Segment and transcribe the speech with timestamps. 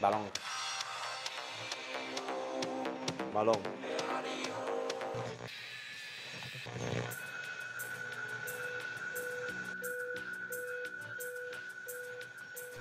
[0.00, 0.30] Balón.
[3.32, 3.62] Balón.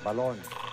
[0.04, 0.64] Balón.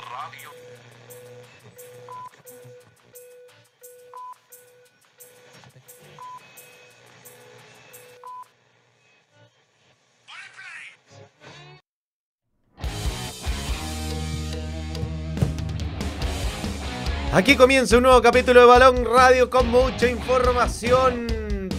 [17.35, 21.27] Aquí comienza un nuevo capítulo de Balón Radio con mucha información.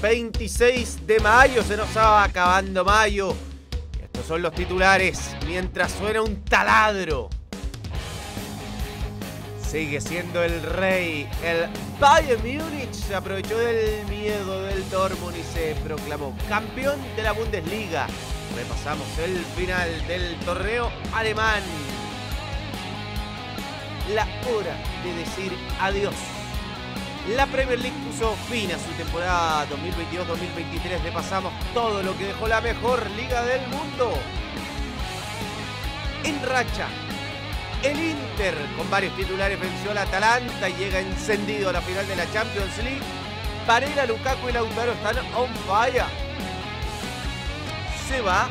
[0.02, 3.35] 26 de mayo, se nos va acabando mayo.
[4.02, 7.29] Estos son los titulares mientras suena un taladro.
[9.62, 11.29] Sigue siendo el rey.
[11.43, 17.31] El Bayern Múnich se aprovechó del miedo del Dortmund y se proclamó campeón de la
[17.31, 18.07] Bundesliga.
[18.55, 21.62] Repasamos el final del torneo alemán
[24.09, 26.16] la hora de decir adiós.
[27.35, 31.04] La Premier League puso fin a su temporada 2022-2023.
[31.04, 34.12] Repasamos todo lo que dejó la mejor liga del mundo.
[36.26, 36.87] En racha,
[37.82, 42.15] el Inter con varios titulares venció al Atalanta y llega encendido a la final de
[42.15, 43.01] la Champions League.
[43.65, 46.04] Varela, Lukaku y Lautaro están on fire.
[48.10, 48.49] Se va.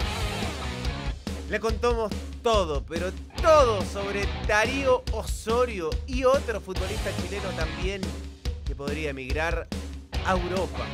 [1.50, 2.10] Le contamos
[2.42, 3.12] todo, pero
[3.42, 8.00] todo sobre Darío Osorio y otro futbolista chileno también
[8.64, 9.66] que podría emigrar
[10.24, 10.86] a Europa.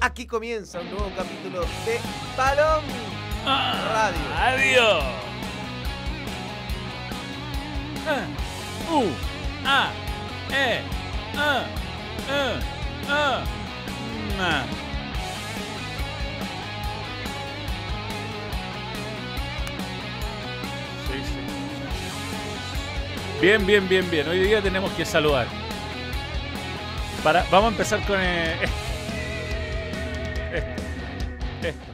[0.00, 2.00] Aquí comienza un nuevo capítulo de
[2.36, 2.82] Balón
[3.44, 4.18] Radio.
[4.34, 5.04] Adiós.
[8.08, 8.26] Ah,
[8.90, 9.04] U,
[9.66, 9.92] A,
[10.50, 10.80] E,
[11.36, 11.66] A,
[12.28, 12.60] E,
[13.08, 13.44] A,
[14.38, 14.64] ma.
[21.06, 21.41] Sí, sí.
[23.42, 24.28] Bien, bien, bien, bien.
[24.28, 25.48] Hoy día tenemos que saludar.
[27.24, 28.72] Para, vamos a empezar con eh, esto.
[31.66, 31.92] Esto.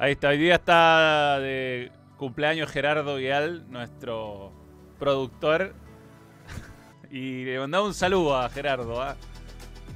[0.00, 0.28] Ahí está.
[0.30, 4.50] Hoy día está de cumpleaños Gerardo Vial, nuestro
[4.98, 5.72] productor.
[7.12, 9.00] Y le mandamos un saludo a Gerardo.
[9.00, 9.14] ¿ah?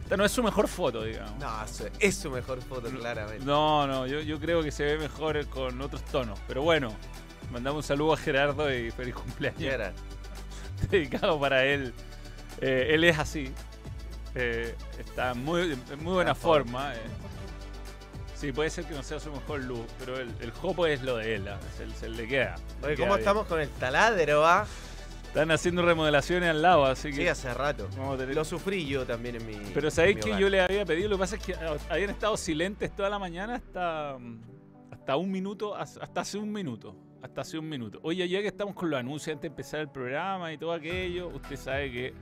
[0.04, 1.36] Esta no es su mejor foto, digamos.
[1.40, 1.64] No,
[1.98, 3.44] es su mejor foto, claramente.
[3.44, 6.38] No, no, yo, yo creo que se ve mejor con otros tonos.
[6.46, 6.92] Pero bueno,
[7.50, 9.60] mandamos un saludo a Gerardo y feliz cumpleaños.
[9.60, 9.94] Gerard.
[10.90, 11.92] dedicado para él.
[12.60, 13.52] Eh, él es así.
[14.34, 16.94] Eh, está muy, en muy buena forma.
[16.94, 16.98] eh.
[18.34, 21.16] Sí, puede ser que no sea su mejor luz, pero el, el jopo es lo
[21.18, 21.48] de él.
[21.48, 22.54] ah, Se, se le queda.
[22.80, 23.18] le Oye, queda ¿cómo bien.
[23.20, 24.66] estamos con el taladro, va?
[25.26, 27.30] Están haciendo remodelaciones al lado, así Sí, que.
[27.30, 27.88] hace rato.
[27.96, 29.54] vamos a tener- Lo sufrí yo también en mi.
[29.74, 30.40] Pero sabéis que hogar.
[30.40, 33.18] yo le había pedido, lo que pasa es que ah, habían estado silentes toda la
[33.18, 34.16] mañana hasta,
[34.90, 36.96] hasta un minuto, as- hasta hace un minuto.
[37.22, 38.00] Hasta hace un minuto.
[38.02, 41.28] Oye, ya que estamos con los anuncios antes de empezar el programa y todo aquello,
[41.28, 42.14] usted sabe que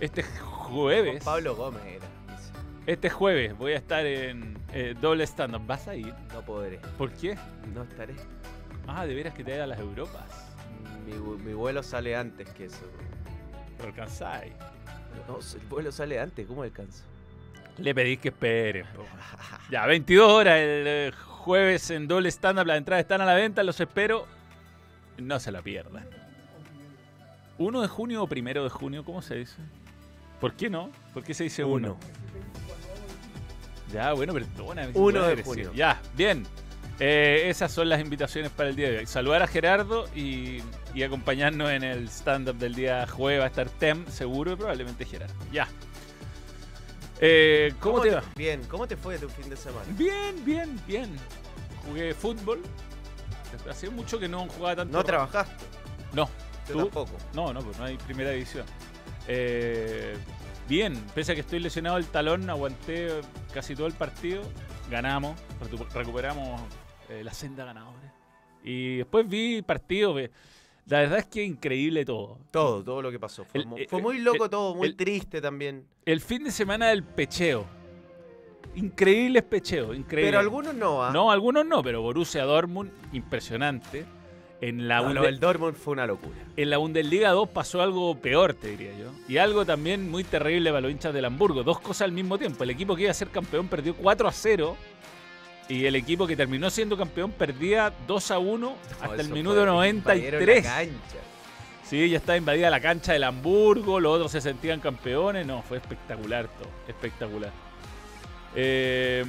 [0.00, 2.06] este jueves, Pablo Gómez era.
[2.34, 2.52] dice.
[2.86, 5.66] este jueves voy a estar en eh, doble stand-up.
[5.66, 6.12] ¿Vas a ir?
[6.32, 6.78] No podré.
[6.96, 7.36] ¿Por qué?
[7.74, 8.14] No estaré.
[8.88, 10.24] Ah, de veras que te da a las Europas.
[11.04, 12.86] Mi, vu- mi vuelo sale antes que eso.
[13.78, 14.52] Lo alcanzáis.
[15.28, 17.04] No, el vuelo sale antes, ¿cómo alcanzo?
[17.78, 18.86] Le pedís que esperen.
[18.94, 19.04] po.
[19.70, 22.66] Ya, 22 horas el eh, jueves en doble stand-up.
[22.66, 24.26] Las entradas están a la venta, los espero.
[25.18, 26.06] No se la pierdan.
[27.58, 29.56] 1 de junio o primero de junio, ¿cómo se dice?
[30.40, 30.90] ¿Por qué no?
[31.14, 31.74] ¿Por qué se dice 1?
[31.74, 31.98] Uno.
[33.92, 35.44] Ya, bueno, Uno puedo de decir.
[35.44, 35.72] junio.
[35.74, 36.44] Ya, bien.
[36.98, 39.06] Eh, esas son las invitaciones para el día de hoy.
[39.06, 40.62] Saludar a Gerardo y,
[40.94, 43.40] y acompañarnos en el stand-up del día jueves.
[43.40, 45.34] Va a estar Tem, seguro, y probablemente Gerardo.
[45.52, 45.68] Ya.
[47.20, 48.22] Eh, ¿Cómo, te va?
[48.34, 49.86] Bien, ¿cómo te fue tu fin de semana?
[49.96, 51.10] Bien, bien, bien.
[51.86, 52.62] Jugué fútbol.
[53.68, 54.96] Hacía mucho que no jugaba tanto.
[54.96, 55.64] No trabajaste.
[56.12, 56.28] No,
[56.68, 56.78] Yo ¿Tú?
[56.80, 57.12] tampoco.
[57.34, 58.64] no, no, pues no hay primera división.
[59.28, 60.16] Eh,
[60.68, 63.08] bien, pese a que estoy lesionado el talón, aguanté
[63.52, 64.42] casi todo el partido.
[64.90, 65.38] Ganamos,
[65.94, 66.60] recuperamos
[67.08, 68.12] eh, la senda ganadora.
[68.64, 70.14] Y después vi partido.
[70.14, 70.30] ve-
[70.86, 72.38] La verdad es que increíble todo.
[72.52, 73.44] Todo, todo lo que pasó.
[73.44, 75.84] Fue, El- fue muy loco el- todo, muy el- triste también.
[76.04, 77.66] El fin de semana del pecheo.
[78.76, 80.30] Increíbles pecheos, increíble.
[80.30, 81.10] Pero algunos no, ¿ah?
[81.12, 84.04] No, algunos no, pero Borussia Dortmund, impresionante.
[84.60, 86.34] En la, No, Dortmund fue una locura.
[86.56, 89.10] en la Bundesliga 2 pasó algo peor, te diría yo.
[89.28, 91.62] Y algo también muy terrible para los hinchas del Hamburgo.
[91.62, 92.64] Dos cosas al mismo tiempo.
[92.64, 94.76] El equipo que iba a ser campeón perdió 4 a 0.
[95.68, 99.62] Y el equipo que terminó siendo campeón perdía 2 a 1 No, hasta el minuto
[99.74, 100.64] fue- invadieron la 93.
[100.64, 101.18] cancha.
[101.84, 105.46] Sí, ya estaba invadida la cancha del Hamburgo, los otros se sentían campeones.
[105.46, 107.52] No, fue espectacular todo, espectacular.
[108.56, 109.24] Eh,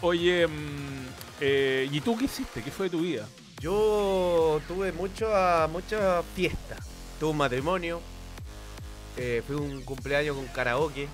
[0.00, 1.06] oye, mm,
[1.40, 2.62] eh, ¿y tú qué hiciste?
[2.62, 3.26] ¿Qué fue de tu vida?
[3.60, 5.26] Yo tuve mucho,
[5.70, 6.76] mucha fiesta.
[7.18, 8.00] tuve un matrimonio.
[9.16, 11.08] eh, fui un cumpleaños con karaoke.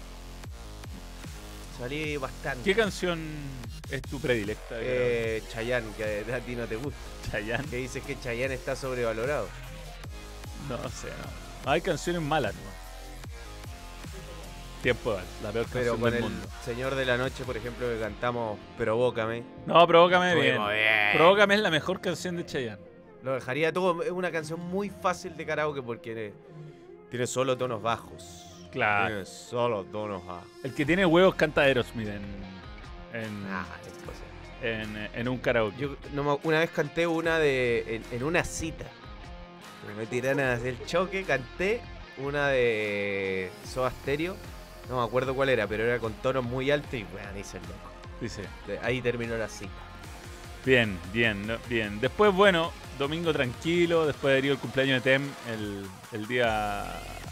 [1.78, 2.62] Salí bastante.
[2.62, 3.18] ¿Qué canción
[3.90, 4.76] es tu predilecta?
[4.78, 6.98] Eh, Chayanne, que a ti no te gusta.
[7.30, 7.66] Chayanne.
[7.68, 9.48] Que dices que Chayanne está sobrevalorado.
[10.68, 11.08] No sé,
[11.64, 11.70] no.
[11.70, 12.85] Hay canciones malas, ¿no?
[14.82, 16.48] Tiempo de la peor Pero canción con del el mundo.
[16.64, 19.42] Señor de la Noche, por ejemplo, que cantamos Provócame.
[19.66, 20.56] No, Provócame bien.
[20.56, 21.16] Bien.
[21.16, 22.82] Provócame es la mejor canción de Chayanne.
[23.22, 24.02] Lo dejaría todo.
[24.02, 26.32] Es una canción muy fácil de karaoke porque
[27.10, 28.44] tiene, solo tonos bajos.
[28.70, 29.06] Claro.
[29.08, 30.48] Tiene solo tonos bajos.
[30.62, 32.22] El que tiene huevos canta Aerosmith en,
[33.12, 33.64] en, Ah,
[34.62, 35.76] en, en un karaoke.
[35.78, 37.96] Yo no una vez canté una de.
[37.96, 38.84] en, en una cita.
[39.96, 41.80] Me tiraron a hacer el choque, canté
[42.18, 44.36] una de Soda Stereo.
[44.88, 47.62] No me acuerdo cuál era, pero era con tonos muy altos y bueno, hice el
[47.64, 47.90] loco.
[48.20, 48.42] Dice.
[48.66, 49.70] De- Ahí terminó la cita.
[50.64, 52.00] Bien, bien, no- bien.
[52.00, 54.06] Después, bueno, domingo tranquilo.
[54.06, 56.84] Después adherió el cumpleaños de Tem el, el día.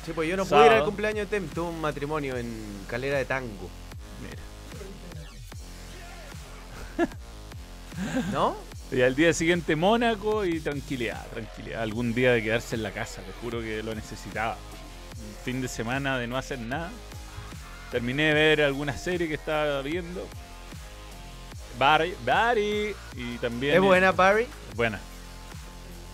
[0.04, 0.84] Sí, pues yo no pude ir al Sábado.
[0.86, 3.70] cumpleaños de Tem, tuve un matrimonio en Calera de Tango.
[6.98, 7.08] Mira.
[8.32, 8.56] ¿No?
[8.92, 11.82] Y al día siguiente Mónaco y tranquilidad, tranquilidad.
[11.82, 14.54] Algún día de quedarse en la casa, te juro que lo necesitaba.
[14.56, 16.90] Un fin de semana de no hacer nada.
[17.94, 20.26] Terminé de ver alguna serie que estaba viendo.
[21.78, 22.92] Barry, Barry.
[23.14, 23.76] Y también.
[23.76, 24.48] ¿Es buena, Barry?
[24.74, 24.98] Buena.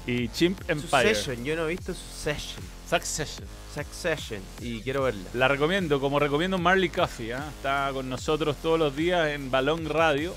[0.07, 1.15] Y Chimp Empire.
[1.15, 2.63] Succession, yo no he visto Succession.
[2.87, 3.49] Succession.
[3.75, 5.25] Succession, y quiero verla.
[5.33, 7.33] La recomiendo, como recomiendo Marley Coffee.
[7.33, 7.49] ¿ah?
[7.57, 10.35] Está con nosotros todos los días en Balón Radio.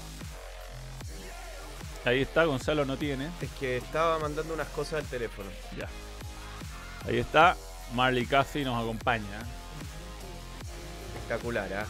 [2.05, 3.27] Ahí está, Gonzalo no tiene.
[3.41, 5.49] Es que estaba mandando unas cosas al teléfono.
[5.77, 5.89] Ya.
[7.05, 7.57] Ahí está.
[7.93, 9.41] Marley Coffee nos acompaña.
[11.35, 11.87] Espectacular, ¿ah?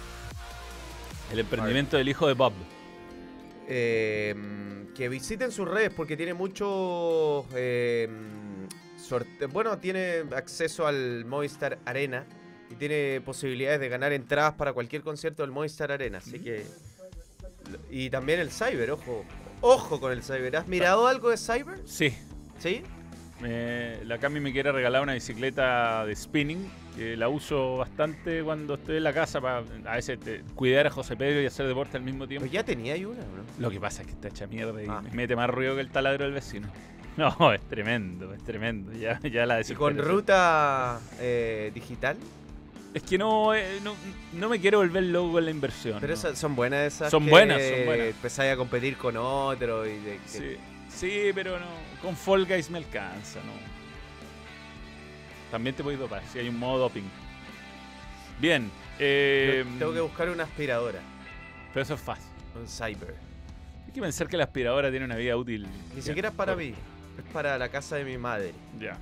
[1.32, 2.54] El emprendimiento del hijo de Bob.
[3.68, 4.36] Eh,
[4.96, 8.08] que visiten sus redes porque tiene mucho eh,
[9.02, 12.26] sorte- Bueno, tiene acceso al Movistar Arena
[12.70, 16.20] y tiene posibilidades de ganar entradas para cualquier concierto del Movistar Arena.
[16.20, 16.66] Así que.
[17.90, 19.26] Y también el Cyber, ojo.
[19.62, 20.58] Ojo con el Cyber.
[20.58, 21.80] ¿Has mirado algo de Cyber?
[21.86, 22.14] Sí.
[22.60, 22.84] ¿Sí?
[23.44, 26.68] Me- la Cami me quiere regalar una bicicleta de spinning.
[26.96, 30.90] Que la uso bastante cuando estoy en la casa para a veces te- cuidar a
[30.92, 32.44] José Pedro y hacer deporte al mismo tiempo.
[32.44, 33.44] Pues ya tenía ahí una, ¿no?
[33.58, 35.02] Lo que pasa es que está hecha mierda y Ah.
[35.02, 36.68] me mete más ruido que el taladro del vecino.
[37.18, 38.92] No, es tremendo, es tremendo.
[38.94, 42.18] Ya, ya la Y con ruta eh, digital.
[42.94, 43.96] Es que no, eh, no,
[44.34, 45.98] no me quiero volver loco con la inversión.
[46.02, 46.36] Pero ¿no?
[46.36, 47.12] son buenas esas.
[47.12, 48.08] Son que buenas, son buenas.
[48.08, 50.58] Empezáis a competir con otro y de que- Sí,
[50.96, 51.66] sí, pero no.
[52.02, 53.52] Con Fall Guys me alcanza, ¿no?
[55.52, 57.04] También te voy a dopar, si hay un modo doping.
[58.40, 58.72] Bien.
[59.00, 61.00] eh, tengo que buscar una aspiradora.
[61.74, 62.26] Pero eso es fácil.
[62.56, 63.16] Un cyber.
[63.88, 65.68] Hay que pensar que la aspiradora tiene una vida útil.
[65.94, 66.74] Ni ya, siquiera es para mí.
[67.18, 68.54] Es para la casa de mi madre.
[68.80, 68.98] Ya.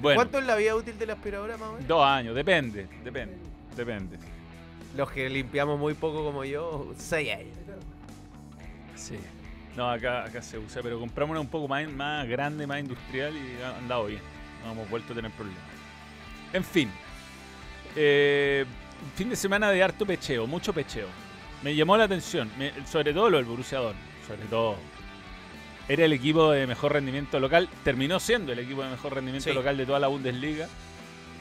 [0.00, 1.86] Bueno, ¿Cuánto es la vida útil de la aspiradora, menos?
[1.88, 3.36] dos años, depende, depende,
[3.76, 4.18] depende.
[4.96, 7.56] Los que limpiamos muy poco como yo, seis años.
[8.94, 9.18] Sí.
[9.76, 13.34] No, acá, acá se usa, pero compramos una un poco más, más grande, más industrial
[13.36, 14.20] y ha andado bien.
[14.64, 15.62] No hemos vuelto a tener problemas.
[16.52, 16.90] En fin.
[17.96, 18.64] Eh,
[19.16, 21.06] fin de semana de harto pecheo, mucho pecheo.
[21.62, 24.76] Me llamó la atención, me- sobre todo lo del Borussia Dortmund, sobre todo.
[25.88, 29.54] Era el equipo de mejor rendimiento local, terminó siendo el equipo de mejor rendimiento Sí.
[29.54, 30.68] local de toda la Bundesliga.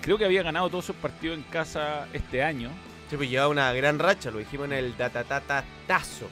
[0.01, 2.70] Creo que había ganado todos sus partidos en casa este año.
[3.10, 6.30] Sí, pues lleva una gran racha, lo dijimos en el tatatatazo.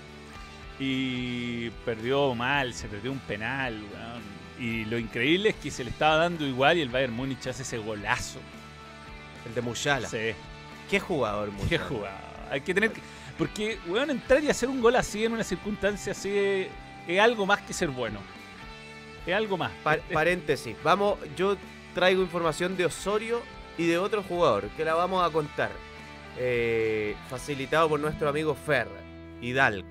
[0.80, 3.74] Y perdió mal, se perdió un penal.
[3.94, 4.38] weón.
[4.60, 7.62] Y lo increíble es que se le estaba dando igual y el Bayern Múnich hace
[7.64, 8.40] ese golazo.
[9.46, 10.08] El de Muyala.
[10.10, 10.32] Sí,
[10.90, 11.70] ¿Qué jugador, Muyala?
[11.70, 12.48] qué jugada.
[12.52, 13.02] Hay que tener que.
[13.38, 16.68] Porque, weón, entrar y hacer un gol así en una circunstancia así es,
[17.08, 18.20] es algo más que ser bueno.
[19.28, 19.72] Es algo más.
[19.84, 20.76] Pa- Es- es- paréntesis.
[20.84, 21.56] Vamos, yo
[21.94, 23.42] traigo información de Osorio
[23.78, 25.72] y de otro jugador que la vamos a contar.
[26.40, 28.88] Eh, facilitado por nuestro amigo Fer
[29.42, 29.88] Hidalgo.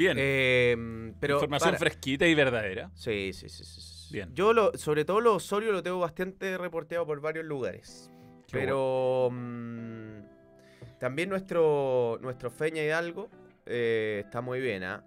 [0.00, 0.16] Bien.
[0.20, 2.90] Eh, pero Información para- fresquita y verdadera.
[2.94, 4.12] Sí, sí, sí, sí.
[4.12, 4.34] Bien.
[4.34, 8.10] Yo, lo, sobre todo lo Osorio, lo tengo bastante reporteado por varios lugares.
[8.48, 10.20] Qué pero mm,
[10.98, 13.30] también nuestro, nuestro Feña Hidalgo
[13.66, 15.04] eh, está muy bien, ¿ah?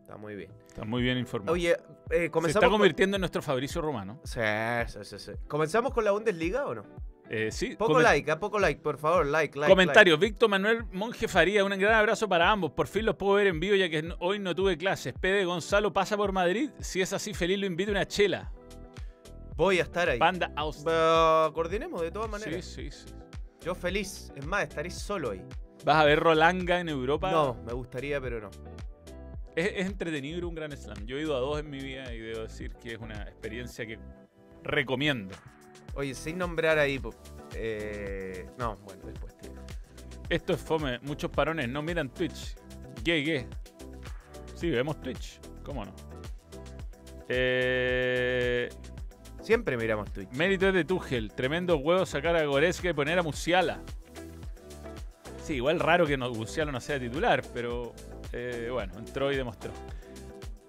[0.00, 0.50] Está muy bien.
[0.66, 1.52] Está muy bien informado.
[1.52, 1.76] Oye, eh,
[2.18, 2.48] se comenzamos.
[2.48, 4.20] está con- convirtiendo en nuestro Fabricio Romano.
[4.24, 4.40] Sí,
[4.86, 5.32] sí, sí, sí.
[5.46, 6.84] ¿Comenzamos con la Bundesliga o no?
[7.30, 8.40] Eh, sí, Poco like, ¿ah?
[8.40, 9.70] Poco like, por favor, like, like.
[9.70, 10.18] Comentarios.
[10.18, 12.72] Víctor Manuel Monje Faría, un gran abrazo para ambos.
[12.72, 15.12] Por fin los puedo ver en vivo ya que hoy no tuve clases.
[15.12, 16.70] Pede Gonzalo pasa por Madrid.
[16.80, 18.50] Si es así, feliz lo invito a una chela.
[19.56, 20.18] Voy a estar ahí.
[20.18, 20.86] Banda Austin.
[20.86, 22.64] Bah, coordinemos de todas Sí, maneras.
[22.64, 23.06] sí, sí.
[23.60, 24.32] Yo feliz.
[24.34, 25.44] Es más, estaré solo ahí.
[25.84, 27.30] ¿Vas a ver Rolanga en Europa?
[27.30, 28.50] No, me gustaría, pero no.
[29.54, 31.04] Es, es entretenido ir a un Grand Slam.
[31.04, 33.84] Yo he ido a dos en mi vida y debo decir que es una experiencia
[33.84, 33.98] que
[34.62, 35.34] recomiendo.
[35.98, 37.00] Oye, sin nombrar ahí.
[37.56, 39.50] eh, no, bueno, después te
[40.32, 41.00] Esto es fome.
[41.00, 42.54] Muchos parones no miran Twitch.
[43.04, 43.46] ¿Qué, qué?
[44.54, 45.40] Sí, vemos Twitch.
[45.64, 45.92] ¿Cómo no?
[47.28, 48.68] Eh,
[49.42, 50.30] Siempre miramos Twitch.
[50.34, 51.32] mérito es de Tuchel.
[51.32, 53.80] Tremendo huevo sacar a Goretzka y poner a Musiala.
[55.42, 57.92] Sí, igual raro que no, Musiala no sea titular, pero
[58.32, 59.72] eh, bueno, entró y demostró.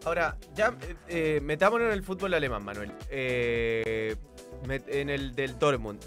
[0.06, 0.76] Ahora, ya
[1.08, 2.94] eh, metámonos en el fútbol alemán, Manuel.
[3.12, 4.16] Eh,
[4.64, 6.00] en el del Dortmund.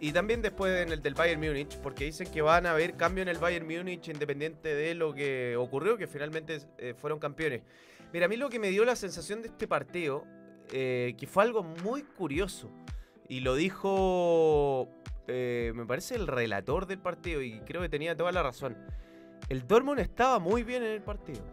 [0.00, 3.22] Y también después en el del Bayern Múnich, porque dicen que van a haber cambio
[3.22, 7.62] en el Bayern Múnich independiente de lo que ocurrió, que finalmente eh, fueron campeones.
[8.12, 10.24] Mira, a mí lo que me dio la sensación de este partido,
[10.72, 12.70] eh, que fue algo muy curioso,
[13.28, 14.88] y lo dijo,
[15.28, 18.78] eh, me parece, el relator del partido, y creo que tenía toda la razón.
[19.50, 21.44] El Dortmund estaba muy bien en el partido.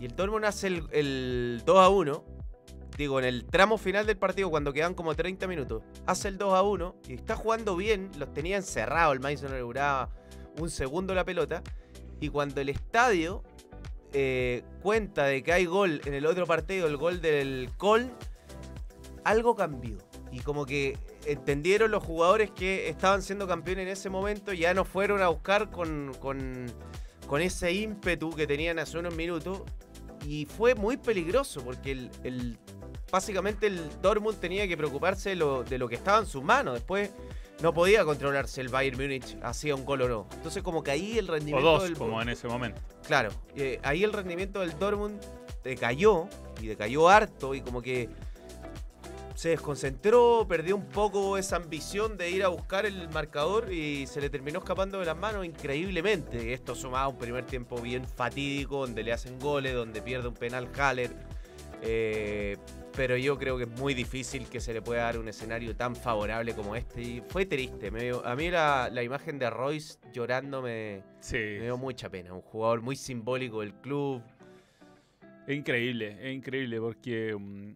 [0.00, 2.35] Y el Dortmund hace el, el 2 a 1.
[2.96, 6.54] Digo, en el tramo final del partido, cuando quedan como 30 minutos, hace el 2
[6.54, 8.10] a 1 y está jugando bien.
[8.18, 9.14] Los tenía encerrados.
[9.16, 10.10] El no le duraba
[10.58, 11.62] un segundo la pelota.
[12.20, 13.42] Y cuando el estadio
[14.12, 18.10] eh, cuenta de que hay gol en el otro partido, el gol del Col,
[19.24, 19.98] algo cambió.
[20.32, 24.84] Y como que entendieron los jugadores que estaban siendo campeones en ese momento, ya no
[24.86, 26.66] fueron a buscar con, con,
[27.26, 29.62] con ese ímpetu que tenían hace unos minutos.
[30.26, 32.58] Y fue muy peligroso porque el-
[33.10, 36.74] básicamente el Dortmund tenía que preocuparse de lo, de lo que estaba en sus manos.
[36.74, 37.10] Después
[37.62, 40.26] no podía controlarse el Bayern Múnich, hacía un gol o no.
[40.34, 42.80] Entonces como que ahí el O rendimiento dos, del como en ese momento.
[43.06, 45.20] Claro, eh, ahí el rendimiento del Dortmund
[45.64, 46.28] decayó
[46.60, 48.08] y decayó harto y como que
[49.34, 54.22] se desconcentró, perdió un poco esa ambición de ir a buscar el marcador y se
[54.22, 56.54] le terminó escapando de las manos increíblemente.
[56.54, 60.34] Esto sumaba a un primer tiempo bien fatídico, donde le hacen goles, donde pierde un
[60.34, 61.14] penal Haller.
[61.82, 62.56] Eh,
[62.96, 65.94] pero yo creo que es muy difícil que se le pueda dar un escenario tan
[65.94, 67.02] favorable como este.
[67.02, 67.90] Y fue triste.
[67.90, 71.36] me dio- a mí la, la imagen de Royce llorando me, Sí.
[71.36, 72.32] me dio mucha pena.
[72.32, 74.22] Un jugador muy simbólico del club.
[75.46, 77.72] Es increíble, es increíble porque mm,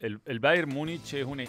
[0.00, 1.44] el, el Bayern Múnich es una...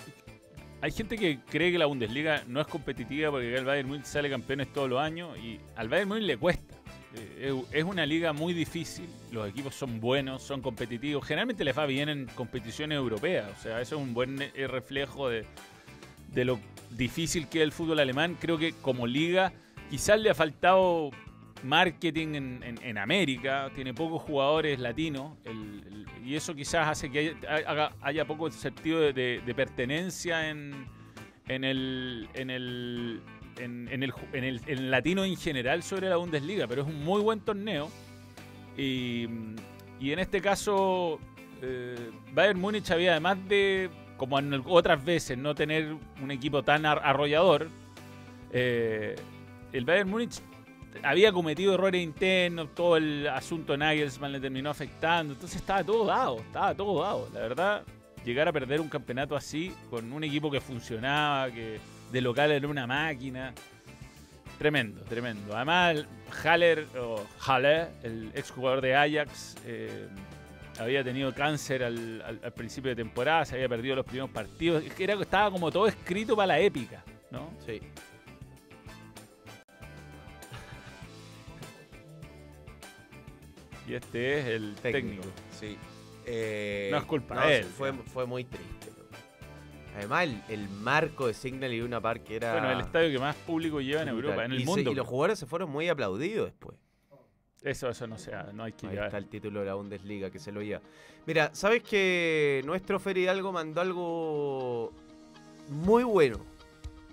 [0.83, 4.29] Hay gente que cree que la Bundesliga no es competitiva porque el Bayern Múnich sale
[4.29, 6.75] campeones todos los años y al Bayern Múnich le cuesta.
[7.15, 11.77] Eh, Es es una liga muy difícil, los equipos son buenos, son competitivos, generalmente les
[11.77, 15.45] va bien en competiciones europeas, o sea, eso es un buen eh, reflejo de,
[16.33, 16.59] de lo
[16.91, 18.37] difícil que es el fútbol alemán.
[18.39, 19.51] Creo que como liga
[19.89, 21.11] quizás le ha faltado
[21.63, 25.37] marketing en, en- América, tiene pocos jugadores latinos.
[26.25, 27.35] Y eso quizás hace que
[28.01, 30.87] haya, poco sentido de pertenencia en,
[31.47, 33.21] en el, en, el,
[33.57, 37.39] en, el, en el- latino en general sobre la Bundesliga, pero es un muy buen
[37.41, 37.89] torneo
[38.77, 39.27] y,
[39.99, 41.19] y en este caso
[41.61, 41.95] eh,
[42.33, 47.01] Bayern Múnich había además de, como en otras veces, no tener un equipo tan ar-
[47.03, 47.67] arrollador,
[48.51, 49.15] eh,
[49.73, 50.39] el Bayern Múnich
[51.03, 56.39] había cometido errores internos, todo el asunto Nagelsmann le terminó afectando, entonces estaba todo dado,
[56.39, 57.29] estaba todo dado.
[57.33, 57.83] La verdad,
[58.25, 61.79] llegar a perder un campeonato así, con un equipo que funcionaba, que
[62.11, 63.53] de local era una máquina,
[64.57, 65.55] tremendo, tremendo.
[65.55, 66.05] Además,
[66.43, 70.07] Haller, o Haller, el exjugador de Ajax, eh,
[70.79, 74.83] había tenido cáncer al, al- al principio de temporada, se había perdido los primeros partidos,
[74.97, 77.51] era, estaba como todo escrito para la épica, ¿no?
[77.65, 77.79] Sí.
[83.87, 85.23] Y este es el técnico.
[85.59, 85.77] Sí.
[86.25, 88.80] Eh, No es culpa no, de él, sí, Fue, fue muy triste.
[90.01, 92.53] Además, el, el marco de Signal y Una Park era.
[92.53, 94.23] Bueno, el estadio que más público lleva en brutal.
[94.25, 94.91] Europa, en el y se- mundo.
[94.91, 96.77] y los jugadores se fueron muy aplaudidos después.
[97.61, 100.39] Eso, eso no sea, no hay que Ahí está el título de la Bundesliga que
[100.39, 100.81] se lo lleva.
[101.27, 104.91] Mira, ¿sabes que nuestro Fer Hidalgo mandó algo
[105.69, 106.39] muy bueno?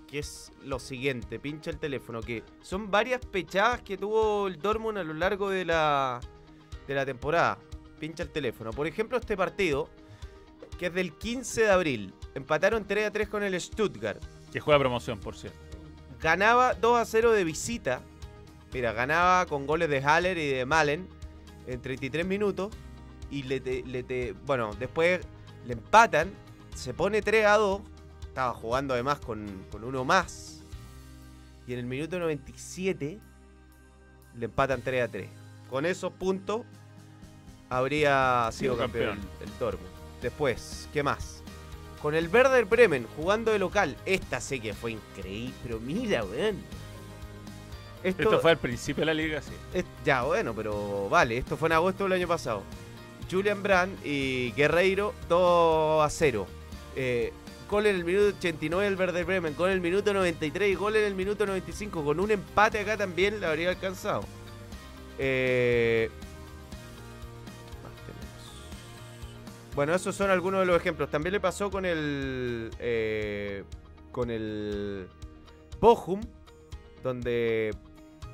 [0.07, 4.97] Que es lo siguiente, pincha el teléfono, que son varias pechadas que tuvo el Dortmund
[4.97, 6.19] a lo largo de la,
[6.87, 7.59] de la temporada.
[7.99, 8.71] Pincha el teléfono.
[8.71, 9.87] Por ejemplo, este partido,
[10.79, 12.13] que es del 15 de abril.
[12.39, 14.21] Empataron 3 a 3 con el Stuttgart.
[14.53, 15.59] Que juega promoción, por cierto.
[16.21, 18.01] Ganaba 2 a 0 de visita.
[18.73, 21.05] Mira, ganaba con goles de Haller y de Malen
[21.67, 22.73] en 33 minutos.
[23.29, 25.19] Y le, te- le te- bueno, después
[25.65, 26.31] le empatan.
[26.75, 27.81] Se pone 3 a 2.
[28.21, 30.61] Estaba jugando además con, con uno más.
[31.67, 33.19] Y en el minuto 97
[34.37, 35.29] le empatan 3 a 3.
[35.69, 36.61] Con esos puntos
[37.69, 39.29] habría sido Sido campeón, campeón.
[39.43, 39.89] el Dortmund.
[40.21, 41.38] Después, ¿qué más?
[42.01, 43.95] Con el Werder Bremen jugando de local.
[44.05, 45.53] Esta sé que fue increíble.
[45.63, 46.57] Pero mira, weón.
[48.03, 49.51] Esto, Esto fue al principio de la liga, sí.
[49.73, 51.37] es- ya, bueno, pero vale.
[51.37, 52.63] Esto fue en agosto del año pasado.
[53.29, 56.47] Julian Brandt y Guerreiro 2 a 0.
[56.95, 57.33] Eh,
[57.69, 60.95] gol en el minuto 89 del Verde Bremen, gol en el minuto 93 y gol
[60.95, 62.03] en el minuto 95.
[62.03, 64.23] Con un empate acá también la habría alcanzado.
[65.17, 66.09] Eh,
[69.75, 71.09] Bueno, esos son algunos de los ejemplos.
[71.09, 72.69] También le pasó con el.
[72.79, 73.63] eh,
[74.11, 75.07] con el.
[75.79, 76.19] Bochum,
[77.03, 77.73] donde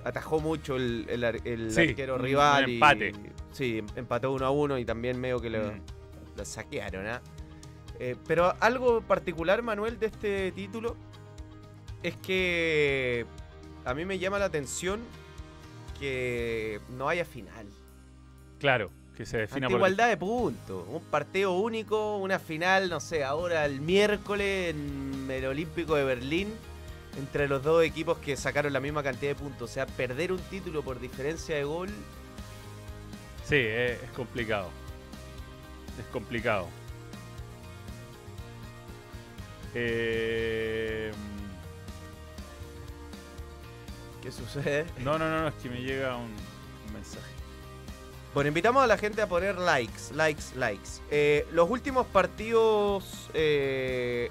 [0.04, 2.64] atajó mucho el, el ar- el Sí, arquero rival.
[2.66, 3.12] un y- empate.
[3.52, 5.82] sí, empató uno a uno y también medio que lo, Mm.
[6.38, 7.06] lo saquearon.
[7.08, 7.22] ¿ah?
[8.00, 10.96] Eh, pero algo particular, Manuel, de este título
[12.04, 13.26] es que
[13.84, 15.00] a mí me llama la atención
[16.00, 17.68] que no haya final.
[18.60, 20.86] Claro, que se defina Ante por igualdad de puntos.
[20.90, 26.54] Un partido único, una final, no sé, ahora el miércoles en el Olímpico de Berlín,
[27.18, 29.72] entre los dos equipos que sacaron la misma cantidad de puntos.
[29.72, 31.90] O sea, perder un título por diferencia de gol.
[33.46, 34.70] Sí, es, es complicado.
[36.00, 36.68] Es complicado.
[39.74, 41.12] Eh,
[44.22, 44.86] ¿Qué sucede?
[45.04, 46.34] no, no, no, es que me llega un
[46.94, 47.35] mensaje.
[48.36, 50.90] Bueno, invitamos a la gente a poner likes, likes, likes.
[51.10, 53.30] Eh, los últimos partidos.
[53.34, 54.30] eh,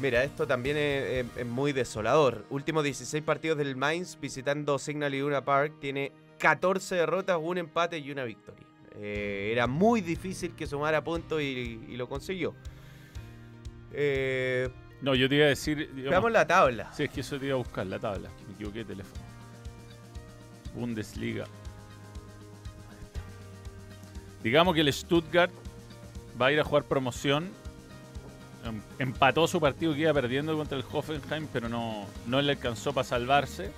[0.00, 2.44] mira, esto también es, es- es muy desolador.
[2.50, 5.74] Últimos 16 partidos del Mainz visitando Signal Iduna Park.
[5.78, 8.66] Tiene 14 derrotas, un empate y una victoria.
[8.96, 11.44] Eh, era muy difícil que sumara puntos y,
[11.88, 12.54] y lo consiguió.
[13.92, 14.70] Eh,
[15.02, 15.76] No, yo te iba a decir.
[15.94, 16.90] digamos- veamos la tabla.
[16.94, 19.20] Sí, es que eso te iba a buscar, la tabla, me equivoqué de teléfono.
[20.74, 21.44] Bundesliga.
[24.42, 25.52] Digamos que el Stuttgart
[26.40, 27.50] va a ir a jugar promoción.
[28.64, 32.92] Em- Empató su partido que iba perdiendo contra el Hoffenheim, pero no, no le alcanzó
[32.92, 33.70] para salvarse.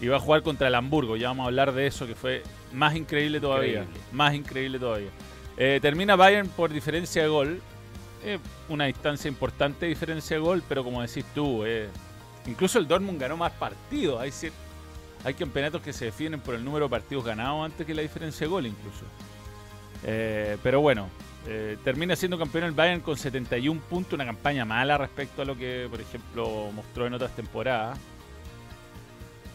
[0.00, 1.16] Y va a jugar contra el Hamburgo.
[1.16, 3.82] Ya vamos a hablar de eso, que fue más increíble todavía.
[3.82, 4.00] Increíble.
[4.12, 5.10] Más increíble todavía.
[5.56, 7.60] Eh, termina Bayern por diferencia de gol.
[8.24, 8.38] Eh,
[8.68, 11.88] una distancia importante de diferencia de gol, pero como decís tú, eh,
[12.46, 14.20] incluso el Dortmund ganó más partidos.
[14.20, 14.32] Hay,
[15.24, 18.46] hay campeonatos que se definen por el número de partidos ganados antes que la diferencia
[18.46, 19.04] de gol incluso.
[20.04, 21.08] Eh, pero bueno,
[21.46, 25.56] eh, termina siendo campeón el Bayern con 71 puntos, una campaña mala respecto a lo
[25.56, 27.98] que, por ejemplo, mostró en otras temporadas.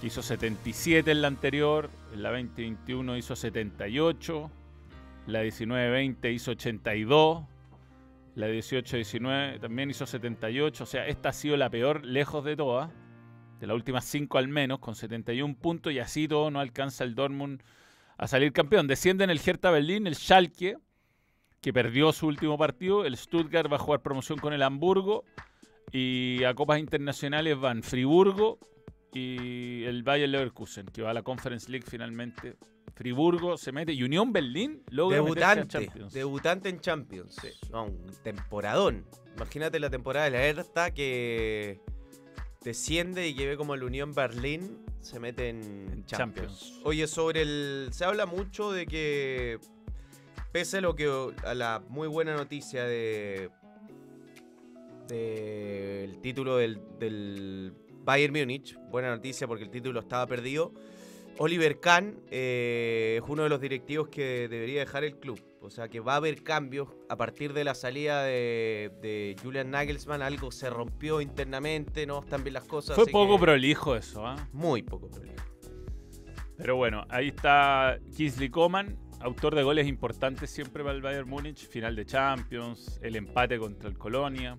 [0.03, 4.51] Hizo 77 en la anterior, en la 2021 hizo 78,
[5.25, 7.43] la 19-20 hizo 82,
[8.37, 10.83] la 18-19 también hizo 78.
[10.83, 12.91] O sea, esta ha sido la peor lejos de todas.
[13.59, 15.91] De las últimas 5 al menos, con 71 puntos.
[15.91, 17.63] Y así todo no alcanza el Dortmund
[18.17, 18.87] a salir campeón.
[18.87, 20.77] Descienden el Hertha Berlín, el Schalke,
[21.61, 23.05] que perdió su último partido.
[23.05, 25.23] El Stuttgart va a jugar promoción con el Hamburgo.
[25.91, 28.59] Y a copas internacionales van Friburgo
[29.13, 32.55] y el Bayer Leverkusen, que va a la Conference League finalmente.
[32.93, 36.13] Friburgo se mete y Unión Berlín logra Debutante, Champions.
[36.13, 37.37] debutante en Champions.
[37.71, 39.05] No, un temporadón.
[39.35, 41.79] Imagínate la temporada de la Hertha que
[42.67, 46.03] desciende y que ve como el Unión Berlín se mete en.
[46.05, 46.81] Champions.
[46.83, 47.89] Oye, sobre el.
[47.91, 49.57] Se habla mucho de que.
[50.51, 51.09] Pese a lo que.
[51.45, 53.49] a la muy buena noticia de.
[55.07, 58.77] del título del, del Bayern Múnich.
[58.91, 60.73] Buena noticia porque el título estaba perdido.
[61.39, 65.39] Oliver Kahn eh, es uno de los directivos que debería dejar el club.
[65.61, 69.71] O sea que va a haber cambios a partir de la salida de, de Julian
[69.71, 70.21] Nagelsmann.
[70.21, 72.95] Algo se rompió internamente, no están bien las cosas.
[72.95, 74.47] Fue poco que- prolijo eso, ¿ah?
[74.53, 75.43] Muy poco problema.
[76.57, 81.67] Pero bueno, ahí está Kingsley Coman, autor de goles importantes siempre para el Bayern Múnich,
[81.67, 84.57] final de Champions, el empate contra el Colonia.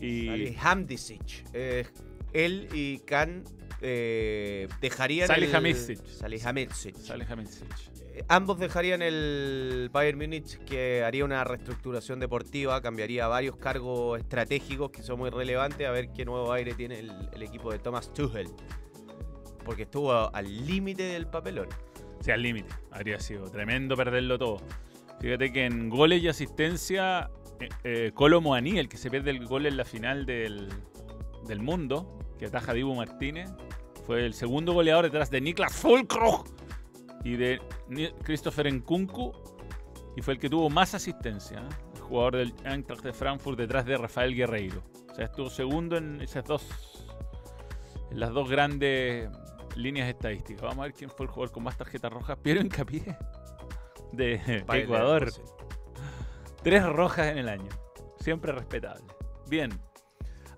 [0.00, 1.44] Y Salihamidzic.
[1.52, 1.86] eh,
[2.32, 3.44] él y Kahn
[3.80, 6.04] eh, dejarían Salihamidzic.
[6.06, 6.94] Salihamidzic.
[8.14, 14.90] Eh, Ambos dejarían el Bayern Múnich que haría una reestructuración deportiva, cambiaría varios cargos estratégicos
[14.90, 18.12] que son muy relevantes, a ver qué nuevo aire tiene el, el equipo de Thomas
[18.12, 18.48] Tuchel.
[19.64, 21.68] Porque estuvo al límite del papelón.
[22.20, 22.68] Sea, al límite.
[22.90, 24.58] Habría sido tremendo perderlo todo.
[25.20, 29.46] Fíjate que en goles y asistencia, eh, eh, Colo Moaní, el que se pierde el
[29.46, 30.68] gol en la final del,
[31.46, 33.50] del mundo, que ataja Dibu Martínez,
[34.06, 36.46] fue el segundo goleador detrás de Niklas Fulkrug
[37.22, 37.60] y de
[38.24, 39.32] Christopher Nkunku,
[40.16, 41.58] y fue el que tuvo más asistencia.
[41.58, 41.68] ¿eh?
[41.96, 44.82] El jugador del Eintracht de Frankfurt detrás de Rafael Guerreiro.
[45.10, 46.66] O sea, estuvo segundo en esas dos,
[48.10, 49.28] en las dos grandes
[49.76, 50.62] líneas estadísticas.
[50.62, 52.38] Vamos a ver quién fue el jugador con más tarjetas rojas.
[52.42, 53.18] Piero Hincapié
[54.12, 55.30] de Ecuador.
[56.62, 57.68] Tres rojas en el año.
[58.18, 59.04] Siempre respetable.
[59.46, 59.70] Bien.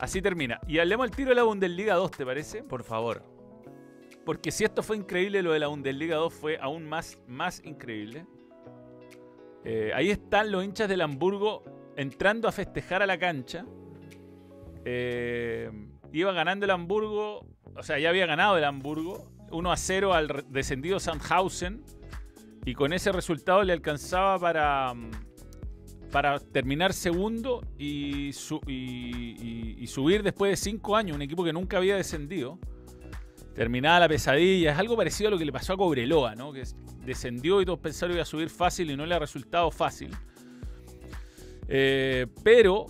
[0.02, 0.60] Así termina.
[0.66, 2.64] Y hablemos al tiro de la Bundesliga 2, ¿te parece?
[2.64, 3.22] Por favor.
[4.26, 8.26] Porque si esto fue increíble, lo de la Bundesliga 2 fue aún más, más increíble.
[9.64, 11.62] Eh, ahí están los hinchas del Hamburgo
[11.96, 13.64] entrando a festejar a la cancha.
[14.84, 15.70] Eh,
[16.12, 20.46] iba ganando el Hamburgo, o sea, ya había ganado el Hamburgo, 1 a 0 al
[20.48, 21.84] descendido Sandhausen.
[22.64, 25.10] Y con ese resultado le alcanzaba para, mm,
[26.12, 31.42] para terminar segundo y, su- y- y- y subir después de cinco años, un equipo
[31.42, 32.58] que nunca había descendido.
[33.54, 36.52] Terminada la pesadilla, es algo parecido a lo que le pasó a Cobreloa, ¿no?
[36.52, 39.18] que es- descendió y todos pensaron que iba a subir fácil y no le ha
[39.18, 40.10] resultado fácil.
[41.68, 42.86] Eh, pero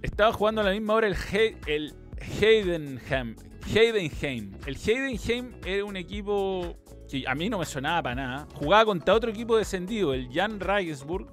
[0.00, 1.94] estaba jugando a la misma hora el, He- el
[2.40, 3.36] Heidenheim.
[3.74, 4.52] Heidenheim.
[4.66, 6.76] El Heidenheim era un equipo
[7.10, 8.48] que a mí no me sonaba para nada.
[8.54, 11.26] Jugaba contra otro equipo descendido, el Jan Regensburg.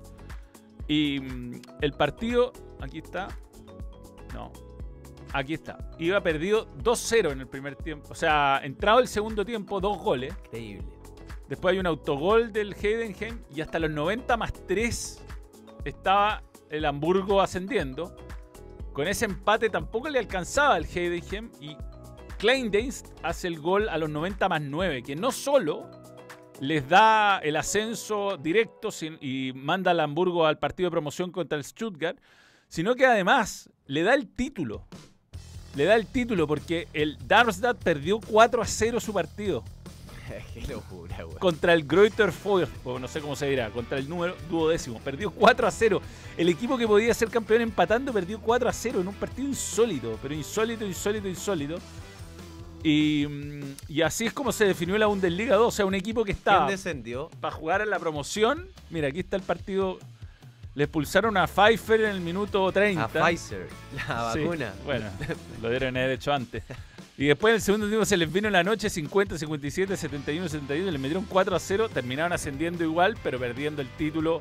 [0.90, 3.30] Y mm, el partido, aquí está.
[4.34, 4.52] No,
[5.32, 5.78] aquí está.
[6.00, 8.10] Iba perdido 2-0 en el primer tiempo.
[8.10, 10.34] O sea, entrado el segundo tiempo, dos goles.
[10.46, 10.88] Increíble.
[11.48, 15.24] Después hay un autogol del Heidenheim y hasta los 90 más 3
[15.86, 18.16] estaba el Hamburgo ascendiendo.
[18.92, 21.78] Con ese empate tampoco le alcanzaba al Heidenheim y
[22.40, 25.90] Kleindienst hace el gol a los 90 más 9, que no solo
[26.62, 31.58] les da el ascenso directo sin- y manda al Hamburgo al partido de promoción contra
[31.58, 32.18] el Stuttgart,
[32.68, 34.86] sino que además le da el título.
[35.76, 39.64] Le da el título porque el Darmstadt perdió 4 a 0 su partido
[40.54, 41.38] Qué locura, güey.
[41.38, 45.00] contra el Greuther Fürth, o no sé cómo se dirá, contra el número duodécimo.
[45.00, 46.02] Perdió 4 a 0.
[46.38, 50.20] El equipo que podía ser campeón empatando perdió 4 a 0 en un partido insólito,
[50.22, 51.78] pero insólito, insólito, insólito.
[52.84, 55.68] Y, mm, y así es como se definió la Bundesliga 2.
[55.68, 57.30] O sea, un equipo que ¿Quién estaba descendió?
[57.42, 58.68] para jugar en la promoción.
[58.90, 60.00] Mira, aquí está el partido.
[60.76, 63.04] Le expulsaron a Pfeiffer en el minuto 30.
[63.04, 63.68] A Pfizer,
[64.08, 64.74] la Sí, vacuna.
[64.86, 65.06] bueno,
[65.62, 66.64] lo dieron haber hecho antes.
[67.18, 70.90] Y después en el segundo tiempo se les vino la noche 50, 57, 71, 71.
[70.92, 71.90] Le metieron 4 a 0.
[71.90, 74.40] Terminaron ascendiendo igual, pero perdiendo el título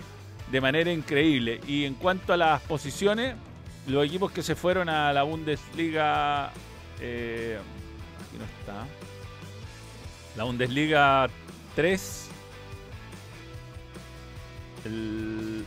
[0.53, 1.61] de manera increíble.
[1.67, 3.35] Y en cuanto a las posiciones,
[3.89, 6.53] los equipos que se fueron a la Bundesliga.
[7.01, 7.59] eh,
[8.69, 8.87] está.
[10.37, 11.29] La Bundesliga
[11.75, 12.29] 3.
[14.85, 15.65] El.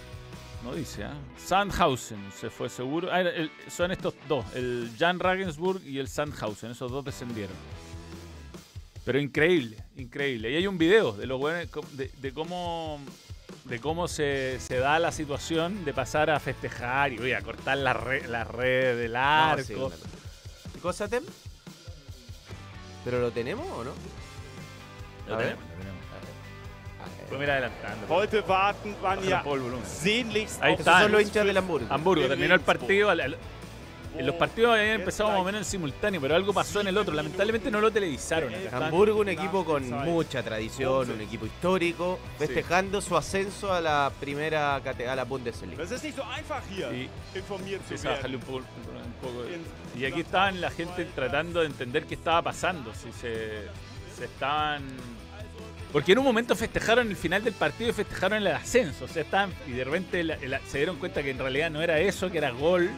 [0.63, 1.15] No dice, ¿ah?
[1.43, 3.09] Sandhausen se fue seguro.
[3.11, 6.71] Ah, el- son estos dos, el Jan Regensburg y el Sandhausen.
[6.71, 7.55] Esos dos descendieron.
[9.03, 10.51] Pero increíble, increíble.
[10.51, 12.99] Y hay un video de los buenos, de, de cómo
[13.65, 17.93] de cómo se, se da la situación de pasar a festejar y a cortar la,
[17.93, 19.63] re- la red del No, arco.
[19.63, 19.97] sí, una cosa.
[20.75, 21.23] ¿Y cosa tem?
[23.03, 23.91] ¿Pero lo tenemos o no?
[25.27, 26.01] Lo tenemos, lo tenemos.
[27.01, 27.25] A ver.
[27.27, 28.07] Puedo mirar adelantando.
[28.13, 28.95] Heute warten
[29.29, 29.43] ja
[29.85, 30.91] sehnlichst Ahí está.
[30.91, 31.87] Esos son los hinchas del Hamburgo.
[31.89, 33.09] Hamburgo, terminó el partido.
[33.09, 33.37] al- al-
[34.17, 36.97] en los partidos habían empezado más o menos en simultáneo, pero algo pasó en el
[36.97, 37.13] otro.
[37.13, 38.49] Lamentablemente no lo televisaron.
[38.49, 38.57] acá.
[38.65, 44.11] Estaban- Hamburgo, un equipo con mucha tradición, un equipo histórico, festejando su ascenso a la
[44.19, 45.77] primera a la Bundesliga.
[47.77, 48.53] Empieza a bajarle werden.
[48.55, 48.65] un poco,
[49.05, 52.93] un poco de- Y aquí estaban la gente tratando de entender qué estaba pasando.
[52.93, 53.63] Si se,
[54.17, 54.83] se estaban.
[55.91, 59.05] Porque en un momento festejaron el final del partido y festejaron el ascenso.
[59.05, 59.53] O sea, estaban.
[59.67, 62.37] Y de repente la- la- se dieron cuenta que en realidad no era eso, que
[62.37, 62.89] era gol.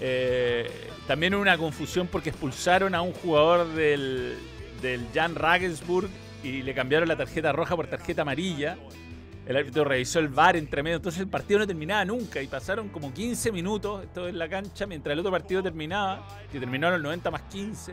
[0.00, 4.36] Eh, también hubo una confusión porque expulsaron a un jugador del,
[4.82, 6.08] del Jan Regensburg
[6.42, 8.76] y le cambiaron la tarjeta roja por tarjeta amarilla.
[9.46, 12.88] El árbitro revisó el VAR entre medio, entonces el partido no terminaba nunca y pasaron
[12.88, 16.92] como 15 minutos esto en la cancha mientras el otro partido terminaba, que terminó a
[16.92, 17.92] los 90 más 15.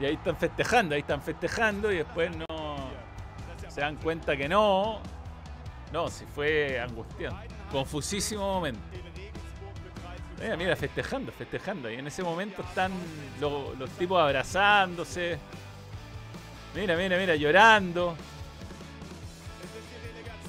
[0.00, 2.90] Y ahí están festejando, ahí están festejando y después no
[3.68, 5.00] se dan cuenta que no.
[5.90, 7.48] No, si fue angustiante.
[7.70, 8.80] Confusísimo momento.
[10.42, 11.88] Mira, mira, festejando, festejando.
[11.90, 12.92] Y en ese momento están
[13.40, 15.38] lo- los tipos abrazándose.
[16.74, 18.16] Mira, mira, mira, llorando.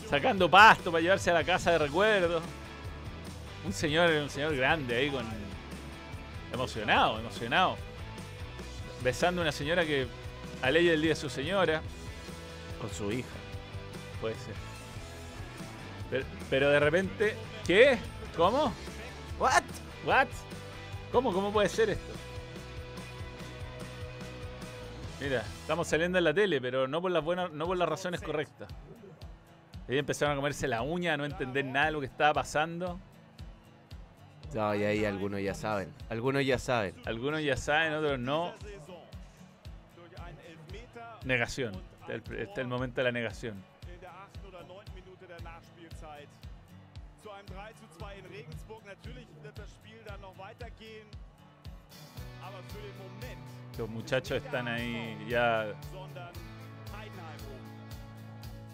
[0.09, 2.43] Sacando pasto para llevarse a la casa de recuerdos.
[3.65, 5.25] Un señor, un señor grande ahí con.
[6.51, 7.77] emocionado, emocionado.
[9.03, 10.07] Besando a una señora que
[10.61, 11.81] a ley del día de su señora.
[12.81, 13.29] Con su hija.
[14.19, 14.55] Puede ser.
[16.09, 17.35] Pero, pero de repente.
[17.65, 17.97] ¿Qué?
[18.35, 18.73] ¿Cómo?
[20.05, 20.27] ¿What?
[21.11, 21.31] ¿Cómo?
[21.31, 22.13] ¿Cómo puede ser esto?
[25.21, 28.21] Mira, estamos saliendo en la tele, pero no por las buenas, no por las razones
[28.21, 28.67] correctas.
[29.87, 32.99] Ellos empezaron a comerse la uña, a no entender nada de lo que estaba pasando.
[34.53, 35.93] No, y ahí algunos ya saben.
[36.09, 36.95] Algunos ya saben.
[37.05, 38.53] Algunos ya saben, otros no.
[41.23, 41.73] Negación.
[42.01, 43.63] Está el, está el momento de la negación.
[50.53, 51.07] Weitergehen.
[52.43, 55.73] Aber für den Moment, Los muchachos están ahí ya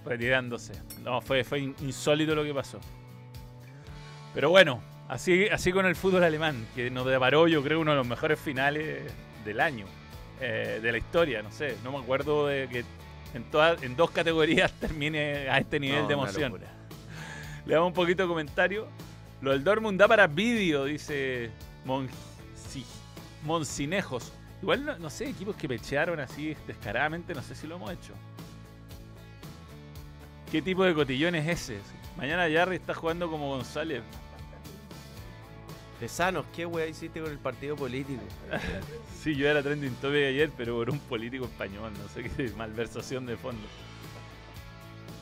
[0.05, 0.73] retirándose.
[1.03, 2.79] No, fue, fue in- insólito lo que pasó.
[4.33, 7.97] Pero bueno, así, así con el fútbol alemán, que nos deparó yo creo uno de
[7.97, 9.11] los mejores finales
[9.45, 9.85] del año,
[10.39, 12.85] eh, de la historia, no sé, no me acuerdo de que
[13.33, 16.59] en, todas, en dos categorías termine a este nivel No, de emoción.
[17.65, 18.87] Le damos un poquito de comentario.
[19.41, 21.51] Lo del Dortmund da para vídeo, dice
[21.85, 22.09] Mon-
[22.69, 22.85] sí,
[23.43, 24.31] Moncinejos.
[24.61, 28.13] Igual no, no sé, equipos que pechearon así descaradamente, no sé si lo hemos hecho.
[30.51, 31.79] ¿Qué tipo de cotillón es ese?
[32.17, 34.01] Mañana Jarry está jugando como González.
[35.99, 38.21] Tesanos, ¿qué weá hiciste con el partido político?
[39.21, 43.25] Sí, yo era trending topic ayer, pero por un político español, no sé qué malversación
[43.25, 43.61] de fondo.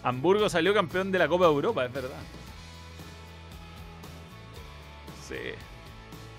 [0.04, 2.20] Hamburgo salió campeón de la Copa de Europa, es verdad.
[5.28, 5.36] Sí.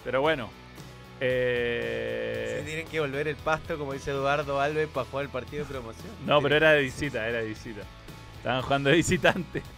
[0.08, 0.48] Pero bueno.
[1.20, 5.66] eh, Se tienen que volver el pasto, como dice Eduardo Alves, para jugar el partido
[5.66, 6.08] de promoción.
[6.24, 7.82] No, pero era de visita, era de visita.
[8.38, 9.62] Estaban jugando de visitante.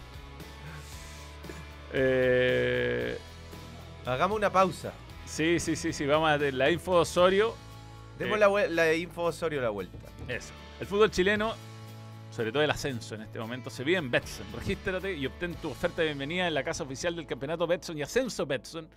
[1.93, 3.17] Eh,
[4.05, 4.93] Hagamos una pausa.
[5.25, 6.05] sí, sí, sí, sí.
[6.05, 7.53] Vamos a la info Osorio.
[8.17, 8.39] Demos Eh.
[8.39, 9.97] la, la info Osorio la vuelta.
[10.29, 10.53] Eso.
[10.79, 11.53] El fútbol chileno,
[12.33, 14.45] sobre todo el ascenso en este momento, se vive en Betson.
[14.55, 18.03] Regístrate y obtén tu oferta de bienvenida en la casa oficial del campeonato Betson y
[18.03, 18.87] Ascenso Betson,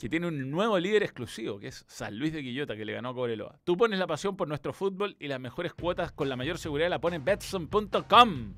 [0.00, 3.10] que tiene un nuevo líder exclusivo, que es San Luis de Quillota, que le ganó
[3.10, 3.58] a Cobreloa.
[3.64, 6.88] Tú pones la pasión por nuestro fútbol y las mejores cuotas con la mayor seguridad
[6.88, 8.54] la pones Betson.com.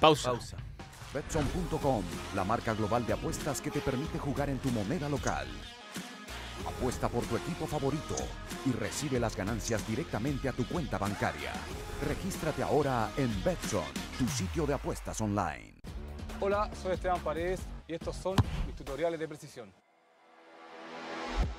[0.00, 0.30] Pausa.
[0.30, 0.56] Pausa.
[1.12, 2.02] Betson.com,
[2.34, 5.46] la marca global de apuestas que te permite jugar en tu moneda local.
[6.66, 8.16] Apuesta por tu equipo favorito
[8.64, 11.52] y recibe las ganancias directamente a tu cuenta bancaria.
[12.08, 13.84] Regístrate ahora en Betson,
[14.18, 15.74] tu sitio de apuestas online.
[16.40, 19.72] Hola, soy Esteban Paredes y estos son mis tutoriales de precisión.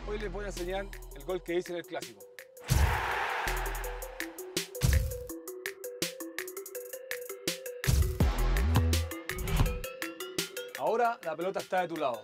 [0.07, 0.85] Hoy les voy a enseñar
[1.15, 2.21] el gol que hice en el clásico.
[10.77, 12.21] Ahora la pelota está de tu lado.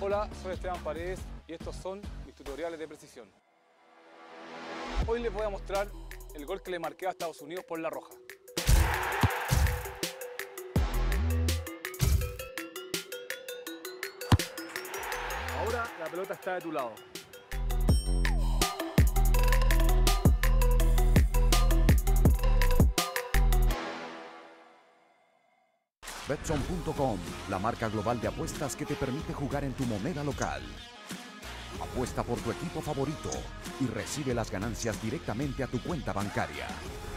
[0.00, 3.47] Hola, soy Esteban Paredes y estos son mis tutoriales de precisión.
[5.10, 5.88] Hoy les voy a mostrar
[6.34, 8.10] el gol que le marqué a Estados Unidos por la roja.
[15.60, 16.92] Ahora la pelota está de tu lado.
[26.28, 27.18] Betson.com,
[27.48, 30.60] la marca global de apuestas que te permite jugar en tu moneda local.
[31.82, 33.30] Apuesta por tu equipo favorito
[33.80, 36.66] y recibe las ganancias directamente a tu cuenta bancaria.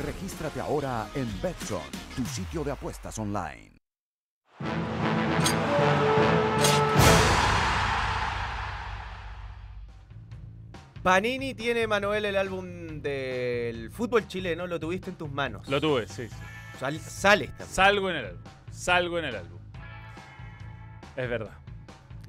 [0.06, 1.82] Regístrate ahora en Betson,
[2.16, 3.72] tu sitio de apuestas online.
[11.04, 14.68] Panini tiene, Manuel, el álbum del fútbol chileno.
[14.68, 15.68] Lo tuviste en tus manos.
[15.68, 16.36] Lo tuve, sí, sí.
[16.80, 17.66] Sal- sale esta.
[17.66, 18.42] Salgo en el álbum.
[18.72, 19.60] Salgo en el álbum.
[21.16, 21.58] Es verdad.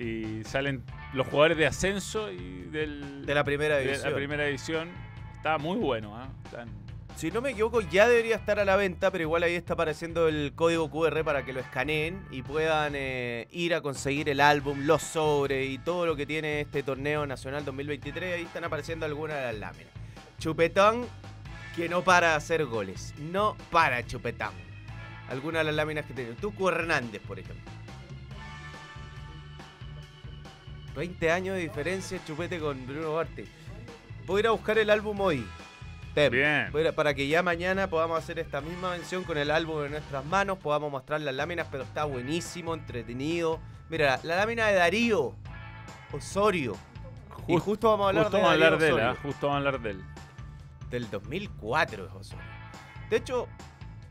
[0.02, 4.10] Y salen los jugadores de ascenso y del, De la primera de división.
[4.10, 4.88] la primera edición.
[5.36, 6.16] Está muy bueno.
[6.44, 6.68] Están-
[7.14, 10.28] Si no me equivoco, ya debería estar a la venta, pero igual ahí está apareciendo
[10.28, 14.86] el código QR para que lo escaneen y puedan eh, ir a conseguir el álbum,
[14.86, 18.34] los sobres y todo lo que tiene este torneo nacional 2023.
[18.34, 19.92] Ahí están apareciendo algunas de las láminas.
[20.38, 21.06] Chupetón
[21.76, 23.14] que no para de hacer goles.
[23.18, 24.54] No para Chupetón.
[25.28, 26.32] Algunas de las láminas que tiene.
[26.32, 27.70] Tucu Hernández, por ejemplo.
[30.94, 33.46] 20 años de diferencia Chupete con Bruno Barte.
[34.26, 35.46] Voy a ir a buscar el álbum hoy.
[36.14, 36.30] Tem.
[36.30, 36.70] Bien.
[36.88, 40.24] A Para que ya mañana podamos hacer esta misma mención con el álbum en nuestras
[40.26, 43.60] manos, podamos mostrar las láminas, pero está buenísimo, entretenido.
[43.88, 45.34] Mira, la, la lámina de Darío
[46.12, 46.76] Osorio.
[47.48, 49.00] y Just- justo vamos a hablar justo de vamos hablar de él.
[49.00, 49.16] ¿ah?
[49.22, 50.04] Justo vamos a hablar de él.
[50.90, 52.44] Del 2004 es Osorio.
[53.08, 53.48] De hecho,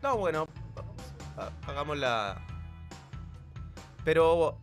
[0.02, 0.48] no, bueno,
[1.38, 2.42] ha- hagamos la...
[4.04, 4.58] Pero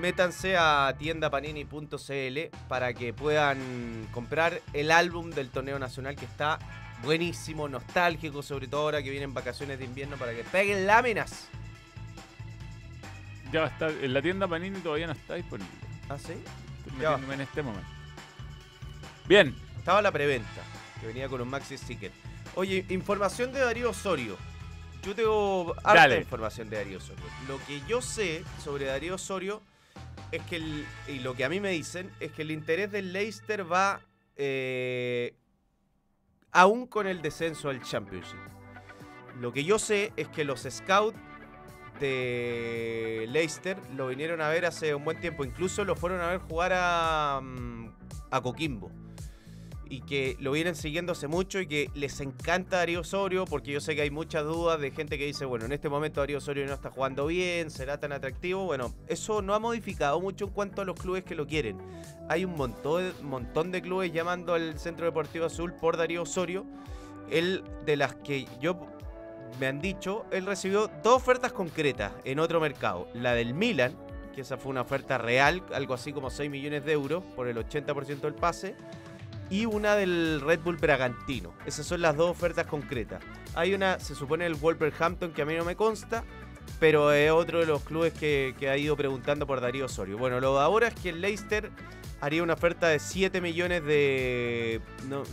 [0.00, 6.58] métanse a tiendapanini.cl para que puedan comprar el álbum del torneo nacional que está
[7.02, 11.48] buenísimo, nostálgico, sobre todo ahora que vienen vacaciones de invierno para que peguen láminas.
[13.52, 13.90] Ya va a estar.
[13.90, 15.70] En la tienda Panini todavía no está disponible.
[16.08, 16.32] ¿Ah, sí?
[16.32, 17.16] Estoy Ya va.
[17.18, 17.88] metiéndome en este momento.
[19.26, 19.54] Bien.
[19.78, 20.62] Estaba la preventa,
[21.00, 22.12] que venía con un maxi sticker.
[22.54, 24.36] Oye, información de Darío Osorio.
[25.02, 26.18] Yo tengo harta Dale.
[26.18, 27.24] información de Darío Osorio.
[27.48, 29.62] Lo que yo sé sobre Darío Osorio
[30.32, 33.12] es que, el- y lo que a mí me dicen, es que el interés del
[33.12, 34.00] Leicester va
[34.36, 35.34] eh,
[36.52, 38.38] aún con el descenso al Championship.
[39.40, 41.18] Lo que yo sé es que los scouts
[42.00, 45.44] de Leicester lo vinieron a ver hace un buen tiempo.
[45.44, 47.88] Incluso lo fueron a ver jugar a, mm,
[48.30, 48.90] a Coquimbo.
[49.90, 53.80] Y que lo vienen siguiendo hace mucho y que les encanta Darío Osorio, porque yo
[53.80, 56.64] sé que hay muchas dudas de gente que dice, bueno, en este momento Darío Osorio
[56.64, 58.64] no está jugando bien, será tan atractivo.
[58.64, 61.76] Bueno, eso no ha modificado mucho en cuanto a los clubes que lo quieren.
[62.28, 66.64] Hay un montón, montón de clubes llamando al Centro Deportivo Azul por Darío Osorio.
[67.28, 68.86] Él, de las que yo
[69.58, 73.08] me han dicho, él recibió dos ofertas concretas en otro mercado.
[73.12, 73.96] La del Milan,
[74.34, 77.56] que esa fue una oferta real, algo así como 6 millones de euros por el
[77.56, 78.76] 80% del pase.
[79.50, 81.52] Y una del Red Bull Bragantino.
[81.66, 83.22] Esas son las dos ofertas concretas.
[83.54, 86.24] Hay una, se supone, el Wolverhampton, que a mí no me consta,
[86.78, 90.16] pero es otro de los clubes que, ha ido preguntando por Darío Osorio.
[90.16, 91.70] Bueno, lo de ahora es que el Leicester
[92.20, 94.80] haría una oferta de 7 millones de...
[95.08, 95.24] No,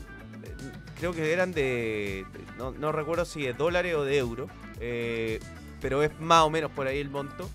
[0.99, 2.25] creo que eran de.
[2.57, 4.49] No, no recuerdo si de dólares o de euros.
[4.79, 5.39] eh,
[5.79, 7.49] pero es más o menos por ahí el monto.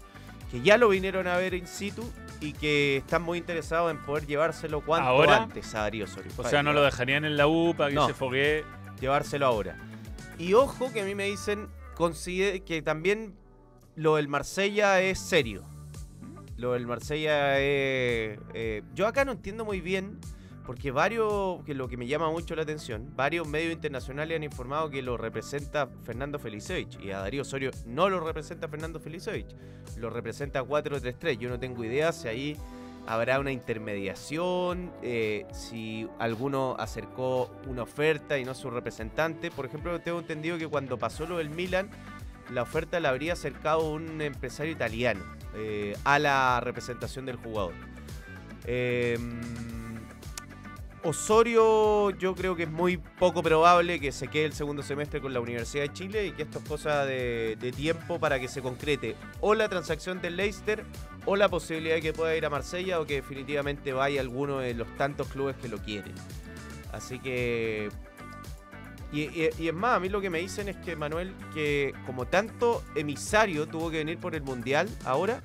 [0.51, 2.05] Que ya lo vinieron a ver in situ
[2.43, 5.45] y que están muy interesados en poder llevárselo cuanto ¿Ahora?
[5.45, 6.31] antes a Darío Osorio.
[6.37, 8.07] O sea, no lo dejarían en la U para que No.
[8.07, 8.65] se foguee.
[9.01, 9.77] Llevárselo ahora.
[10.39, 11.69] Y ojo que a mí me dicen
[12.67, 13.35] que también
[13.95, 15.63] lo del Marsella es serio.
[16.57, 18.39] Lo del Marsella es...
[18.55, 20.19] eh, yo acá no entiendo muy bien,
[20.67, 24.91] porque varios, que lo que me llama mucho la atención, varios medios internacionales han informado
[24.91, 29.57] que lo representa Fernando Felicevich y a Darío Osorio no lo representa Fernando Felicevich,
[29.97, 31.39] lo representa 4-3-3.
[31.39, 32.57] Yo no tengo idea si ahí
[33.07, 39.51] habrá una intermediación, eh, si alguno acercó una oferta y no su representante.
[39.51, 41.91] Por ejemplo, tengo entendido que cuando pasó lo del Milan,
[42.51, 45.25] la oferta la habría acercado un empresario italiano
[45.57, 47.75] eh, a la representación del jugador.
[48.65, 49.19] Eh,
[51.05, 55.33] Osorio yo creo que es muy poco probable que se quede el segundo semestre con
[55.33, 59.17] la Universidad de Chile y que esto es cosa de, tiempo para que se concrete
[59.41, 60.85] o la transacción del Leicester
[61.27, 64.75] o la posibilidad de que pueda ir a Marsella o que definitivamente vaya alguno de
[64.75, 66.15] los tantos clubes que lo quieren.
[66.93, 67.89] Así que...
[69.13, 72.27] Y- y es más, a mí lo que me dicen es que Manuel, que como
[72.27, 75.43] tanto emisario tuvo que venir por el Mundial ahora,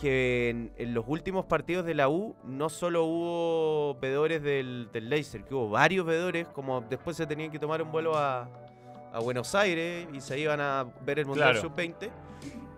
[0.00, 5.08] que en, en los últimos partidos de la U no solo hubo vedores del, del
[5.08, 8.48] Leicester, que hubo varios vedores, como después se tenían que tomar un vuelo a,
[9.12, 11.68] a Buenos Aires y se iban a ver el Mundial Claro.
[11.68, 12.10] Sub-20,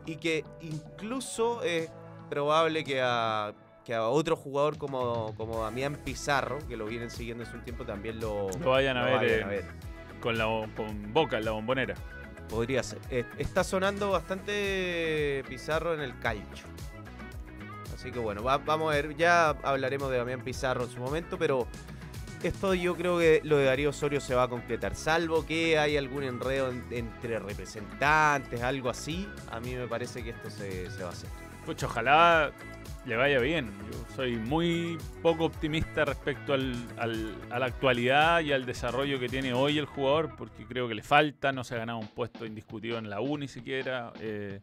[0.05, 1.91] y que incluso es
[2.29, 7.45] probable que a, que a otro jugador como, como Damián Pizarro, que lo vienen siguiendo
[7.45, 9.65] hace un tiempo, también lo, Lo vayan a ver, vayan eh, a ver.
[10.21, 10.45] Con, la,
[10.77, 11.95] con Boca, en la bombonera.
[12.49, 12.99] Podría ser.
[13.39, 16.67] Está sonando bastante Pizarro en el calcho.
[18.07, 19.17] Así que bueno, va- vamos a ver.
[19.17, 21.67] Ya hablaremos de Damián Pizarro en su momento, pero
[22.41, 24.95] esto yo creo que lo de Darío Osorio se va a concretar.
[24.95, 29.29] Salvo que hay algún enredo en- entre representantes, algo así.
[29.51, 31.29] A mí me parece que esto se, va a hacer.
[31.65, 32.53] Pucha, ojalá
[33.07, 33.73] le vaya bien.
[33.91, 39.53] Yo soy muy poco optimista respecto al- a la actualidad y al desarrollo que tiene
[39.53, 42.99] hoy el jugador, porque creo que le falta, no se ha ganado un puesto indiscutido
[42.99, 44.13] en la U ni siquiera.
[44.21, 44.61] eh,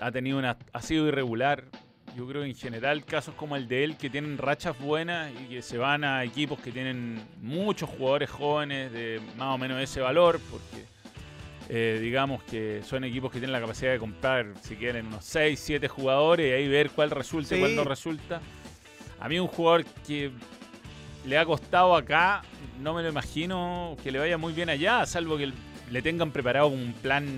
[0.00, 0.56] ha tenido una.
[0.72, 1.64] ha sido irregular.
[2.18, 5.54] Yo creo que en general casos como el de él que tienen rachas buenas y
[5.54, 10.00] que se van a equipos que tienen muchos jugadores jóvenes de más o menos ese
[10.00, 10.84] valor, porque
[11.68, 15.60] eh, digamos que son equipos que tienen la capacidad de comprar, si quieren, unos 6,
[15.60, 17.60] 7 jugadores y ahí ver cuál resulta y Sí.
[17.60, 18.40] cuál no resulta.
[19.20, 20.32] A mí un jugador que
[21.24, 22.42] le ha costado acá,
[22.80, 25.52] no me lo imagino que le vaya muy bien allá, salvo que
[25.88, 27.28] le tengan preparado un plan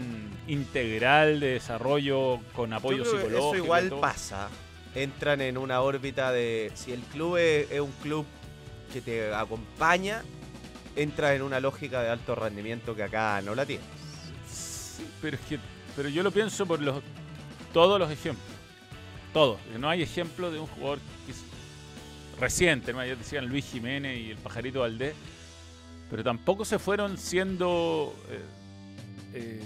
[0.48, 3.54] integral de desarrollo con apoyo Yo creo que psicológico.
[3.56, 4.48] Eso igual pasa.
[4.94, 6.72] Entran en una órbita de.
[6.74, 8.26] Si el club es, un club
[8.92, 10.22] que te acompaña,
[10.96, 13.84] entra en una lógica de alto rendimiento que acá no la tiene.
[14.48, 15.58] Sí, pero es que
[15.96, 17.02] pero yo lo pienso por los
[17.72, 18.46] todos los ejemplos.
[19.32, 19.58] Todos.
[19.78, 20.98] No hay ejemplo de un jugador
[22.38, 23.04] reciente, ¿no?
[23.04, 25.14] Ya decían Luis Jiménez y el pajarito Valdés.
[26.10, 28.14] Pero tampoco se fueron siendo.
[28.28, 28.40] eh,
[29.34, 29.60] eh,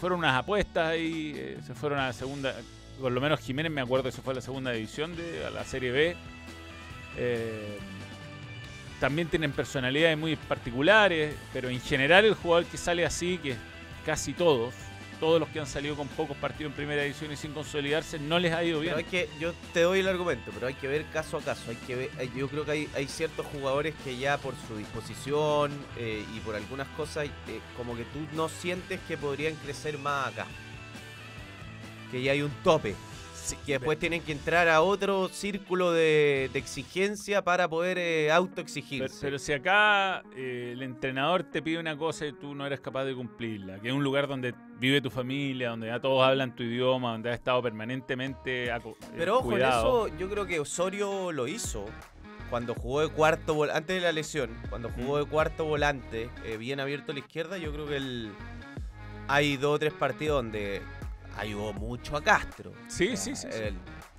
[0.00, 2.54] fueron unas apuestas ahí, eh, se fueron a la segunda.
[3.00, 5.50] Por lo menos Jiménez me acuerdo que se fue a la segunda división de a
[5.50, 6.16] la Serie B.
[7.16, 7.78] Eh,
[9.00, 13.56] también tienen personalidades muy particulares, pero en general el jugador que sale así, que
[14.06, 14.72] casi todos,
[15.18, 18.38] todos los que han salido con pocos partidos en primera división y sin consolidarse, no
[18.38, 18.94] les ha ido bien.
[18.94, 21.70] Pero hay que, yo te doy el argumento, pero hay que ver caso a caso.
[21.70, 25.72] Hay que ver, yo creo que hay, hay ciertos jugadores que ya por su disposición
[25.98, 27.30] eh, y por algunas cosas, eh,
[27.76, 30.46] como que tú no sientes que podrían crecer más acá.
[32.12, 32.94] Que ya hay un tope.
[33.66, 39.18] que después tienen que entrar a otro círculo de, de exigencia para poder eh, autoexigirse.
[39.20, 43.04] pero si acá eh, el entrenador te pide una cosa y tú no eres capaz
[43.04, 46.62] de cumplirla, que es un lugar donde vive tu familia, donde ya todos hablan tu
[46.62, 48.80] idioma, donde has estado permanentemente eh,
[49.16, 51.84] Pero ojo, en eso yo creo que Osorio lo hizo.
[52.48, 56.56] cuando jugó de cuarto vol- antes de la lesión, cuando jugó de cuarto volante, eh,
[56.58, 58.30] bien abierto a la izquierda, yo creo que él
[59.28, 60.80] hay dos o tres partidos donde
[61.36, 62.72] ayudó mucho a Castro.
[62.88, 63.48] Sí, sí, sí.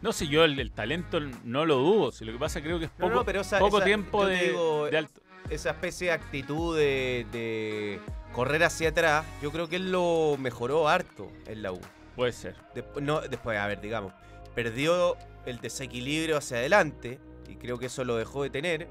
[0.01, 2.11] No sé, yo el, el talento no lo dudo.
[2.11, 4.43] Si lo que pasa creo que es poco, no, pero esa- poco esa- tiempo de,
[4.49, 5.21] digo, de alto.
[5.49, 7.99] esa especie de actitud de, de
[8.33, 11.79] correr hacia atrás, yo creo que él lo mejoró harto en la U.
[12.15, 12.55] Puede ser.
[12.75, 14.13] Después, no, después, a ver, digamos,
[14.55, 18.87] perdió el desequilibrio hacia adelante y creo que eso lo dejó de tener,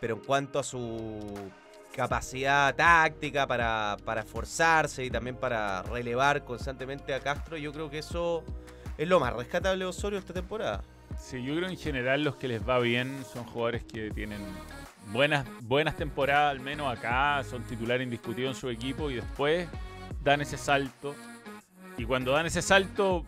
[0.00, 1.20] pero en cuanto a su
[1.96, 7.98] capacidad táctica para, para esforzarse y también para relevar constantemente a Castro, yo creo que
[7.98, 8.44] eso
[8.98, 10.82] es lo más rescatable de Osorio esta temporada.
[11.18, 14.40] Sí, yo creo en general los que les va bien son jugadores que tienen
[15.10, 19.66] buenas, buenas temporadas, al menos acá, son titular indiscutido en su equipo y después
[20.22, 21.14] dan ese salto.
[21.96, 23.24] Y cuando dan ese salto,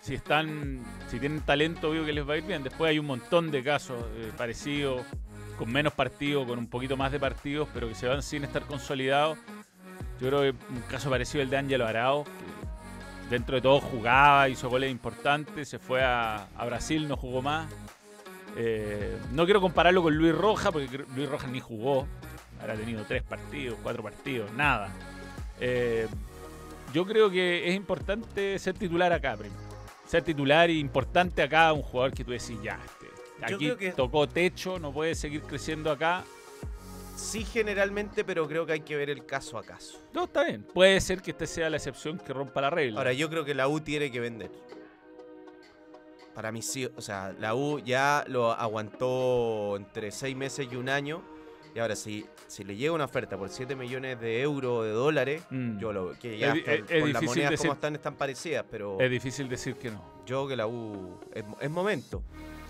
[0.00, 2.62] si están, si tienen talento, obvio que les va a ir bien.
[2.62, 5.02] Después hay un montón de casos eh, parecidos,
[5.58, 8.62] con menos partidos, con un poquito más de partidos, pero que se van sin estar
[8.62, 9.36] consolidados.
[10.20, 12.30] Yo creo que un caso parecido al de Ángelo Arao, que
[13.30, 17.70] dentro de todo jugaba, hizo goles importantes, se fue a, Brasil, no jugó más.
[18.56, 22.06] Eh, no quiero compararlo con Luis Roja, porque Luis Roja ni jugó.
[22.60, 24.88] Habrá tenido tres partidos, cuatro partidos, nada.
[25.60, 26.08] Eh,
[26.92, 29.56] yo creo que es importante ser titular acá, primo.
[30.06, 32.80] Ser titular y importante acá un jugador que tú decís, ya,
[33.42, 36.24] aquí que- tocó techo, no puede seguir creciendo acá.
[37.16, 39.98] Sí, generalmente, pero creo que hay que ver el caso a caso.
[40.14, 40.62] No, está bien.
[40.62, 42.98] Puede ser que este sea la excepción que rompa la regla.
[42.98, 44.50] Ahora, yo creo que la U tiene que vender.
[46.34, 50.88] Para mí sí, o sea, la U ya lo aguantó entre seis meses y un
[50.88, 51.20] año.
[51.74, 54.90] Y ahora, si, si le llega una oferta por 7 millones de euros o de
[54.92, 55.78] dólares, Mm.
[55.78, 57.94] yo lo que ya Es di- están- es- es con las monedas decir- como están,
[57.96, 60.02] están parecidas, pero Es difícil decir que no.
[60.24, 61.18] yo que la U
[61.60, 62.22] es momento.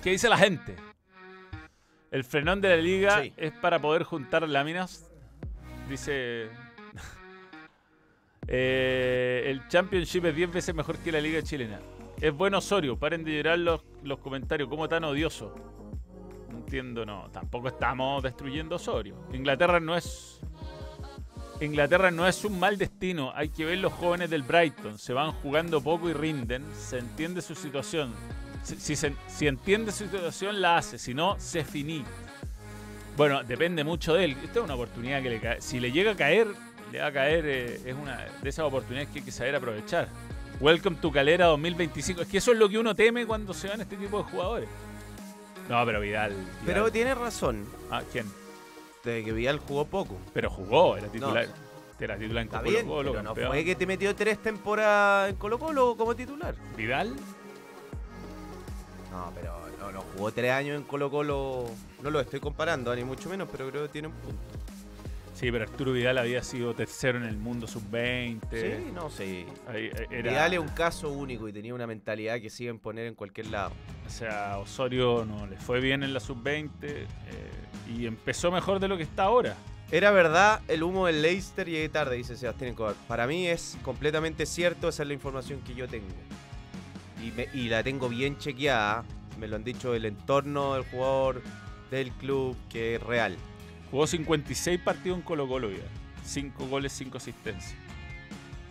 [0.02, 0.76] ¿Qué dice la gente?
[2.10, 3.32] El frenón de la liga Sí.
[3.36, 5.10] es para poder juntar láminas.
[5.88, 6.48] Dice.
[8.50, 11.80] Eh, el Championship es 10 veces mejor que la liga chilena.
[12.18, 14.70] Es bueno Osorio, paren de llorar los, los comentarios.
[14.70, 15.54] ¿Cómo tan odioso?
[16.50, 17.28] No entiendo, no.
[17.30, 19.16] Tampoco estamos destruyendo Osorio.
[19.34, 20.40] Inglaterra no es.
[21.60, 23.32] Inglaterra no es un mal destino.
[23.34, 24.96] Hay que ver los jóvenes del Brighton.
[24.98, 26.64] Se van jugando poco y rinden.
[26.74, 28.14] Se entiende su situación.
[28.62, 30.98] Si, si se- si entiende su situación, la hace.
[30.98, 32.04] Si no, se finí.
[33.16, 34.36] Bueno, depende mucho de él.
[34.44, 35.60] Esta es una oportunidad que le cae.
[35.60, 36.48] Si le llega a caer,
[36.92, 37.44] le va a caer.
[37.46, 40.08] eh, es una de esas oportunidades que hay que saber aprovechar.
[40.60, 42.22] Welcome to Calera 2025.
[42.22, 44.68] Es que eso es lo que uno teme cuando se van este tipo de jugadores.
[45.68, 46.32] No, pero Vidal.
[46.32, 48.26] Vidal- Pero tiene razón Ah, ¿quién?
[49.04, 50.16] de que Vidal jugó poco.
[50.32, 51.46] Pero jugó, era titular.
[51.46, 51.68] No.
[52.04, 53.48] Era titular en Está Colo bien, Colo, pero no campeón.
[53.48, 56.54] fue que te metió tres temporadas en Colo Colo como titular.
[56.76, 57.14] Vidal.
[59.18, 61.64] No, pero no, no jugó tres años en Colo Colo.
[62.02, 64.38] No lo estoy comparando, ni mucho menos, pero creo que tiene un punto.
[65.34, 68.40] Sí, pero Arturo Vidal había sido tercero en el mundo sub-20.
[68.52, 69.46] Sí, no sé.
[69.68, 73.06] Ahí, eh, era- Vidal es un caso único y tenía una mentalidad que siguen poner
[73.06, 73.70] en cualquier lado.
[74.06, 77.06] O sea, Osorio no le fue bien en la sub-20 eh,
[77.96, 79.54] y empezó mejor de lo que está ahora.
[79.92, 82.94] Era verdad, el humo del Leicester llegué tarde, dice Sebastián Escobar.
[83.06, 86.06] Para mí es completamente cierto, esa es la información que yo tengo.
[87.22, 89.04] Y, me- y la tengo bien chequeada.
[89.38, 91.42] Me lo han dicho del entorno del jugador,
[91.90, 93.36] del club, que es real.
[93.90, 95.86] Jugó 56 partidos en Colo Colo Vidal.
[96.24, 97.74] 5 goles, 5 asistencias.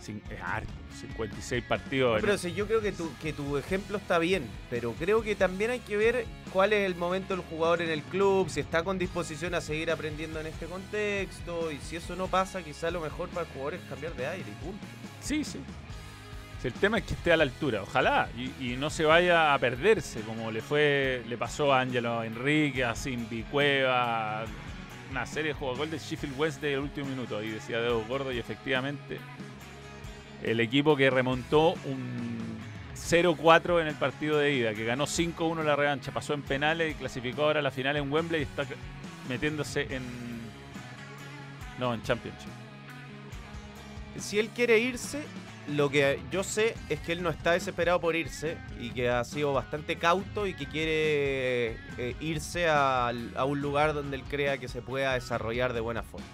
[0.04, 0.70] Cin- es harto,
[1.00, 2.16] 56 partidos.
[2.16, 5.34] No, pero sí, yo creo que tu, que tu ejemplo está bien, pero creo que
[5.34, 8.84] también hay que ver cuál es el momento del jugador en el club, si está
[8.84, 13.00] con disposición a seguir aprendiendo en este contexto, y si eso no pasa, quizá lo
[13.00, 14.86] mejor para el jugador es cambiar de aire y punto.
[15.20, 15.58] Sí, sí.
[16.60, 19.54] Si el tema es que esté a la altura, ojalá, y, y no se vaya
[19.54, 24.44] a perderse, como le fue, le pasó a Ángelo Enrique, a Simbi Cueva,
[25.10, 28.38] una serie de jugadores de Sheffield Wednesday el último minuto, ahí decía Dedo Gordo, y
[28.38, 29.18] efectivamente
[30.42, 32.58] el equipo que remontó un
[32.96, 36.94] 0-4 en el partido de ida, que ganó 5-1 la revancha, pasó en penales y
[36.94, 38.66] clasificó ahora a la final en Wembley y está
[39.28, 40.02] metiéndose en...
[41.78, 42.67] No, en Championship.
[44.16, 45.22] Si él quiere irse,
[45.68, 49.22] lo que yo sé es que él no está desesperado por irse y que ha
[49.24, 53.12] sido bastante cauto y que quiere eh, irse a
[53.46, 56.26] un lugar donde él crea que se pueda desarrollar de buena forma.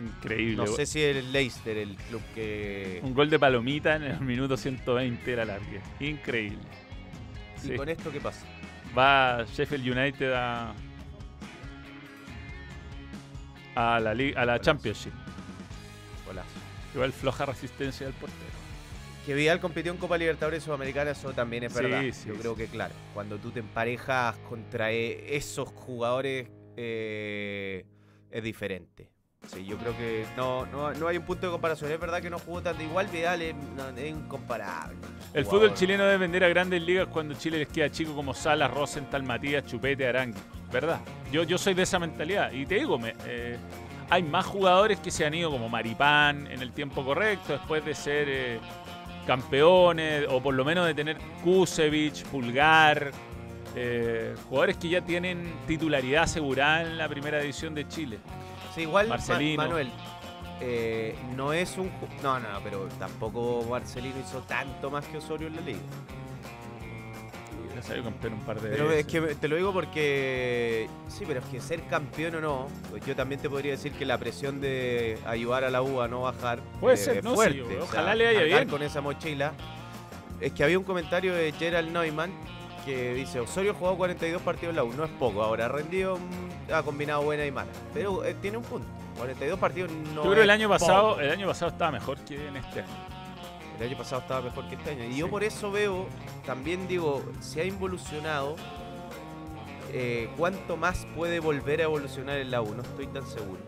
[0.00, 0.56] Increíble.
[0.56, 3.00] No sé si el Leicester, el club que...
[3.02, 5.80] Un gol de palomita en el minuto 120 era largue.
[6.00, 6.58] Increíble.
[7.62, 7.74] ¿Y Sí.
[7.76, 8.46] con esto qué pasa?
[8.96, 10.72] Va Sheffield United a,
[13.74, 15.12] a la, a la Championship.
[16.94, 18.40] Igual floja resistencia del portero.
[19.26, 22.00] Que Vidal compitió en Copa Libertadores Sudamericana, eso también es Sí, verdad.
[22.12, 22.40] sí, Yo sí.
[22.40, 27.84] creo que, claro, cuando tú te emparejas contra e- esos jugadores, eh,
[28.30, 29.10] es diferente.
[29.46, 31.90] Sí, yo creo que no, no, no hay un punto de comparación.
[31.90, 32.82] Es verdad que no jugó tanto.
[32.82, 33.54] Igual Vidal es,
[33.96, 34.96] es incomparable.
[35.32, 35.44] El Jugador.
[35.68, 39.22] fútbol chileno debe vender a grandes ligas cuando Chile les queda chico como Salas, Rosenthal,
[39.22, 40.38] Matías, Chupete, Arangui.
[40.70, 41.00] ¿Verdad?
[41.32, 42.52] Yo, yo soy de esa mentalidad.
[42.52, 43.56] Y te digo, me, eh,
[44.10, 47.94] hay más jugadores que se han ido como Maripán en el tiempo correcto, después de
[47.94, 48.60] ser eh,
[49.26, 53.12] campeones, o por lo menos de tener Kusevich, Pulgar.
[53.76, 58.18] eh, jugadores que ya tienen titularidad asegurada en la primera división de Chile.
[58.74, 59.62] Sí, igual, Ma- Marcelino.
[59.62, 59.90] Manuel,
[60.60, 61.90] eh, no es un...
[62.22, 65.78] no, no, pero tampoco Marcelino hizo tanto más que Osorio en la liga.
[67.80, 69.06] Ya salió campeón un par de Pero veces.
[69.06, 70.88] es que te lo digo porque.
[71.08, 72.68] Sí, pero es que ser campeón o no.
[73.06, 76.22] yo también te podría decir que la presión de ayudar a la U a no
[76.22, 76.60] bajar.
[76.80, 77.78] Puede eh, ser, es no, sí, fuerte.
[77.80, 78.68] ojalá le cargar bien.
[78.68, 79.52] con esa mochila.
[80.40, 82.32] Es que había un comentario de Gerald Neumann
[82.84, 84.92] que dice: Osorio ha jugado 42 partidos en la U.
[84.92, 85.42] No es poco.
[85.42, 87.70] Ahora ha rendido, mm, ha combinado buena y mala.
[87.94, 88.86] Pero eh, tiene un punto.
[89.16, 90.16] 42 partidos no.
[90.16, 91.20] Yo creo que el es año pasado, poco.
[91.20, 93.09] el año pasado estaba mejor que en este año.
[93.80, 95.04] El año pasado estaba mejor que este año.
[95.04, 95.18] Y Sí.
[95.20, 96.06] yo por eso veo,
[96.44, 98.56] también digo, si ha involucionado,
[99.92, 102.74] eh, ¿cuánto más puede volver a evolucionar en la U?
[102.74, 103.60] No estoy tan seguro.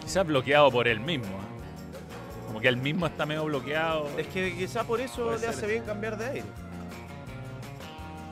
[0.00, 1.26] Quizás bloqueado por él mismo.
[1.26, 2.46] ¿eh?
[2.48, 4.08] Como que él mismo está medio bloqueado.
[4.18, 6.46] Es que quizá por eso Puede le hace bien cambiar de aire.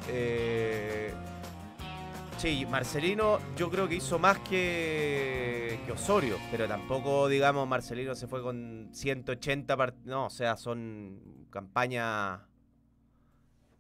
[0.09, 1.15] Eh,
[2.41, 8.27] sí, Marcelino yo creo que hizo más que, que Osorio, pero tampoco, digamos, Marcelino se
[8.27, 10.07] fue con 180 partidos.
[10.07, 12.41] No, o sea, son campañas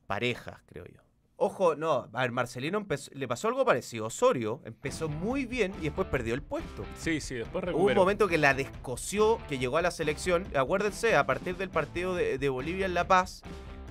[0.06, 1.00] parejas, creo yo.
[1.42, 4.06] Ojo, no, a ver, Marcelino empezó- le pasó algo parecido.
[4.06, 6.84] Osorio empezó muy bien y después perdió el puesto.
[6.98, 8.00] Sí, sí, después Hubo un recuperó.
[8.02, 10.46] momento que la descoció, que llegó a la selección.
[10.54, 13.42] Acuérdense, a partir del partido de, de Bolivia en La Paz,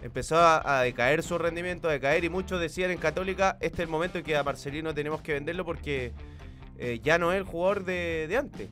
[0.02, 2.24] empezó a, decaer su rendimiento, a decaer.
[2.24, 5.34] Y muchos decían en Católica, este es el momento en que a Marcelino tenemos que
[5.34, 6.14] venderlo porque
[6.78, 8.70] eh, ya no es el jugador de, de antes.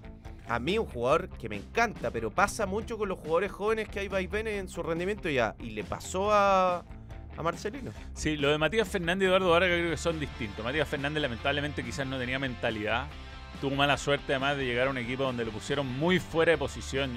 [0.47, 3.99] A mí un jugador que me encanta, pero pasa mucho con los jugadores jóvenes que
[3.99, 5.55] hay vaivenes en su rendimiento ya.
[5.59, 6.85] Y le pasó a,
[7.37, 7.91] a Marcelino.
[8.13, 10.63] Sí, lo de Matías Fernández y Eduardo Vargas creo que son distintos.
[10.63, 13.07] Matías Fernández lamentablemente quizás no tenía mentalidad.
[13.61, 16.57] Tuvo mala suerte además de llegar a un equipo donde lo pusieron muy fuera de
[16.57, 17.11] posición.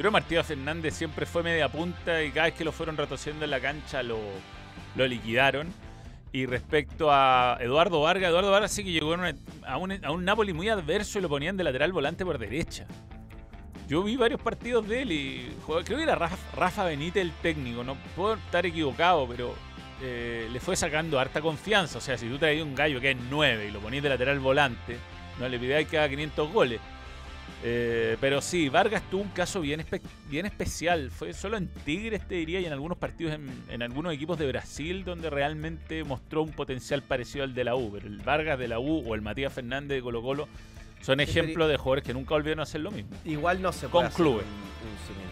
[0.00, 3.44] Creo que Matías Fernández siempre fue media punta y cada vez que lo fueron retorciendo
[3.44, 4.18] en la cancha lo,
[4.96, 5.68] lo liquidaron.
[6.32, 9.12] Y respecto a Eduardo Vargas, Eduardo Vargas sí que llegó
[9.66, 12.86] a, un, a un Napoli muy adverso y lo ponían de lateral volante por derecha.
[13.88, 17.84] Yo vi varios partidos de él y creo que era Rafa, Rafa Benítez el técnico,
[17.84, 19.54] no puedo estar equivocado, pero
[20.00, 21.98] eh, le fue sacando harta confianza.
[21.98, 24.40] O sea, si tú traes un gallo que es 9 y lo ponís de lateral
[24.40, 24.96] volante,
[25.38, 26.80] no le pidáis que haga 500 goles.
[27.62, 31.10] Eh, pero sí, Vargas tuvo un caso bien, espe- bien especial.
[31.10, 34.46] Fue solo en Tigres, te diría, y en algunos partidos en, en algunos equipos de
[34.46, 37.90] Brasil, donde realmente mostró un potencial parecido al de la U.
[37.92, 40.48] Pero el Vargas de la U o el Matías Fernández de Colo Colo
[41.02, 43.10] son ejemplos de jugadores que nunca volvieron a hacer lo mismo.
[43.26, 44.44] Igual no se Con puede hacer clubes.
[44.46, 44.52] un-
[44.90, 45.30] un símil.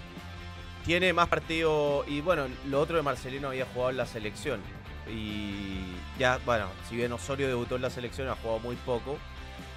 [0.84, 4.60] Tiene más partidos y bueno, lo otro de Marcelino había jugado en la selección.
[5.10, 5.80] Y
[6.18, 9.18] ya, bueno, si bien Osorio debutó en la selección, ha jugado muy poco.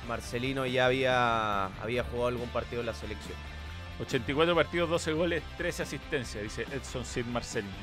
[0.08, 3.38] Marcelino ya había, había jugado algún partido en la selección.
[4.00, 7.74] 84 partidos, 12 goles, 13 asistencias, dice Edson Sid Marcelino.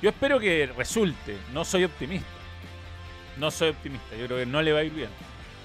[0.00, 2.26] Yo espero que resulte, no soy optimista.
[3.36, 5.10] No soy optimista, yo creo que no le va a ir bien.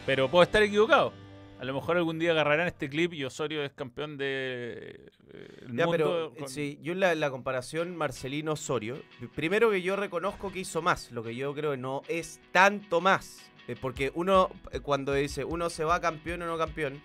[0.06, 1.14] Pero puedo estar equivocado.
[1.60, 5.78] A lo mejor algún día agarrarán este clip y Osorio es campeón de eh, el
[5.78, 9.01] Ya, mundo pero con- sí, yo en la, la comparación Marcelino-Osorio,
[9.34, 12.99] primero que yo reconozco que hizo más, lo que yo creo que no es tanto
[12.99, 13.49] más.
[13.68, 17.01] Eh, porque uno, eh, cuando dice uno se va campeón o no campeón,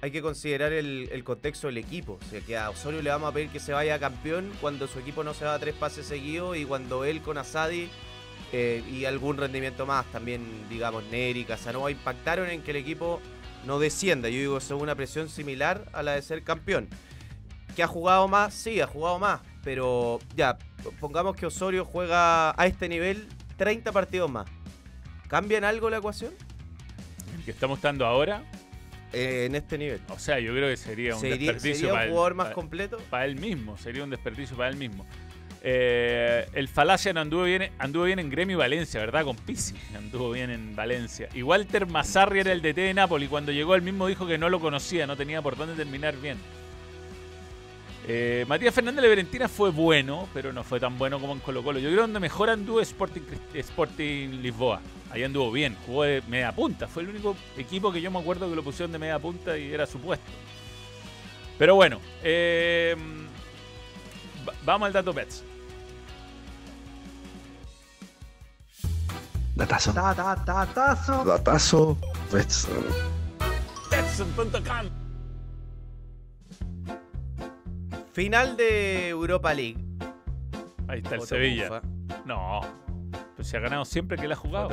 [0.00, 2.18] hay que considerar el, contexto del equipo.
[2.24, 4.98] O sea, que a Osorio le vamos a pedir que se vaya campeón cuando su
[5.00, 7.88] equipo no se va a tres pases seguidos y cuando él con Asadi
[8.52, 13.20] eh, y algún rendimiento más, también, digamos, Neri, Casanova, impactaron en que el equipo
[13.66, 14.28] no descienda.
[14.28, 16.88] Yo digo, eso es una presión similar a la de ser campeón.
[17.74, 18.54] ¿Que ha jugado más?
[18.54, 19.40] Sí, ha jugado más.
[19.64, 20.56] Pero ya,
[21.00, 24.48] pongamos que Osorio juega a este nivel 30 partidos más.
[25.28, 26.32] ¿Cambian algo la ecuación?
[27.44, 28.42] que estamos estando ahora.
[29.12, 30.00] Eh, en este nivel.
[30.10, 32.44] O sea, yo creo que sería un ¿Sería, desperdicio sería para un él- jugador más
[32.46, 32.98] para- completo?
[33.08, 35.06] para él mismo, sería un desperdicio para él mismo.
[35.62, 39.24] Eh, el Falacia no anduvo bien, anduvo bien en Gremio y Valencia, ¿verdad?
[39.24, 41.28] Con Pizzi anduvo bien en Valencia.
[41.34, 43.28] Y Walter Mazzarri era el DT de Napoli.
[43.28, 46.36] Cuando llegó él mismo dijo que no lo conocía, no tenía por dónde terminar bien.
[48.10, 51.62] Eh, Matías Fernández de Valentina fue bueno, pero no fue tan bueno como en Colo
[51.62, 51.78] Colo.
[51.78, 52.94] Yo creo que donde mejor anduvo es
[53.54, 54.80] Sporting, Lisboa.
[55.10, 56.86] Ahí anduvo bien, jugó de media punta.
[56.88, 59.72] Fue el único equipo que yo me acuerdo que lo pusieron de media punta y
[59.72, 60.24] era su puesto.
[61.58, 62.96] Pero bueno, eh,
[64.48, 65.44] Va- vamos al dato Bets.
[69.54, 69.92] Datazo.
[71.24, 71.98] Datazo.
[72.32, 72.84] Betson.
[73.90, 75.07] Betson.com.
[78.18, 79.78] Final de Europa League.
[80.88, 81.68] Ahí está el Sevilla.
[81.68, 81.82] mufa.
[82.24, 82.62] No.
[83.36, 84.70] Pues se ha ganado siempre que la ha jugado.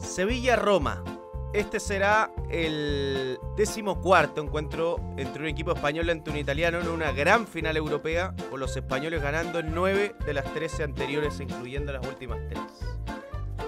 [0.00, 1.04] Sevilla-Roma.
[1.52, 7.46] Este será el decimocuarto encuentro entre un equipo español ante un italiano en una gran
[7.46, 12.40] final europea, con los españoles ganando en 9 de las 13 anteriores, incluyendo las últimas
[12.48, 12.60] 3.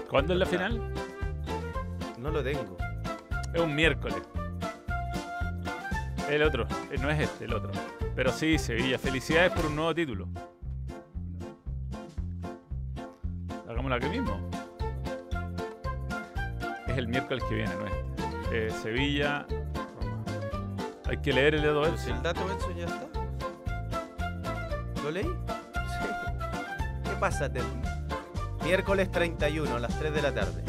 [0.09, 0.93] ¿Cuándo es la final?
[2.17, 2.75] No lo tengo.
[3.53, 4.21] Es un miércoles.
[6.29, 7.71] El otro, eh, no es este, el otro.
[8.17, 10.27] Pero sí, Sevilla, felicidades por un nuevo título.
[13.69, 14.49] Hagámoslo aquí mismo.
[16.87, 18.67] Es el miércoles que viene, no este.
[18.67, 19.45] Eh, Sevilla.
[21.05, 22.11] Hay que leer el dedo Si Elche.
[22.11, 23.07] el dato Benson ya está.
[25.03, 25.23] ¿Lo leí?
[25.25, 26.07] Sí.
[27.03, 27.53] ¿Qué pasa?
[27.53, 27.61] Te-
[28.63, 30.63] Miércoles 31 a las 3 de la tarde.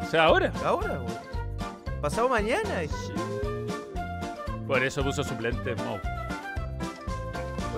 [0.00, 0.52] O sea, ahora.
[0.64, 1.16] Ahora, güey.
[2.00, 2.82] Pasado mañana.
[4.68, 5.98] Por eso puso suplente Mo.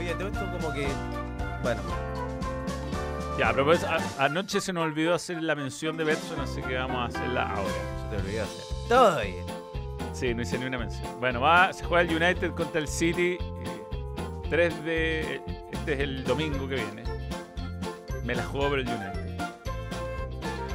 [0.08, 0.88] Oye, todo esto como que.
[1.62, 1.82] Bueno,
[3.38, 6.74] Ya, pero pues, a- anoche se nos olvidó hacer la mención de Betson, así que
[6.76, 7.70] vamos a hacerla ahora.
[8.10, 8.64] se te olvidó hacer.
[8.88, 9.44] Todo bien.
[10.14, 11.04] Sí, no hice ni una mención.
[11.20, 13.36] Bueno, va, se juega el United contra el City.
[13.40, 13.82] eh,
[14.50, 15.40] 3 de.
[15.72, 17.04] Este es el domingo que viene.
[18.24, 19.38] Me la juego por el United.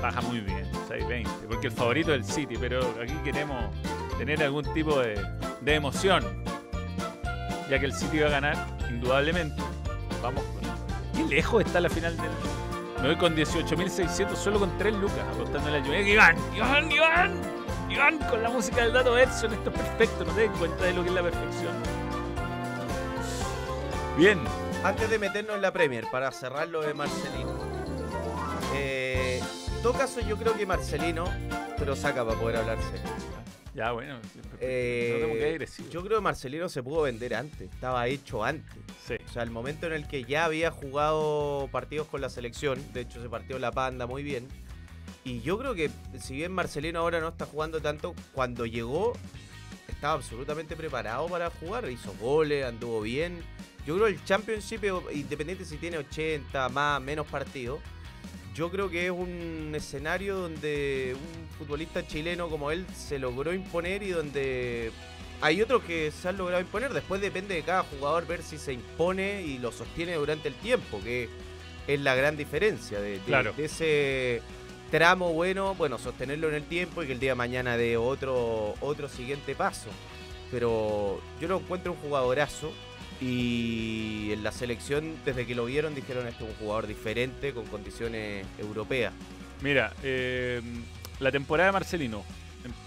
[0.02, 1.28] Baja muy bien, 6-20.
[1.48, 3.66] Porque el favorito es el City, pero aquí queremos
[4.18, 5.20] tener algún tipo de,
[5.62, 6.43] de emoción.
[7.70, 9.62] Ya que el City va a ganar, indudablemente.
[10.22, 10.64] Vamos con.
[11.14, 12.32] ¿Qué lejos está la final del.?
[13.02, 16.06] Me voy con 18.600, solo con 3 lucas, apostándole al United.
[16.06, 16.38] ¡Iván!
[16.56, 16.92] ¡Iván!
[16.92, 17.42] ¡Iván!
[17.90, 20.94] Iván, con la música del dato Edson, esto es perfecto, no te den cuenta de
[20.94, 21.74] lo que es la perfección.
[24.18, 24.40] Bien,
[24.84, 27.58] Antes de meternos en la Premier, para cerrar lo de Marcelino.
[28.76, 29.42] Eh,
[29.74, 31.24] en todo caso, yo creo que Marcelino,
[31.78, 33.10] pero saca para poder hablar serio.
[33.74, 34.20] Ya bueno,
[34.60, 38.78] Eh, no tengo que yo creo que Marcelino se pudo vender antes, estaba hecho antes.
[39.06, 39.16] Sí.
[39.28, 43.02] O sea, el momento en el que ya había jugado partidos con la selección, de
[43.02, 44.48] hecho se partió la panda muy bien.
[45.24, 49.14] Y yo creo que si bien Marcelino ahora no está jugando tanto, cuando llegó
[49.88, 53.42] estaba absolutamente preparado para jugar, hizo goles, anduvo bien.
[53.86, 57.80] Yo creo que el Championship, independiente si tiene 80, más, menos partidos,
[58.54, 64.04] yo creo que es un escenario donde un futbolista chileno como él se logró imponer
[64.04, 64.92] y donde
[65.42, 66.94] hay otros que se han logrado imponer.
[66.94, 71.00] Después depende de cada jugador ver si se impone y lo sostiene durante el tiempo,
[71.04, 71.30] que
[71.88, 73.54] es la gran diferencia de, de- Claro.
[73.58, 74.42] de ese
[74.92, 78.76] tramo bueno, bueno, sostenerlo en el tiempo y que el día de mañana dé otro,
[78.82, 79.90] otro siguiente paso.
[80.52, 82.72] Pero yo lo encuentro un jugadorazo
[83.24, 87.66] y en la selección, desde que lo vieron, dijeron este es un jugador diferente con
[87.68, 89.14] condiciones europeas.
[89.62, 90.62] Mira, eh,
[91.20, 92.24] la temporada de Marcelino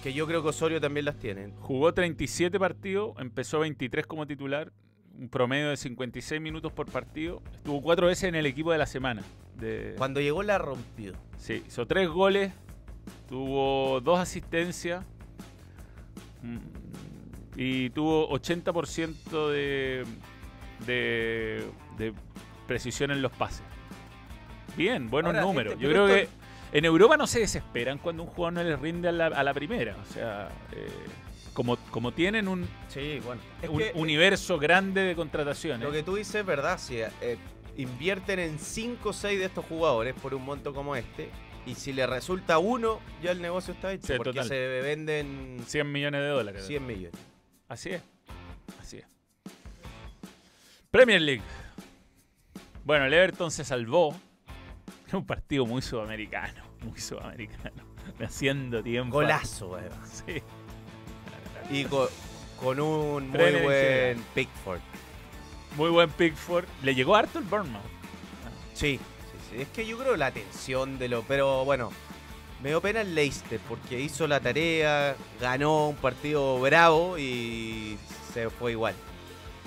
[0.03, 1.53] Que yo creo que Osorio también las tiene.
[1.61, 4.73] jugó 37 partidos, empezó 23 como titular,
[5.19, 8.87] un promedio de 56 minutos por partido, estuvo cuatro veces en el equipo de la
[8.87, 9.23] semana.
[9.59, 11.15] De, Cuando llegó la rompió.
[11.39, 12.53] Sí, hizo tres goles,
[13.27, 15.03] tuvo dos asistencias
[16.43, 16.59] mm,
[17.57, 20.05] y tuvo 80% de,
[20.87, 21.65] de,
[21.99, 22.13] de
[22.67, 23.63] precisión en los pases.
[24.77, 25.73] Bien, buenos Ahora, números.
[25.75, 26.31] este- Yo creo esto-
[26.71, 29.43] que en Europa no se desesperan cuando un jugador no les rinde a la, a
[29.43, 29.97] la primera.
[30.03, 30.87] O sea, eh,
[31.55, 33.41] como, como tienen un, Sí, bueno.
[33.63, 35.83] Es un que, universo grande de contrataciones.
[35.87, 37.39] Lo que tú dices es verdad, si eh,
[37.79, 41.31] invierten en 5 o 6 de estos jugadores por un monto como este,
[41.65, 44.49] y si le resulta uno, ya el negocio está hecho, Sí, porque total.
[44.49, 46.67] se venden 100 millones de dólares.
[46.67, 47.19] 100 millones.
[47.69, 48.03] Así es.
[48.81, 49.05] Así es.
[50.91, 51.43] Premier League.
[52.85, 54.15] Bueno, el Everton se salvó.
[55.07, 56.65] Es un partido muy sudamericano.
[56.83, 57.83] Muy sudamericano.
[58.25, 59.17] Haciendo tiempo.
[59.17, 59.91] Golazo, weón.
[60.05, 60.43] Sí.
[61.71, 62.09] Y co-
[62.61, 64.27] con, un muy Premier en buen.
[64.35, 64.81] Pickford.
[65.77, 66.65] Muy buen Pickford.
[66.83, 67.83] Le llegó harto el Bournemouth.
[68.73, 69.63] Sí, sí, sí.
[69.63, 71.23] Es que yo creo la tensión de lo.
[71.25, 71.91] Pero bueno,
[72.63, 77.97] me dio pena el Leicester porque hizo la tarea, ganó un partido bravo y
[78.33, 78.95] se fue igual.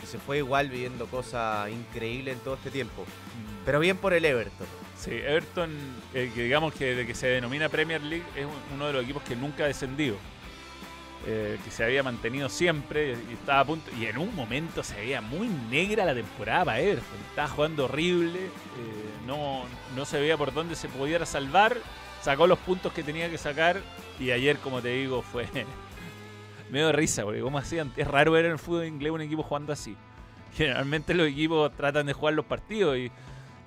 [0.04, 3.06] Y se fue igual viviendo cosas increíbles en todo este tiempo.
[3.66, 4.68] Pero bien por el Everton.
[4.98, 5.70] Sí, Everton,
[6.14, 9.04] eh, que digamos que de que se denomina Premier League, es un- uno de los
[9.04, 10.18] equipos que nunca ha descendido.
[11.28, 13.92] Eh, que se había mantenido siempre y estaba a punto.
[14.00, 17.20] Y en un momento se veía muy negra la temporada para Everton.
[17.30, 18.40] Estaba jugando horrible.
[18.40, 18.50] eh,
[19.28, 19.64] no,
[19.96, 21.78] no se veía por dónde se pudiera salvar.
[22.22, 23.82] Sacó los puntos que tenía que sacar.
[24.20, 25.48] Y ayer, como te digo, fue
[26.72, 27.24] medio de risa.
[27.24, 27.92] Porque, como hacían?
[27.98, 29.96] Es raro ver en el fútbol inglés un equipo jugando así.
[30.56, 33.12] generalmente los equipos tratan de jugar los partidos y,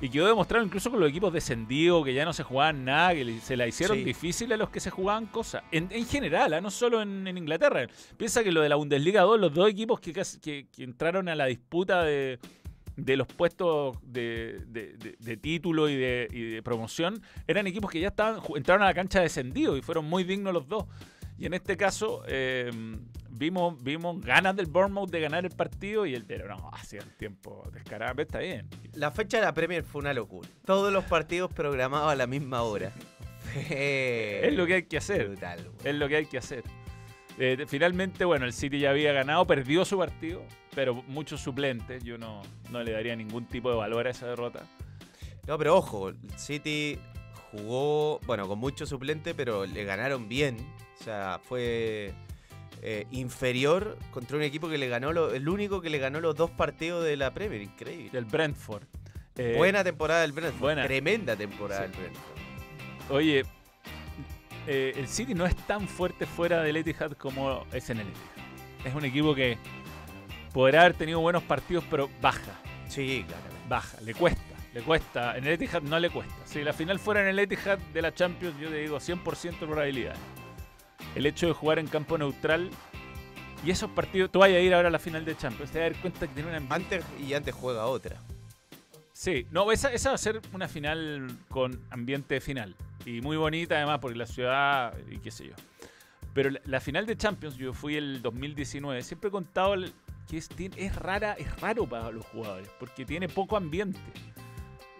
[0.01, 3.39] y quedó demostrado incluso con los equipos descendidos que ya no se jugaban nada, que
[3.41, 4.05] se la hicieron Sí.
[4.05, 5.63] difícil a los que se jugaban cosas.
[5.71, 6.61] En, en general, ¿ah?
[6.61, 7.87] no solo en, en Inglaterra.
[8.17, 11.37] Piensa que lo de la Bundesliga 2, los dos equipos que, que, que entraron a
[11.37, 12.39] la disputa de,
[12.97, 17.91] de los puestos de, de- de- de título y de, y de promoción, eran equipos
[17.91, 20.85] que ya estaban entraron a la cancha descendidos y fueron muy dignos los dos.
[21.39, 22.71] Y en este caso, eh,
[23.31, 27.11] vimos, vimos ganas del Bournemouth de ganar el partido y el pero no, hacía un
[27.17, 28.69] tiempo descarado, está bien.
[28.95, 30.49] La fecha de la Premier fue una locura.
[30.65, 32.93] Todos los partidos programados a la misma hora.
[33.69, 35.29] Es lo que hay que hacer.
[35.29, 35.69] Brutal.
[35.85, 36.63] Es lo que hay que hacer.
[37.39, 40.43] Eh, finalmente, bueno, el City ya había ganado, perdió su partido,
[40.75, 42.05] pero muchos suplentes.
[42.05, 44.63] Yo no, no le daría ningún tipo de valor a esa derrota.
[45.47, 46.99] No, pero ojo, el City
[47.51, 50.57] jugó, bueno, con mucho suplente, pero le ganaron bien.
[51.01, 52.13] O sea, fue
[52.83, 56.37] eh, inferior contra un equipo que le ganó, lo- el único que le ganó los
[56.37, 57.63] dos partidos de la Premier.
[57.63, 58.11] Increíble.
[58.13, 58.85] Del Brentford.
[59.37, 60.61] Eh, Buena temporada del Brentford.
[60.61, 60.85] buena.
[60.85, 61.91] Tremenda temporada Sí.
[61.93, 63.11] del Brentford.
[63.11, 63.45] Oye,
[64.67, 68.87] eh, el City no es tan fuerte fuera del Etihad como es en el Etihad.
[68.87, 69.59] Es un equipo que
[70.53, 72.53] podrá haber tenido buenos partidos, pero baja.
[72.89, 73.69] Sí, claramente.
[73.69, 75.37] baja, le cuesta, le cuesta.
[75.37, 76.35] En el Etihad no le cuesta.
[76.45, 79.67] Si la final fuera en el Etihad de la Champions, yo te digo 100% de
[79.67, 80.17] probabilidad.
[81.15, 82.71] El hecho de jugar en campo neutral
[83.65, 85.87] y esos partidos, tú vayas a ir ahora a la final de Champions, te vas
[85.87, 86.75] a dar cuenta que tiene una.
[86.75, 88.21] Antes y antes juega otra.
[89.13, 92.75] Sí, no, esa, esa va a ser una final con ambiente final.
[93.05, 95.55] Y muy bonita además, porque la ciudad y qué sé yo.
[96.35, 99.75] Pero la, final de Champions, yo fui el 2019, siempre he contado
[100.29, 104.01] que es rara, es raro para los jugadores, porque tiene poco ambiente.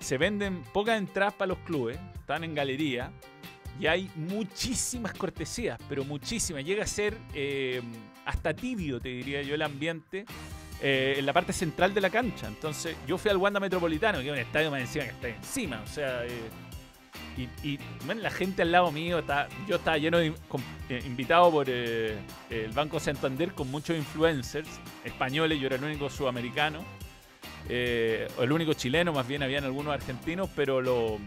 [0.01, 3.13] Se venden pocas entradas para los clubes, están en galería,
[3.81, 6.65] y hay muchísimas cortesías, pero muchísimas.
[6.65, 7.81] Llega a ser eh,
[8.27, 10.27] hasta tibio, te diría yo, el ambiente
[10.83, 12.47] eh, en la parte central de la cancha.
[12.49, 15.81] Entonces, yo fui al Wanda Metropolitano, que es un estadio más encima que está encima.
[15.83, 16.51] O sea, eh,
[17.37, 21.03] y, y, man, la gente al lado mío, está, yo estaba lleno de con- eh,
[21.07, 22.19] invitado por eh,
[22.51, 24.69] el Banco Santander con muchos influencers
[25.05, 26.85] españoles, yo era el único sudamericano,
[27.69, 31.19] eh, o el único chileno, más bien habían algunos argentinos, pero lo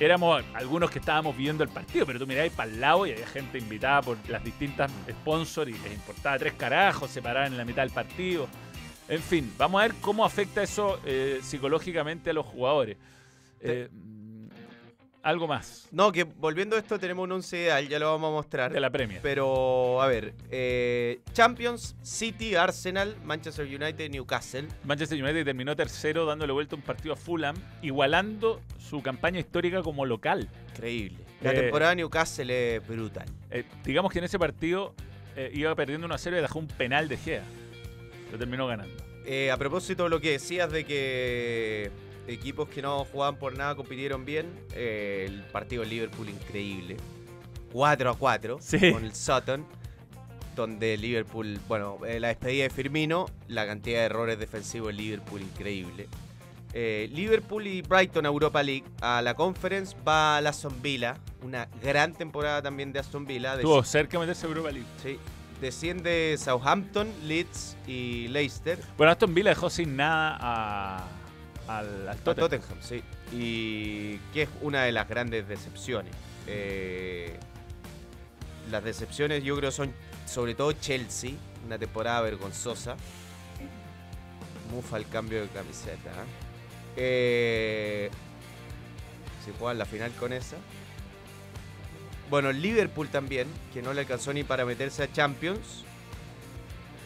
[0.00, 3.26] éramos algunos que estábamos viendo el partido, pero tú miráis para el lado y había
[3.28, 7.64] gente invitada por las distintas sponsors y les importaba tres carajos, se paraban en la
[7.64, 8.48] mitad del partido.
[9.08, 12.96] En fin, vamos a ver cómo afecta eso eh, psicológicamente a los jugadores.
[13.60, 13.88] Eh,
[15.24, 18.32] algo más No, que volviendo a esto tenemos un once ideal, ya lo vamos a
[18.32, 18.72] mostrar.
[18.72, 19.20] de la Premier.
[19.22, 24.68] Pero, a ver, eh, Champions, City, Arsenal, Manchester United, Newcastle.
[24.84, 30.04] Manchester United terminó tercero dándole vuelta un partido a Fulham, igualando su campaña histórica como
[30.06, 30.48] local.
[30.74, 31.18] Increíble.
[31.42, 33.26] La Eh, temporada de Newcastle es brutal.
[33.50, 34.94] Eh, digamos que en ese partido
[35.52, 37.42] iba perdiendo 1 a 0 y dejó un penal de Gea.
[38.30, 38.94] Lo terminó ganando.
[39.52, 41.90] A propósito de lo que decías de que
[42.26, 46.96] equipos que no jugaban por nada compitieron bien, eh, el partido Liverpool increíble.
[47.72, 48.92] 4 a 4 Sí.
[48.92, 49.66] con el Sutton,
[50.54, 55.42] donde Liverpool, bueno, eh, la despedida de Firmino, la cantidad de errores defensivos de Liverpool
[55.42, 56.08] increíble.
[56.72, 61.68] Eh, Liverpool y Brighton a Europa League, a la Conference va la Aston Villa, una
[61.82, 63.54] gran temporada también de Aston Villa.
[63.54, 64.86] Estuvo cerca de meterse a Europa League.
[65.02, 65.18] Sí.
[65.60, 68.78] Desciende Southampton, Leeds y Leicester.
[68.96, 71.04] Bueno, Aston Villa dejó sin nada a,
[71.68, 72.50] al, al A Tottenham.
[72.50, 73.02] Tottenham, sí.
[73.32, 76.14] Y que es una de las grandes decepciones.
[76.46, 77.38] Eh,
[78.70, 79.92] las decepciones yo creo son
[80.26, 81.32] sobre todo Chelsea,
[81.66, 82.96] una temporada vergonzosa.
[84.70, 86.10] Mufa el cambio de camiseta.
[86.10, 86.24] ¿eh?
[86.96, 88.10] Eh,
[89.44, 90.56] si juegan la final con esa.
[92.30, 95.84] Bueno, Liverpool también, que no le alcanzó ni para meterse a Champions.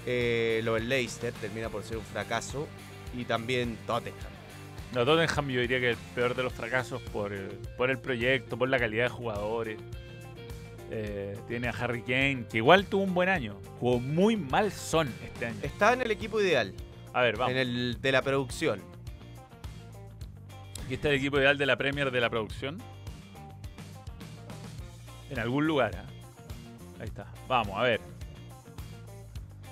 [0.07, 2.69] Eh, lo del Leicester termina por ser un fracaso.
[3.17, 4.38] Y también Tottenham.
[4.95, 8.57] No, Tottenham yo diría que el peor de los fracasos por, el- por el proyecto,
[8.57, 9.79] por la calidad de jugadores.
[10.91, 13.59] Eh, tiene a Harry Kane, que igual tuvo un buen año.
[13.79, 15.57] Jugó muy mal Son este año.
[15.63, 16.73] Está en el equipo ideal,
[17.13, 17.53] A ver, vamos.
[17.53, 18.81] en el de la producción.
[20.87, 22.79] Aquí está el equipo ideal de la Premier de la producción.
[25.29, 25.93] En algún lugar.
[25.97, 26.07] ¿ah?
[27.01, 27.27] Ahí está.
[27.47, 28.01] Vamos, a ver.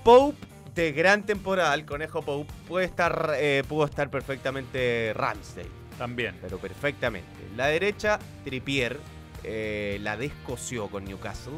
[0.04, 0.36] Pope
[0.76, 5.68] de gran temporada, el conejo Pope, puede estar, eh, pudo estar perfectamente Ramsdale,
[5.98, 6.36] También.
[6.42, 7.26] pero perfectamente.
[7.56, 8.98] La derecha, Trippier,
[9.42, 11.54] eh, la descoció con Newcastle.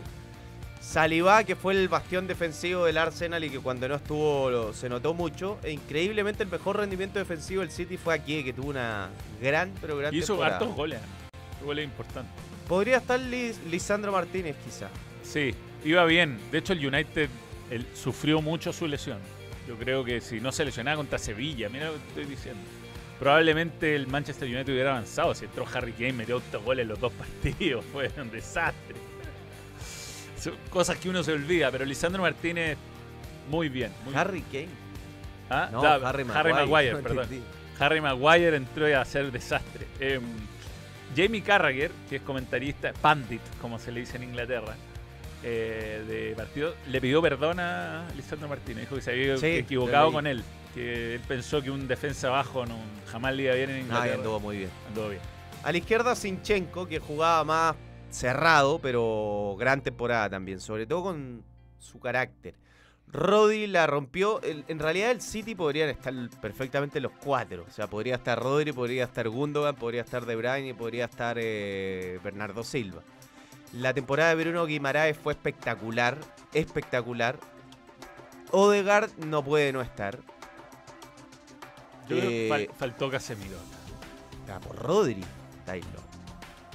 [0.80, 4.88] Saliba, que fue el bastión defensivo del Arsenal y que cuando no estuvo lo- se
[4.88, 5.58] notó mucho.
[5.64, 9.08] E increíblemente el mejor rendimiento defensivo del City fue aquí, que tuvo una
[9.42, 10.56] gran, pero gran Y hizo temporada.
[10.58, 11.00] hartos goles.
[11.02, 11.64] ¿ah?
[11.64, 12.32] Goles importantes.
[12.68, 14.88] Podría estar Lis- Lisandro Martínez, quizá.
[15.24, 15.52] Sí,
[15.84, 16.38] iba bien.
[16.52, 17.28] De hecho, el United
[17.70, 19.18] él sufrió mucho su lesión.
[19.66, 22.60] Yo creo que si no se lesionaba contra Sevilla, mira lo que estoy diciendo.
[23.18, 25.34] Probablemente el Manchester United hubiera avanzado.
[25.34, 27.12] Si entró Harry Kane, metió gol en los dos
[27.42, 27.84] partidos.
[27.92, 28.96] Fue un desastre.
[30.40, 32.78] Son cosas que uno se olvida, pero Lisandro Martínez,
[33.50, 33.90] muy bien.
[34.04, 34.68] muy Harry Kane.
[35.50, 35.68] ¿Ah?
[35.72, 36.54] No, Harry Maguire.
[36.54, 37.26] Maguire, No perdón.
[37.80, 39.86] Harry Maguire entró a hacer desastre.
[40.00, 40.22] Em,
[41.16, 44.76] Jamie Carragher, que es comentarista, pandit, como se le dice en Inglaterra,
[45.42, 48.82] eh, de partido, le pidió perdón a Lisandro Martínez.
[48.84, 50.42] Dijo que se había Sí, equivocado con él.
[50.74, 52.76] Que él pensó que un defensa bajo no,
[53.10, 54.14] jamás le iba bien en Ah, Inglaterra.
[54.16, 54.70] anduvo muy bien.
[54.88, 55.22] Anduvo bien.
[55.62, 57.76] A la izquierda Sinchenko, que jugaba más
[58.10, 61.42] cerrado, pero gran temporada también, sobre todo con
[61.78, 62.54] su carácter.
[63.10, 64.40] Rodri la rompió.
[64.42, 66.12] en realidad el City podrían estar
[66.42, 67.64] perfectamente los cuatro.
[67.66, 71.38] O sea, podría estar Rodri, podría estar Gundogan, podría estar De Bruyne y podría estar
[71.40, 73.00] eh, Bernardo Silva.
[73.72, 76.16] La temporada de Bruno Guimaraes fue espectacular,
[76.54, 77.38] espectacular.
[78.50, 80.18] Odegaard no puede no estar.
[82.08, 83.56] Yo creo que Eh, fal- faltó Casemiro.
[84.50, 85.22] Ah, por Rodri,
[85.66, 86.00] Taylor.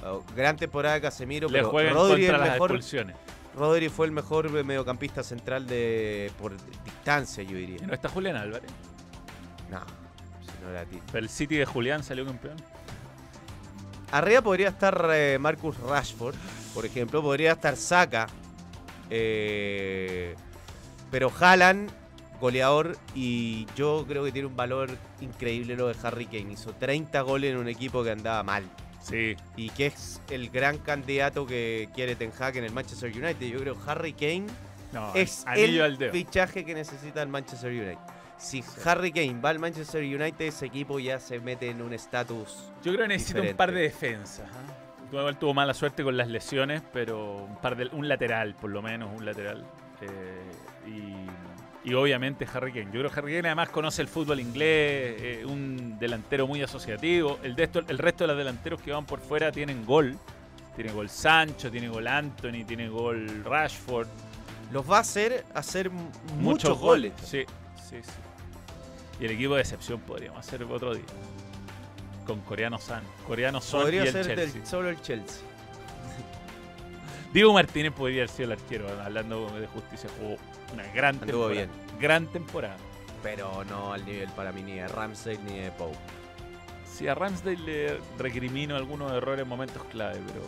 [0.04, 3.16] Oh, gran temporada de Casemiro, Le pero Rodri, el las mejor, expulsiones.
[3.56, 6.52] Rodri fue el mejor mediocampista central de por
[6.84, 7.84] distancia, yo diría.
[7.86, 8.70] No está Julián Álvarez.
[9.70, 9.80] No,
[10.40, 11.00] si no era ti.
[11.10, 12.56] Pero el City de Julián salió campeón.
[14.12, 16.36] Arriba podría estar eh, Marcus Rashford,
[16.74, 17.22] por ejemplo.
[17.22, 18.26] Podría estar Saka.
[19.10, 20.34] eh,
[21.10, 21.90] pero Haaland,
[22.40, 22.98] goleador.
[23.14, 26.52] Y yo creo que tiene un valor increíble lo de Harry Kane.
[26.52, 28.64] Hizo 30 goles en un equipo que andaba mal.
[29.00, 33.46] Sí, y que es el gran candidato que quiere Ten Hag en el Manchester United.
[33.46, 34.46] Yo creo que Harry Kane
[34.94, 37.98] no, es el al fichaje que necesita el Manchester United.
[38.38, 42.72] Si Harry Kane va al Manchester United, ese equipo ya se mete en un estatus.
[42.82, 44.48] Yo creo que necesita un par de defensas.
[44.52, 44.83] ¿ah?
[45.20, 48.82] Igual tuvo mala suerte con las lesiones, pero un par de un lateral, por lo
[48.82, 49.64] menos, un lateral.
[50.00, 50.88] Eh,
[51.84, 52.86] y, y obviamente Harry Kane.
[52.86, 57.38] Yo creo que Harry Kane además conoce el fútbol inglés, eh, un delantero muy asociativo.
[57.42, 60.18] El, de esto- el resto de los delanteros que van por fuera tienen gol.
[60.74, 64.08] Tiene gol Sancho, tiene gol Anthony, tiene gol Rashford.
[64.72, 67.12] Los va a hacer hacer muchos, Muchos goles.
[67.22, 67.44] Sí,
[67.76, 68.10] sí, sí.
[69.20, 71.04] Y el equipo de excepción podríamos hacer otro día.
[72.26, 73.02] Con coreano San.
[73.26, 74.46] Coreano Son y Podría el ser Chelsea.
[74.60, 75.42] del- solo el Chelsea.
[77.32, 80.08] Diego Martínez podría haber sido el arquero, hablando de justicia.
[80.18, 80.36] Jugó
[80.72, 81.52] una gran Anduvo temporada.
[81.52, 81.70] bien.
[82.00, 82.76] Gran temporada.
[83.22, 85.96] Pero no al nivel para mí ni de Ramsey ni de Pope.
[86.86, 90.42] Sí, a Ramsdale le recrimino algunos errores en momentos clave, pero.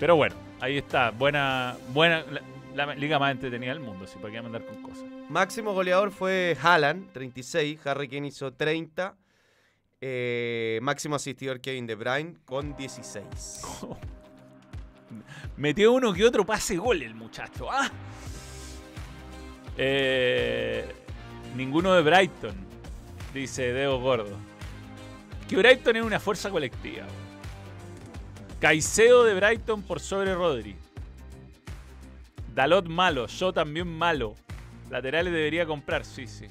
[0.00, 1.10] Pero bueno, ahí está.
[1.10, 1.76] Buena.
[1.92, 5.04] buena la, la liga más entretenida del mundo, si para qué andar con cosas.
[5.28, 7.78] Máximo goleador fue Haaland, 36.
[7.86, 9.14] Harry Kane hizo 30.
[10.00, 13.62] Eh, máximo asistidor Kevin De Bruyne con 16.
[15.56, 17.70] Metió uno que otro pase gol el muchacho.
[17.70, 17.90] ¡Ah!
[19.78, 20.84] Eh,
[21.56, 22.54] ninguno de Brighton,
[23.32, 24.36] dice Deo Gordo.
[25.48, 27.06] Que Brighton es una fuerza colectiva.
[28.60, 30.76] Caicedo de Brighton por sobre Rodri.
[32.54, 34.34] Dalot malo, yo también malo.
[34.90, 36.46] Laterales debería comprar, sí, sí.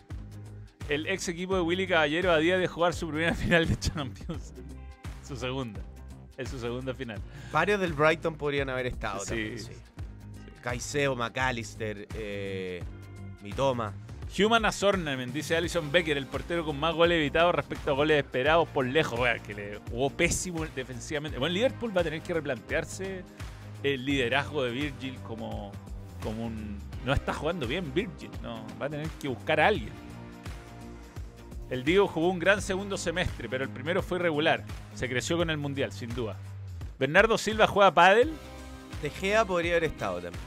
[0.90, 4.54] El ex equipo de Willy Caballero a día de jugar su primera final de Champions.
[5.28, 5.82] Su segunda.
[6.38, 7.20] Es su segunda final.
[7.52, 11.16] Varios del Brighton podrían haber estado Sí, también, sí.
[11.16, 12.84] McAllister, eh,
[13.42, 13.94] Mitoma.
[14.38, 18.18] Human as ornament, dice Alison Becker, el portero con más goles evitados respecto a goles
[18.18, 19.18] esperados por lejos.
[19.18, 21.38] Wea, que le jugó pésimo defensivamente.
[21.40, 23.24] Bueno, Liverpool va a tener que replantearse
[23.84, 25.72] el liderazgo de Virgil como,
[26.22, 26.78] como un.
[27.06, 28.66] No está jugando bien Virgil, no.
[28.82, 29.94] Va a tener que buscar a alguien.
[31.70, 34.63] El Diego jugó un gran segundo semestre, pero el primero fue irregular.
[34.93, 36.38] Se creció con el Mundial, sin duda.
[36.99, 38.32] Bernardo Silva juega pádel.
[39.01, 40.43] De Gea podría haber estado también.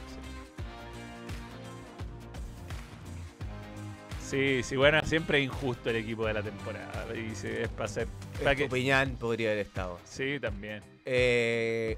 [4.25, 7.05] Sí, sí, bueno, siempre es injusto el equipo de la temporada.
[7.15, 8.07] Y es para hacer.
[8.43, 9.99] para que- podría haber estado.
[10.05, 10.83] Sí, también.
[11.05, 11.97] Eh,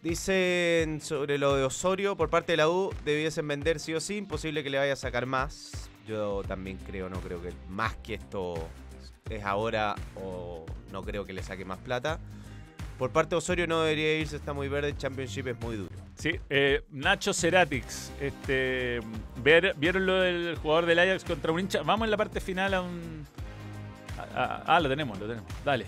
[0.00, 4.16] dicen sobre lo de Osorio por parte de la U, debiesen vender sí o sí,
[4.16, 5.87] imposible que le vaya a sacar más.
[6.08, 8.54] Yo también creo, no creo que más que esto
[9.28, 12.18] es ahora o no creo que le saque más plata.
[12.98, 15.90] Por parte de Osorio no debería irse, está muy verde, el Championship es muy duro.
[16.16, 19.00] Sí, eh, Nacho Ceratix, este,
[19.76, 21.82] ¿vieron lo del jugador del Ajax contra un hincha?
[21.82, 23.24] Vamos en la parte final a un...
[24.34, 25.48] a- a- ah, lo tenemos, lo tenemos.
[25.64, 25.86] Dale.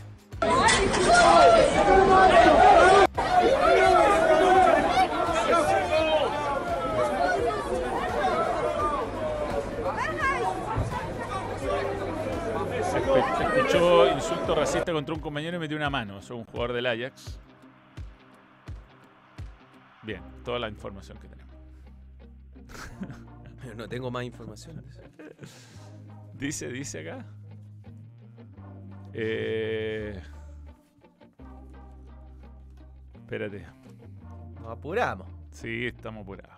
[12.90, 16.18] Se escu- se escuchó insulto racista contra un compañero y metió una mano.
[16.18, 17.38] Es un jugador del Ajax.
[20.02, 21.54] Bien, toda la información que tenemos.
[23.76, 24.82] no tengo más información.
[26.34, 27.24] Dice, dice acá.
[29.12, 30.20] Eh...
[33.14, 33.66] Espérate.
[34.60, 35.28] Nos apuramos.
[35.52, 36.56] Sí, estamos apurados.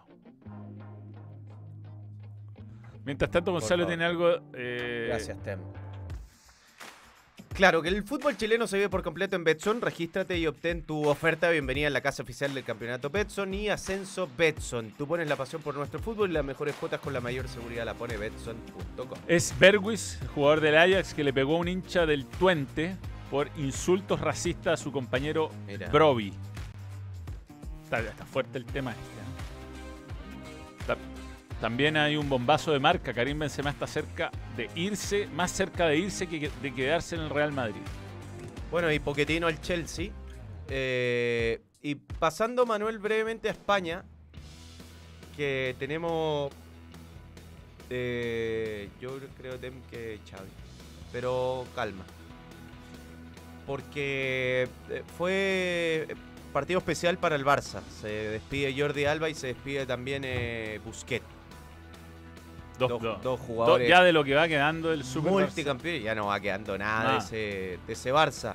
[3.04, 4.28] Mientras tanto, Gonzalo tiene algo.
[4.54, 5.58] eh, Gracias, Tem.
[7.54, 9.82] Claro, que el fútbol chileno se vive por completo en Betson.
[9.82, 13.68] Regístrate y obtén tu oferta de bienvenida en la casa oficial del campeonato Betson y
[13.68, 14.92] Ascenso Betson.
[14.96, 17.84] Tú pones la pasión por nuestro fútbol y las mejores cuotas con la mayor seguridad
[17.84, 19.18] la pone Betson.com.
[19.28, 22.96] Es Berwis, jugador del Ajax, que le pegó a un hincha del Twente
[23.30, 25.50] por insultos racistas a su compañero.
[25.92, 26.32] Broby.
[27.84, 29.21] Está, está fuerte el tema este.
[31.62, 33.12] Ta- También hay un bombazo de marca.
[33.14, 37.30] Karim Benzema está cerca de irse, más cerca de irse que de quedarse en el
[37.30, 37.80] Real Madrid.
[38.70, 40.10] Bueno, y Poquetino al Chelsea.
[40.68, 44.04] Eh, y pasando, Manuel, brevemente a España,
[45.36, 46.50] que tenemos.
[47.90, 50.48] eh, yo creo que Xavi.
[51.12, 52.04] Pero calma.
[53.66, 56.08] Porque eh, fue
[56.52, 57.80] partido especial para el Barça.
[58.00, 61.24] Se despide Jordi Alba y se despide también eh, Busquets.
[62.78, 63.22] Dos, Dos, dos.
[63.22, 66.02] dos Do- jugadores ya de lo que va quedando el Super multicampeón.
[66.02, 67.18] Ya no va quedando nada de, Nada.
[67.18, 67.36] ese,
[67.86, 68.54] de ese Barça.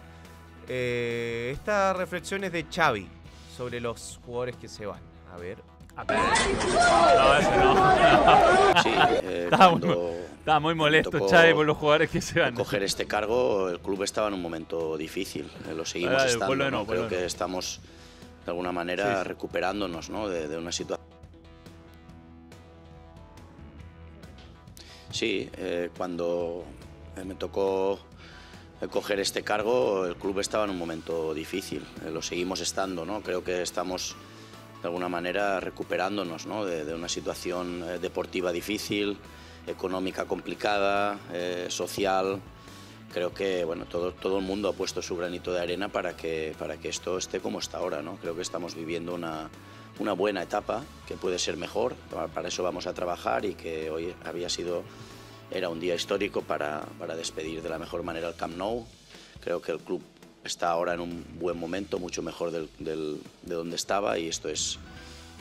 [0.67, 3.07] Eh, esta reflexión es de Xavi
[3.55, 4.99] sobre los jugadores que se van.
[5.33, 5.57] A ver.
[5.95, 7.75] No, ese no.
[8.83, 8.89] Sí,
[9.23, 12.53] eh, Estaba muy- cuando Estaba muy molesto Xavi por los jugadores que se van.
[12.55, 15.49] coger este cargo, el club estaba en un momento difícil.
[15.69, 16.63] eh, Lo seguimos Ah, estando.
[16.63, 16.85] de ¿no?
[16.85, 17.81] Creo de que estamos
[18.45, 19.27] de alguna manera Sí, sí.
[19.27, 20.27] recuperándonos ¿no?
[20.29, 21.06] de, de una situación.
[25.17, 26.63] Sí, eh, cuando
[27.15, 27.97] eh, me tocó
[28.79, 31.83] eh, coger este cargo, el club estaba en un momento difícil.
[32.05, 33.23] eh, Lo seguimos estando, ¿no?
[33.23, 34.15] Creo que estamos
[34.79, 36.65] de alguna manera recuperándonos ¿no?
[36.65, 39.17] de, de una situación eh, deportiva difícil,
[39.65, 42.39] económica complicada, eh, social.
[43.11, 46.53] Creo que bueno, todo, todo el mundo ha puesto su granito de arena para que,
[46.59, 48.03] para que esto esté como está ahora.
[48.03, 48.17] ¿no?
[48.17, 49.49] Creo que estamos viviendo una,
[49.99, 51.95] una buena etapa que puede ser mejor.
[52.33, 54.83] Para- eso vamos a trabajar y que hoy había sido
[55.51, 58.85] era un día histórico para, para despedir de la mejor manera el Camp Nou.
[59.39, 60.01] Creo que el club
[60.43, 64.77] está ahora en un buen momento, mucho mejor del- de donde estaba y esto es,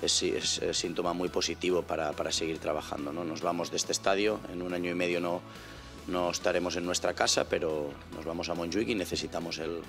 [0.03, 3.13] es, es- es síntoma muy positivo para, para seguir trabajando.
[3.13, 3.25] ¿no?
[3.25, 5.41] Nos vamos de este estadio, en un año y medio no,
[6.07, 9.81] no estaremos en nuestra casa, pero nos vamos a Montjuic y necesitamos el,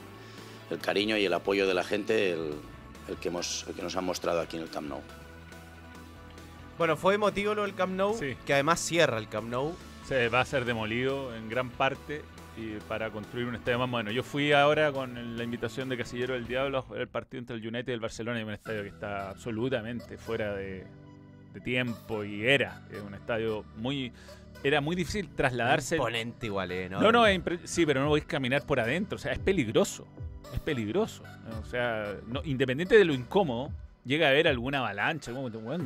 [0.72, 2.36] el cariño y el apoyo de la gente,
[3.08, 5.02] el que, hemos, el que nos han mostrado aquí en el Camp Nou.
[6.78, 8.36] Bueno, fue emotivo lo del Camp Nou, Sí.
[8.46, 9.76] que además cierra el Camp Nou.
[10.06, 12.22] Se va a ser demolido en gran parte
[12.56, 14.10] y para construir un estadio más bueno.
[14.12, 17.56] Yo fui ahora con la invitación de Casillero del Diablo a jugar el partido entre
[17.58, 20.86] el United y el Barcelona y un estadio que está absolutamente fuera de,
[21.54, 24.12] de tiempo y era, es un estadio muy
[24.64, 25.98] era muy difícil trasladarse.
[25.98, 26.90] Imponente igual, ¿eh?
[26.90, 30.08] No, no, es impre- sí, pero no podéis caminar por adentro, o sea, es peligroso.
[30.54, 31.24] Es peligroso.
[31.62, 33.72] O sea, no- independiente de lo incómodo,
[34.06, 35.84] llega a haber alguna avalancha, bueno,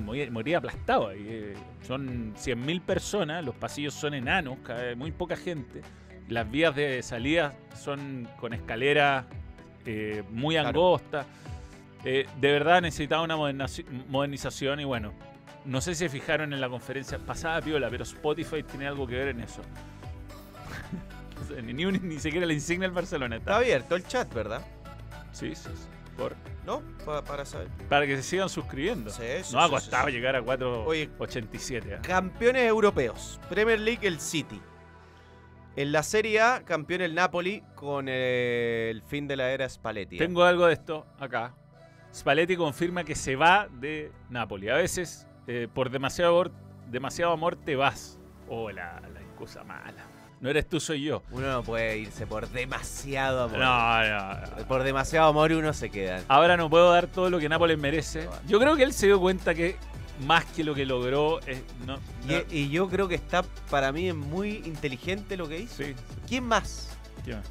[0.57, 1.07] aplastado.
[1.09, 1.53] ahí, eh,
[1.85, 4.57] son 100.000 personas, los pasillos son enanos,
[4.95, 5.81] muy poca gente.
[6.29, 9.25] Las vías de salida son con escaleras
[9.85, 10.69] eh, muy Claro.
[10.69, 11.25] angostas.
[12.05, 15.11] Eh, de verdad necesitaba una modernización y bueno,
[15.65, 19.15] no sé si se fijaron en la conferencia pasada piola, pero Spotify tiene algo que
[19.15, 19.61] ver en eso.
[21.63, 23.57] Ni, un- ni siquiera la insignia del Barcelona Está está.
[23.57, 24.65] abierto el chat, ¿verdad?
[25.31, 25.87] Sí, sí, sí.
[26.17, 26.35] Por-
[26.65, 26.81] ¿No?
[27.05, 27.67] Pa- para saber.
[27.89, 29.09] para que se sigan suscribiendo.
[29.09, 31.85] Sí, sí, no ha sí, costado llegar a Oye, 4.87.
[31.85, 31.99] ¿eh?
[32.03, 33.39] Campeones europeos.
[33.49, 34.61] Premier League el City.
[35.77, 40.17] En la Serie A, campeón el Napoli con eh, el fin de la era Spalletti.
[40.17, 40.19] ¿eh?
[40.19, 41.55] Tengo algo de esto acá.
[42.13, 44.67] Spalletti confirma que se va de Napoli.
[44.67, 46.51] A veces, eh, por demasiado amor,
[46.89, 48.19] demasiado amor, te vas.
[48.49, 50.05] Oh, la, la excusa mala.
[50.41, 51.21] No eres tú, soy yo.
[51.31, 53.59] Uno no puede irse por demasiado amor.
[53.59, 54.67] No, no, no.
[54.67, 56.23] Por demasiado amor uno se queda.
[56.27, 58.27] Ahora no puedo dar todo lo que Nápoles merece.
[58.47, 59.75] Yo creo que él se dio cuenta que
[60.25, 63.91] más que lo que logró es, no, no- Y, y yo creo que está, para
[63.91, 65.83] mí, es muy inteligente lo que hizo.
[65.83, 65.93] sí,
[66.27, 66.89] ¿Quién más?
[67.23, 67.45] ¿qué más?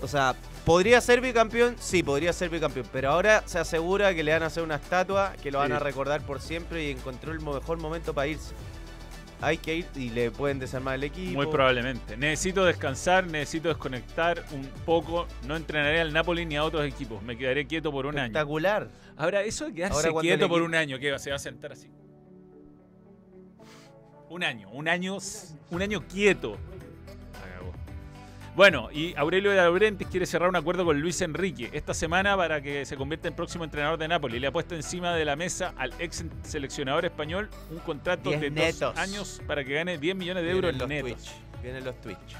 [0.00, 0.34] O sea,
[0.64, 1.76] ¿podría ser bicampeón?
[1.78, 2.86] Sí, podría ser bicampeón.
[2.90, 5.78] Pero ahora se asegura que le van a hacer una estatua, que lo van a
[5.78, 8.52] recordar por siempre y encontró el mejor momento para irse.
[9.42, 11.34] Hay que ir y le pueden desarmar el equipo.
[11.34, 12.16] Muy probablemente.
[12.16, 15.26] Necesito descansar, necesito desconectar un poco.
[15.48, 17.20] No entrenaré al Napoli ni a otros equipos.
[17.24, 18.26] Me quedaré quieto por un año.
[18.26, 18.88] Espectacular.
[19.16, 21.18] Ahora, eso de quedarse Ahora quieto por un año, ¿qué?
[21.18, 21.90] ¿Se va a sentar así?
[24.30, 25.18] Un año, un año,
[25.70, 26.56] un año quieto.
[28.54, 32.60] Bueno, y Aurelio de Laurentiis quiere cerrar un acuerdo con Luis Enrique esta semana para
[32.60, 34.38] que se convierta en próximo entrenador de Napoli.
[34.38, 38.80] Le ha puesto encima de la mesa al ex seleccionador español un contrato de netos.
[38.80, 41.24] dos años para que gane 10 millones de euros Vienen los netos.
[41.24, 41.62] Twitch.
[41.62, 42.36] Vienen los Twitch.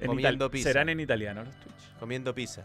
[0.00, 0.68] En Comiendo pizza.
[0.70, 1.98] Serán en italiano los Twitch.
[1.98, 2.64] Comiendo pizza.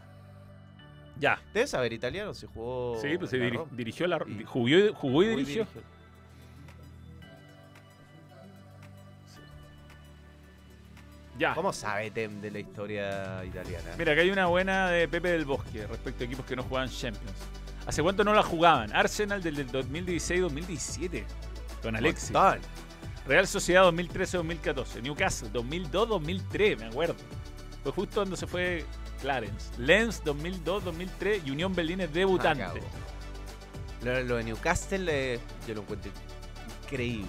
[1.19, 1.41] Ya.
[1.53, 2.97] Debes saber italiano si jugó.
[3.01, 3.65] Sí, pues se la Roma.
[3.73, 5.67] dirigió la Y- jugó, y- jugó y Muy dirigió.
[11.37, 11.53] Ya.
[11.53, 13.91] ¿Cómo sabe Tem de la historia italiana?
[13.97, 16.89] Mira, acá hay una buena de Pepe del Bosque respecto a equipos que no jugaban
[16.89, 17.37] Champions.
[17.85, 18.95] ¿Hace cuánto no la jugaban?
[18.95, 21.23] Arsenal del del 2016-2017
[21.81, 22.31] con Alexis.
[23.27, 25.01] Real Sociedad 2013-2014.
[25.01, 27.15] Newcastle 2002-2003, me acuerdo.
[27.83, 28.85] Fue justo cuando se fue
[29.21, 29.71] Clarence.
[29.77, 32.63] Lens 2002-2003 y Unión Berlín es debutante.
[32.63, 32.73] Ah,
[34.01, 36.11] lo de Newcastle eh, yo lo encuentro
[36.83, 37.27] increíble.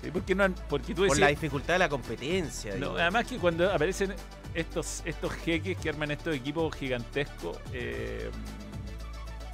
[0.00, 2.76] Sí, porque, no, porque tú Por la dificultad de la competencia.
[2.76, 4.14] No, además que cuando aparecen
[4.54, 8.30] estos, estos jeques que arman estos equipos gigantescos, eh,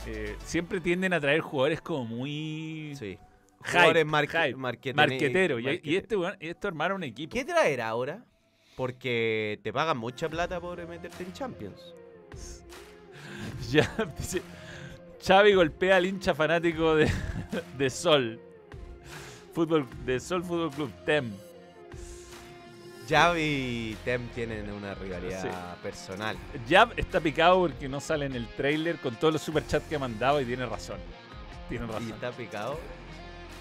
[0.07, 3.19] eh, siempre tienden a traer jugadores como muy sí.
[3.65, 4.55] hype, Jugadores marque-
[4.95, 5.61] marqueteros.
[5.63, 7.33] Y, y este, esto armaron un equipo.
[7.33, 8.23] ¿Qué traer ahora?
[8.77, 11.81] Porque te pagan mucha plata por meterte en Champions.
[13.71, 14.43] Ya, dice,
[15.27, 17.11] Xavi golpea al hincha fanático de,
[17.79, 18.41] de Sol.
[19.55, 21.33] Fútbol, de Sol Fútbol Club, TEM.
[23.09, 26.37] Javi y Tem tienen una rivalidad personal.
[26.69, 29.99] Jab está picado porque no sale en el trailer con todos los superchats que ha
[29.99, 30.97] mandado y tiene razón.
[31.69, 32.11] Tiene Y razón.
[32.13, 32.79] está picado.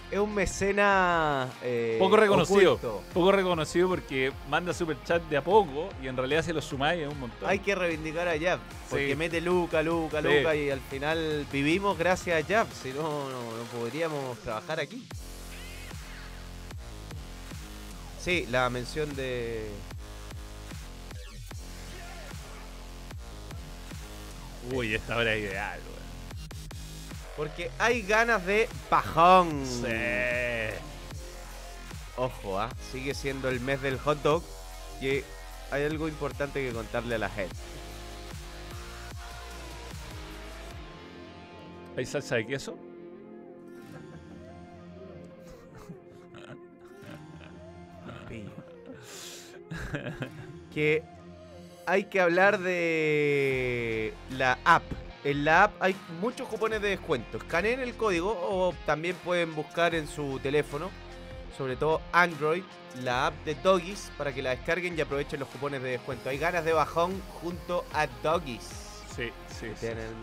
[0.10, 2.74] Es un mecena eh, Poco reconocido.
[2.76, 3.04] oculto.
[3.14, 7.12] Poco reconocido porque manda superchat de a poco y en realidad se lo sumáis es
[7.12, 7.50] un montón.
[7.50, 8.60] Hay que reivindicar a Jab.
[8.90, 9.16] Porque Sí.
[9.16, 10.28] mete Luca, Luca, Sí.
[10.28, 12.68] Luca y al final vivimos gracias a Jab.
[12.72, 15.06] Si no, no, no podríamos trabajar aquí.
[18.24, 19.68] Sí, la mención de.
[24.72, 26.04] Uy, esta hora es ideal, weón.
[27.36, 29.66] Porque hay ganas de bajón.
[29.66, 30.80] Sí.
[32.16, 32.70] Ojo, ¿ah?
[32.94, 34.42] sigue siendo el mes del hot dog.
[35.02, 35.22] Y
[35.72, 37.58] hay algo importante que contarle a la gente.
[41.98, 42.78] ¿Hay salsa de queso?
[50.74, 51.04] Que
[51.86, 54.84] hay que hablar de la app.
[55.24, 57.38] En la app hay muchos cupones de descuento.
[57.38, 60.90] Escaneen el código o también pueden buscar en su teléfono,
[61.58, 62.64] sobre todo Android,
[63.04, 66.30] la app de Doggies para que la descarguen y aprovechen los cupones de descuento.
[66.30, 68.70] Hay ganas de bajón junto a Doggies.
[69.16, 69.68] Sí, sí.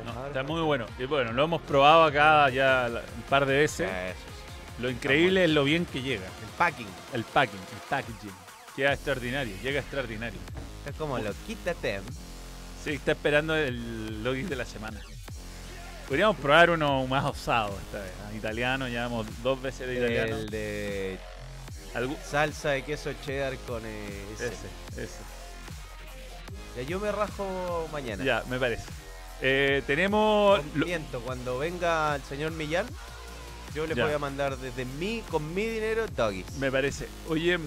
[0.05, 0.84] No, está muy bueno.
[0.98, 3.88] Y bueno, lo hemos probado acá ya un par de veces.
[3.88, 6.24] Eso, Lo increíble es lo bien que llega.
[6.26, 6.88] el packing.
[7.12, 8.32] El packing, el packaging.
[8.77, 10.39] Queda extraordinario, llega extraordinario.
[10.87, 12.01] Es como lo quítate.
[12.85, 15.01] Sí, está esperando el login de la semana.
[16.09, 18.11] Podríamos probar uno más osado esta vez.
[18.11, 18.37] ¿eh?
[18.37, 20.37] Italiano, llevamos dos veces de italiano.
[20.37, 21.18] El de
[22.29, 24.47] salsa de queso cheddar con eh, ese.
[24.47, 25.18] ese, ese.
[26.77, 28.25] Ya yo me rajo mañana.
[28.25, 28.85] Ya, me parece.
[29.43, 30.64] Eh, tenemos.
[30.75, 32.87] Miento, cuando venga el señor Millán,
[33.75, 34.05] yo le Ya.
[34.05, 36.53] voy a mandar desde mí, con mi dinero, doggies.
[36.59, 37.09] me parece.
[37.29, 37.66] Oye, mm,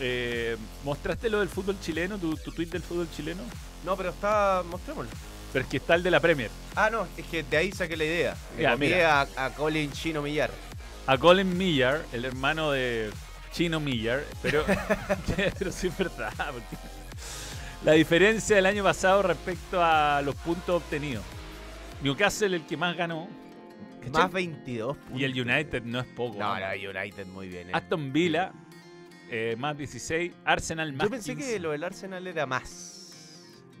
[0.00, 2.18] eh, ¿mostraste lo del fútbol chileno?
[2.18, 3.42] ¿Tu, tu tweet del fútbol chileno?
[3.84, 5.10] No, pero está, mostrémoslo.
[5.52, 6.50] Pero es que está el de la Premier.
[6.74, 8.36] Ah, no, es que de ahí saqué la idea.
[8.56, 9.20] Le Ya, copié mira.
[9.36, 10.50] a, a Colin Chino Millar.
[11.06, 13.10] A Colin Millar, el hermano de
[13.52, 14.64] Chino Millar, pero,
[15.58, 16.32] pero sí es verdad.
[16.52, 16.76] porque
[17.84, 21.22] la diferencia del año pasado respecto a los puntos obtenidos.
[22.02, 23.28] Newcastle el que más ganó.
[24.00, 24.22] ¿Cachai?
[24.22, 25.20] Más 22 puntos.
[25.20, 26.38] Y el United no es poco.
[26.38, 26.60] No, ¿no?
[26.60, 27.68] no, United muy bien.
[27.68, 27.72] eh.
[27.74, 28.52] Aston Villa
[29.30, 32.90] eh, más 16, Arsenal más Yo pensé 15, que lo del Arsenal era más.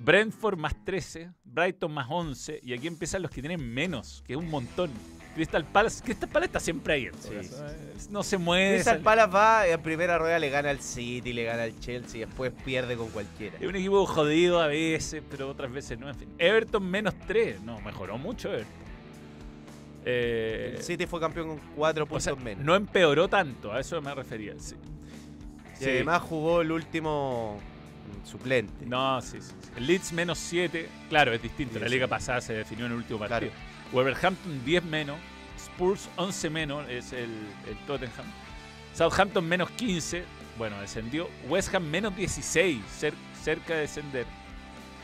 [0.00, 4.38] Brentford más 13, Brighton más 11 y aquí empiezan los que tienen menos, que es
[4.38, 4.90] un montón.
[5.34, 7.10] Crystal Palace, Crystal Palace está siempre ahí.
[7.18, 8.76] Sí, eh, No se mueve.
[8.76, 12.24] Crystal Palace va en primera rueda, le gana al City, le gana al Chelsea, y
[12.24, 13.56] después pierde con cualquiera.
[13.58, 16.08] Es un equipo jodido a veces, pero otras veces no.
[16.08, 16.28] En fin.
[16.38, 17.62] Everton menos 3.
[17.62, 18.83] No, mejoró mucho Everton.
[20.04, 22.64] Eh, El City fue campeón con 4 o puntos sea, menos.
[22.64, 24.54] no empeoró tanto, a eso me refería.
[24.58, 24.74] Sí.
[25.80, 25.90] Y Sí.
[25.90, 27.58] además jugó el último
[28.22, 28.86] mm, suplente.
[28.86, 29.52] No, sí, sí.
[29.76, 30.88] El Leeds menos 7.
[31.08, 31.74] Claro, es distinto.
[31.74, 33.50] Sí, la liga pasada se definió en el último partido.
[33.50, 33.90] Claro.
[33.92, 35.16] Wolverhampton 10 menos.
[35.56, 36.88] Spurs 11 menos.
[36.88, 37.30] Es el,
[37.68, 38.26] el Tottenham.
[38.94, 40.22] Southampton menos 15.
[40.58, 41.28] Bueno, descendió.
[41.48, 42.80] West Ham menos 16.
[43.00, 44.26] cer- cerca de descender.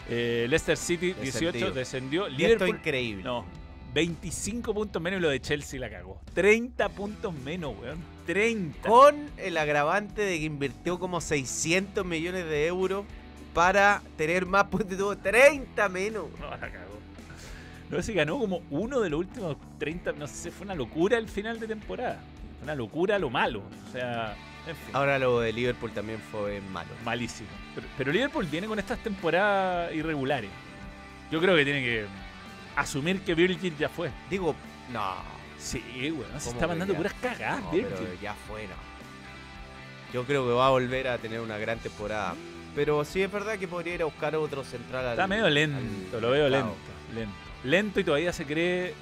[0.09, 1.22] Eh, Leicester City 18.
[1.22, 1.70] Descendido.
[1.72, 2.27] Descendió.
[2.27, 2.68] Esto Liverpool.
[2.68, 3.22] increíble.
[3.24, 3.44] No.
[3.93, 6.21] 25 puntos menos y lo de Chelsea la cagó.
[6.35, 7.99] 30 puntos menos, weón.
[8.27, 8.89] 30.
[8.89, 13.05] Con el agravante de que invirtió como 600 millones de euros
[13.53, 14.97] para tener más puntos.
[14.97, 16.27] Tuvo 30 menos.
[16.39, 17.01] No, la cagó.
[17.91, 20.12] No, se ganó como uno de los últimos 30.
[20.12, 22.21] No sé, fue una locura el final de temporada.
[22.59, 23.65] Fue una locura lo malo.
[23.89, 24.37] O sea,
[24.69, 24.95] en fin.
[24.95, 26.91] Ahora lo de Liverpool también fue malo.
[27.05, 27.49] Malísimo.
[27.75, 30.51] Pero, pero Liverpool viene con estas temporadas irregulares.
[31.33, 32.07] Yo creo que tiene que
[32.76, 34.10] asumir que Virgil ya fue.
[34.28, 34.55] Digo,
[34.92, 35.14] no.
[35.59, 36.24] Sí, weón.
[36.38, 36.98] Se ¿Cómo está mandando ya?
[36.98, 38.74] puras cagadas, No, pero ya fue, no.
[40.12, 42.34] Yo creo que va a volver a tener una gran temporada.
[42.74, 45.05] Pero sí es verdad que podría ir a buscar otro central.
[45.05, 46.74] al- Está medio lento, al lo veo lento,
[47.14, 47.34] lento.
[47.64, 48.94] Lento y todavía se cree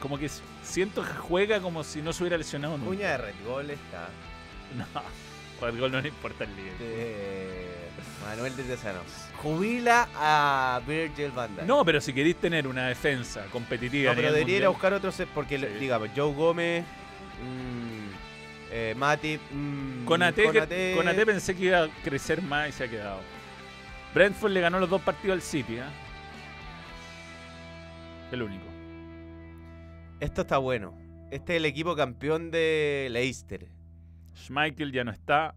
[0.00, 0.28] como que
[0.62, 2.88] siento que juega como si no se hubiera lesionado nunca.
[2.90, 4.08] Cuña de Red Gol está.
[5.62, 6.78] No, el gol no le importa el líder.
[6.78, 7.51] de
[8.24, 9.04] Manuel de Tesanos.
[9.42, 11.66] Jubila a Virgil van Dijk.
[11.66, 15.10] No, pero si queréis tener una defensa competitiva No, pero debería ir a buscar otro
[15.12, 15.66] set porque, Sí.
[15.80, 20.94] digamos, Joe Gómez, mm, eh, Matip, mm, con AT, que- Konaté.
[20.96, 23.20] con AT pensé que iba a crecer más y se ha quedado.
[24.14, 25.90] Brentford le ganó los dos partidos al City, ¿ah?
[28.30, 28.64] El único.
[30.20, 30.96] Esto está bueno.
[31.30, 33.66] Este es el equipo campeón de Leicester.
[34.36, 35.54] Schmeichel ya no está.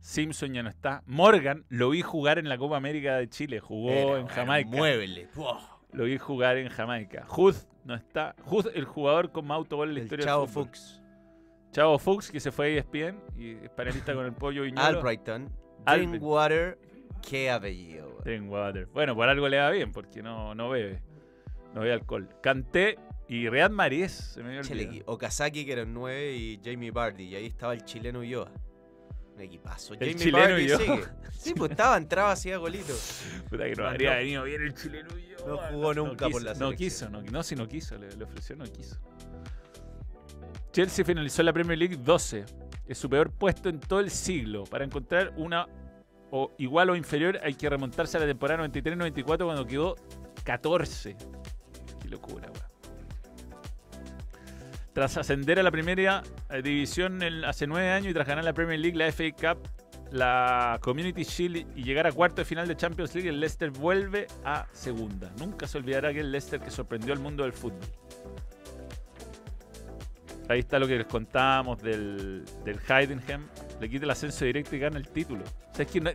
[0.00, 1.02] Simpson ya no está.
[1.06, 3.60] Morgan lo vi jugar en la Copa América de Chile.
[3.60, 4.70] Jugó Era, en Jamaica.
[4.70, 5.28] Muévele.
[5.92, 7.26] Lo vi jugar en Jamaica.
[7.34, 8.34] Huth no está.
[8.46, 10.54] Huth, el jugador con más autogol en la El historia Chavo del.
[10.54, 11.02] Fuchs.
[11.72, 14.82] Chavo Fuchs, que se fue a ESPN y es panelista con el pollo Viñolo.
[14.86, 15.50] Albrighton.
[15.84, 16.10] Albright.
[16.10, 16.78] Drinkwater.
[17.26, 18.18] Qué apellido.
[18.24, 18.86] Drinkwater.
[18.86, 21.02] Bueno, por algo le va bien, porque no, no bebe.
[21.74, 22.28] No bebe alcohol.
[22.42, 22.98] Canté
[23.28, 24.12] y Real Maríz.
[24.12, 24.60] Se me
[25.04, 27.24] Okazaki, que era un 9, y Jamie Bardi.
[27.24, 28.50] Y ahí estaba el chileno Ulloa.
[29.38, 29.94] Un equipazo.
[29.94, 30.78] El Jamie chileno Vardy Ulloa.
[30.78, 31.04] sigue.
[31.38, 32.92] Sí, pues estaba, entraba, hacía golito.
[33.48, 35.08] Puta que no habría venido bien el chileno.
[35.16, 36.76] y yo, No jugó nunca quiso, por la No selección.
[36.76, 38.96] quiso, no, no, si no quiso, le, le ofreció, no quiso.
[40.72, 42.44] Chelsea finalizó la Premier League 12.
[42.86, 44.64] Es su peor puesto en todo el siglo.
[44.64, 45.66] Para encontrar una
[46.30, 49.96] o igual o inferior hay que remontarse a la temporada 93-94 cuando quedó
[50.44, 51.16] 14.
[52.02, 52.67] Qué locura, weón.
[54.92, 58.52] Tras ascender a la primera eh, división el- hace nueve años y tras ganar la
[58.52, 59.68] Premier League, la FA Cup,
[60.10, 64.26] la Community Shield y llegar a cuarto de final de Champions League, el Leicester vuelve
[64.44, 65.30] a segunda.
[65.38, 67.78] Nunca se olvidará aquel Leicester que sorprendió al mundo del fútbol.
[70.48, 73.42] Ahí está lo que les contábamos del, del Heidenheim.
[73.80, 75.44] Le quita el ascenso directo y gana el título.
[75.44, 76.10] O sea, es que no-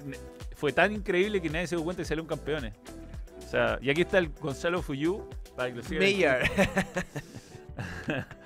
[0.55, 2.73] fue tan increíble que nadie se dio cuenta y salieron campeones.
[3.37, 5.29] O sea, y aquí está el Gonzalo Fuyú.
[5.55, 6.39] Para que lo sigan.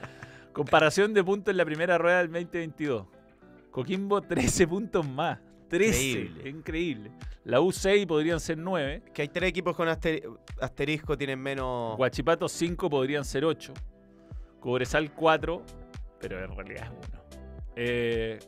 [0.58, 3.06] Comparación de puntos en la primera rueda del 2022.
[3.72, 5.40] Coquimbo 13 puntos más.
[5.70, 6.02] 13.
[6.02, 6.50] Increíble.
[6.50, 7.12] Increíble.
[7.44, 9.04] La U6 podrían ser 9.
[9.14, 10.24] que hay tres equipos con aster-
[10.62, 11.96] asterisco, tienen menos.
[11.98, 13.74] Guachipato 5 podrían ser 8.
[14.60, 15.64] Cobresal 4.
[16.20, 17.22] Pero en realidad es 1.
[17.76, 18.40] Eh,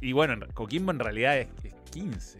[0.00, 2.38] y bueno, en- Coquimbo en realidad es, es 15.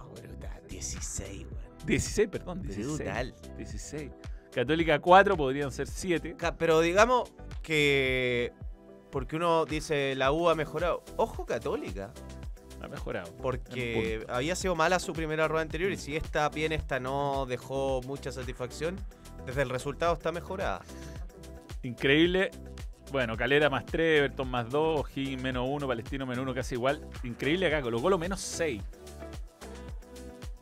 [0.00, 1.86] Oh, brutal, 16, weón.
[1.86, 2.62] 16, perdón.
[2.62, 2.96] 16.
[2.98, 3.34] Brutal.
[3.56, 4.10] 16.
[4.52, 6.34] Católica 4 podrían ser 7.
[6.36, 7.32] Ca- Pero digamos
[7.66, 8.52] que.
[9.10, 11.02] Porque uno dice la U ha mejorado.
[11.16, 12.12] Ojo, Católica.
[12.80, 13.34] Ha mejorado.
[13.38, 18.00] Porque había sido mala su primera rueda anterior y si esta bien, esta no dejó
[18.06, 18.96] mucha satisfacción.
[19.44, 20.82] Desde el resultado está mejorada.
[21.82, 22.50] Increíble.
[23.10, 27.08] Bueno, Calera más 3, Everton más 2, O'Higgins menos 1, Palestino menos 1, casi igual.
[27.22, 28.82] Increíble acá, Colo Colo menos 6.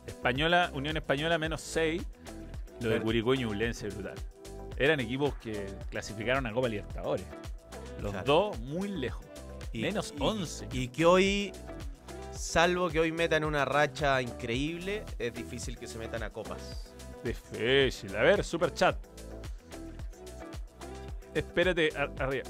[0.07, 2.03] Española, Unión Española menos 6.
[2.81, 4.15] Lo de Curicó y Ñublense, brutal.
[4.77, 7.25] Eran equipos que clasificaron a Copa Libertadores.
[8.01, 8.27] Los Claro.
[8.27, 9.25] dos muy lejos.
[9.73, 10.69] Y- menos y- 11.
[10.73, 11.53] Y que hoy,
[12.33, 16.93] salvo que hoy metan una racha increíble, es difícil que se metan a copas.
[17.23, 18.15] Difícil.
[18.17, 18.97] A ver, super chat.
[21.35, 22.45] Espérate, arriba.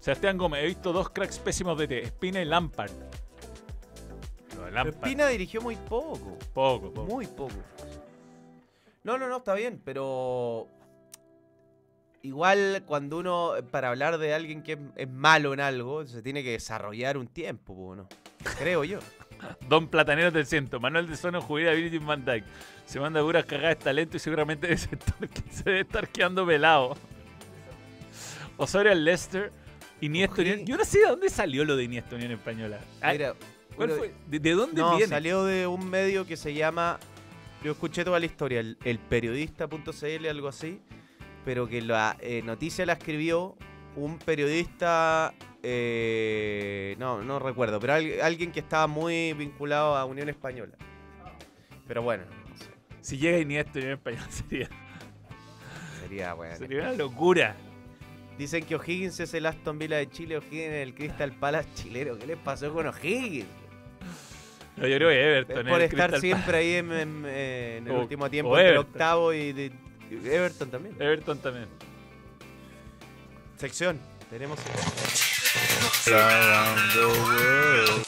[0.00, 2.90] Sebastián Gómez, he visto dos cracks pésimos de T, Espina y Lampard.
[2.90, 3.10] Lo de
[4.56, 4.94] Pero Lampard.
[4.94, 6.38] Espina dirigió muy poco.
[6.52, 7.06] Poco, poco.
[7.06, 7.54] Muy poco.
[9.04, 10.66] No, no, no, está bien, pero.
[12.22, 16.50] Igual cuando uno, para hablar de alguien que es, malo en algo, se tiene que
[16.52, 18.08] desarrollar un tiempo, po, ¿no?
[18.58, 18.98] Creo yo.
[19.68, 20.80] Don Platanero te siento.
[20.80, 22.44] Manuel de Sono juguera a Virgin Van Dyke.
[22.84, 26.94] Se manda puras cagadas de talento y seguramente debe estar- se debe estar quedando pelado.
[28.58, 29.50] Osorio al Leicester.
[30.02, 30.42] Iniesta.
[30.42, 30.66] Unión.
[30.66, 32.80] Yo no sé de dónde salió lo de Iniesta Unión Española.
[33.00, 33.34] Ah, Mira,
[33.76, 34.14] ¿Cuál fue?
[34.26, 35.08] ¿De, de dónde No, viene?
[35.08, 36.98] salió de un medio que se llama.
[37.62, 40.80] Yo escuché toda la historia, el, el periodista.cl, algo así.
[41.44, 43.56] Pero que la eh, noticia la escribió
[43.96, 45.32] un periodista.
[45.62, 50.74] eh, no, no recuerdo, pero al- alguien que estaba muy vinculado a Unión Española.
[51.86, 52.66] Pero bueno, no sé,
[53.00, 54.68] Si llega Iniesta Unión Española sería,
[56.00, 56.56] sería bueno.
[56.56, 57.56] sería una locura.
[58.38, 62.16] Dicen que O'Higgins es el Aston Villa de Chile, O'Higgins es el Crystal Palace chileno.
[62.18, 63.46] ¿Qué les pasó con O'Higgins?
[64.80, 65.66] No, yo creo que Everton.
[65.66, 68.92] por el estar Crystal siempre ahí en, en- en el O- último tiempo entre Everton.
[68.92, 69.72] octavo y de-
[70.10, 70.96] Everton también.
[70.98, 71.66] Everton también.
[73.58, 74.00] Sección.
[74.30, 74.58] Tenemos
[76.06, 78.04] Around the world.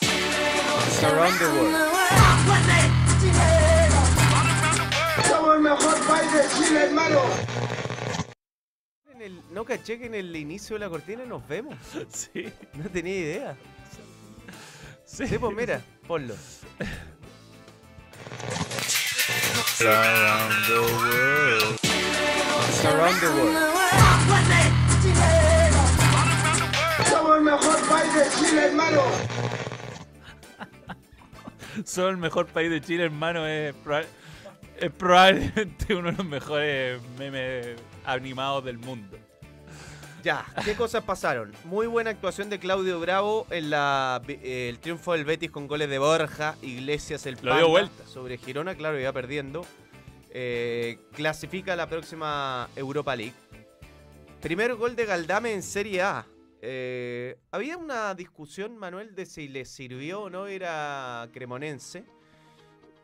[1.05, 1.77] Around the World.
[5.29, 7.21] Somos el mejor país de Chile, hermano.
[9.15, 11.77] En el- no caché que en el inicio de la cortina nos vemos.
[12.11, 12.51] Sí.
[12.75, 13.57] No tenía idea.
[15.05, 15.27] Sí.
[15.27, 16.35] Sí, pues mira, ponlo.
[19.81, 21.79] Around the world.
[22.85, 23.73] Around the World.
[27.09, 29.03] Somos el mejor país de Chile, hermano.
[31.85, 33.75] Solo el mejor país de Chile, hermano, es,
[34.79, 39.19] es probablemente uno de los mejores memes animados del mundo.
[40.23, 41.53] Ya, ¿qué cosas pasaron?
[41.65, 45.91] Muy buena actuación de Claudio Bravo en la, eh, el triunfo del Betis con goles
[45.91, 48.07] de Borja, Iglesias el Lo dio vuelta.
[48.07, 49.67] sobre Girona, claro, iba perdiendo.
[50.31, 53.35] Eh, clasifica a la próxima Europa League.
[54.41, 56.27] Primer gol de Galdame en Serie A.
[56.61, 62.05] Eh, había una discusión, Manuel, de si le sirvió o no era cremonense.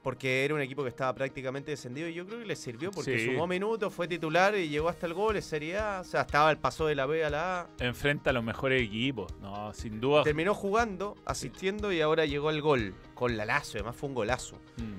[0.03, 3.19] Porque era un equipo que estaba prácticamente descendido y yo creo que le sirvió porque
[3.19, 3.27] Sí.
[3.27, 6.01] sumó minutos, fue titular y llegó hasta el gol, en Serie A.
[6.01, 7.67] O sea, estaba el paso de la B a la A.
[7.81, 9.33] Enfrenta a los mejores equipos.
[9.41, 10.23] No, sin duda.
[10.23, 12.95] Terminó jugando, asistiendo y ahora llegó al gol.
[13.15, 14.57] Con la lazo, además fue un golazo.
[14.77, 14.95] Mm.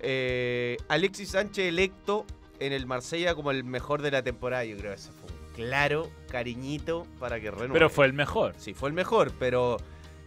[0.00, 2.24] Eh, Alexis Sánchez electo
[2.60, 4.64] en el Marsella como el mejor de la temporada.
[4.64, 7.74] Yo creo que ese fue un claro cariñito para que renueve.
[7.74, 8.54] Pero fue el mejor.
[8.56, 9.76] Sí, fue el mejor, pero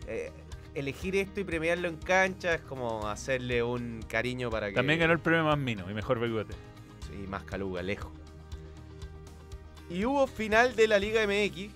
[0.07, 0.31] eh,
[0.75, 4.75] elegir esto y premiarlo en cancha es como hacerle un cariño para que...
[4.75, 6.53] También ganó el premio más mino y mejor bigote.
[7.07, 8.11] Sí, más caluga, lejos.
[9.89, 11.69] Y hubo final de la Liga MX.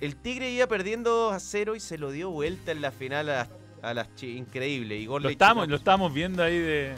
[0.00, 3.28] El Tigre iba perdiendo 2 a 0 y se lo dio vuelta en la final
[3.28, 3.48] a las,
[3.82, 4.96] a las increíble.
[4.96, 6.94] Y gol Lo Chino- lo estábamos viendo ahí de.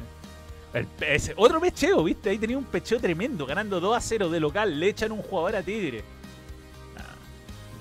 [0.75, 2.31] el ese- otro pecheo, ¿viste?
[2.31, 4.79] Ahí tenía un pecheo tremendo, ganando 2 a 0 de local.
[4.79, 6.05] Le echan un jugador a Tigre.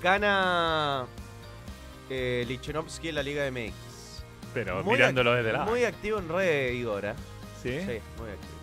[0.02, 1.06] Gana
[2.10, 3.74] eh, Lichenovsky en la Liga MX.
[4.54, 5.66] Pero Muy mirándolo desde la.
[5.66, 7.06] Muy activo en red, Igor.
[7.06, 7.14] ¿eh?
[7.62, 7.72] ¿Sí?
[7.80, 8.58] Sí, muy activo.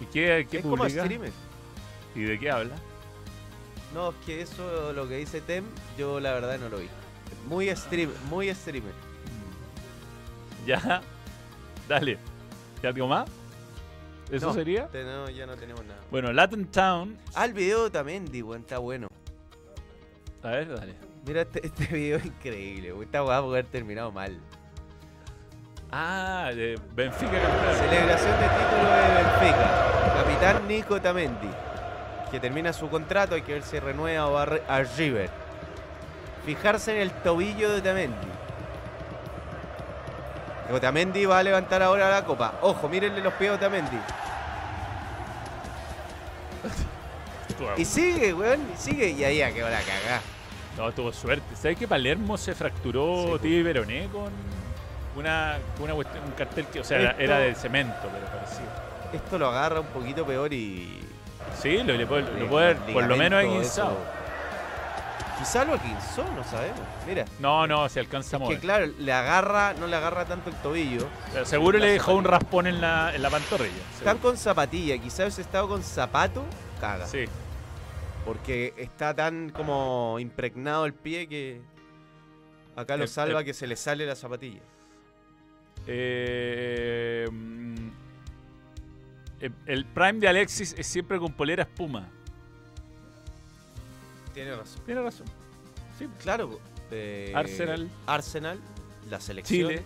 [0.00, 1.04] ¿Y qué, qué es como publica?
[1.04, 1.32] streamer.
[2.14, 2.74] ¿Y de qué habla?
[3.94, 5.64] No, es que eso, lo que dice Tem,
[5.96, 6.88] yo la verdad no lo vi.
[7.48, 8.92] Muy stream, muy streamer.
[10.66, 11.00] Ya.
[11.88, 12.18] Dale.
[12.82, 13.28] ¿Y algo más?
[14.30, 14.88] ¿Eso No, sería?
[14.88, 16.00] te- no, ya no tenemos nada.
[16.10, 17.16] Bueno, Latin Town.
[17.34, 19.06] Ah, el video también, weón, está bueno.
[20.42, 20.94] A ver, dale.
[21.26, 22.94] Mira, este, este video increíble.
[23.02, 24.38] Esta weá puede haber terminado mal.
[25.90, 27.76] Ah, de Benfica campeón.
[27.76, 29.68] Celebración de título de Benfica.
[30.16, 31.50] Capitán Nico Tamendi.
[32.30, 35.30] Que termina su contrato, hay que ver si renueva o va a a River.
[36.44, 38.28] Fijarse en el tobillo de Tamendi.
[40.72, 42.54] Otamendi va a levantar ahora la copa.
[42.60, 43.96] Ojo, mírenle los pies a Otamendi.
[47.78, 49.10] Y sigue, weón, y sigue.
[49.10, 50.20] Y ahí ya quedó la cagá.
[50.76, 51.56] No, tuvo suerte.
[51.56, 53.42] ¿Sabes que Palermo se fracturó Sí, pues.
[53.42, 54.30] Tibia y Veroné con
[55.16, 58.66] una, una cuestión- un cartel que, o sea, era- Esto- era de cemento, pero parecía.
[59.12, 61.00] Esto lo agarra un poquito peor y.
[61.62, 63.96] Sí, lo, le puede, lo puede por lo menos aguinzado.
[65.38, 66.80] Quizá lo aguinzó, no sabemos.
[67.06, 67.24] Mira.
[67.40, 68.58] No, no, se alcanza a Que mover.
[68.58, 71.06] claro, le agarra, no le agarra tanto el tobillo.
[71.32, 73.70] Pero seguro le dejó un raspón en la, en la pantorrilla.
[73.98, 74.20] Están seguro.
[74.30, 76.42] con zapatilla, quizás hubiese estado con zapato,
[76.80, 77.06] caga.
[77.06, 77.26] Sí.
[78.26, 81.60] Porque está tan como impregnado el pie que
[82.74, 83.44] acá lo Eh, salva eh.
[83.44, 84.60] que se le sale la zapatilla.
[85.86, 87.88] Eh, mm,
[89.66, 92.08] el prime de Alexis es siempre con polera espuma.
[94.34, 94.82] Tiene razón.
[94.84, 95.26] Tiene razón.
[95.96, 96.08] Sí.
[96.20, 96.58] Claro.
[97.32, 97.88] Arsenal.
[98.06, 98.60] Arsenal,
[99.08, 99.70] la selección.
[99.70, 99.82] Chile.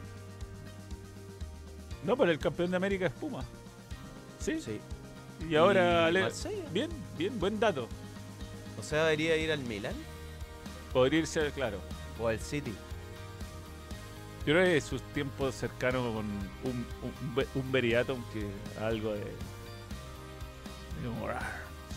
[2.05, 3.45] No, pero el campeón de América es Puma.
[4.39, 4.59] Sí.
[4.61, 4.81] Sí.
[5.49, 6.11] Y ahora.
[6.11, 6.73] Y.
[6.73, 7.87] Bien, bien, buen dato.
[8.81, 9.95] O sea, debería ir al Milan
[10.93, 11.79] Podría irse, claro.
[12.19, 12.75] o al City.
[14.47, 16.87] Yo creo que sus tiempos cercanos con un, un,
[17.55, 17.73] un,
[18.09, 18.47] aunque
[18.81, 19.21] algo de.
[21.03, 21.35] de humor,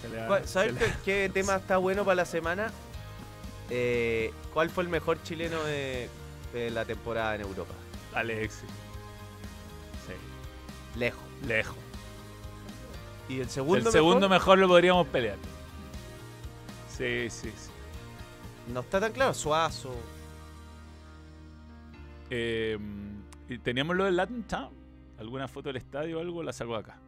[0.02, 2.70] se le da- ¿Cuál- ¿Sabes qué, tema está bueno para la semana?
[3.70, 6.10] Eh, ¿Cuál fue el mejor chileno de,
[6.54, 7.74] de la temporada en Europa?
[8.14, 8.60] Alexis.
[10.06, 11.24] Sí, Lejos.
[11.48, 11.78] lejos.
[13.30, 15.38] ¿Y el segundo el segundo mejor lo podríamos pelear.
[16.98, 17.72] Sí, sí, sí.
[18.72, 19.34] No está tan claro.
[19.34, 19.96] Suazo.
[22.30, 22.78] Eh,
[23.50, 24.74] y teníamos lo del Latin Town.
[25.18, 26.44] ¿Alguna foto del estadio o algo?
[26.44, 27.00] La sacó acá.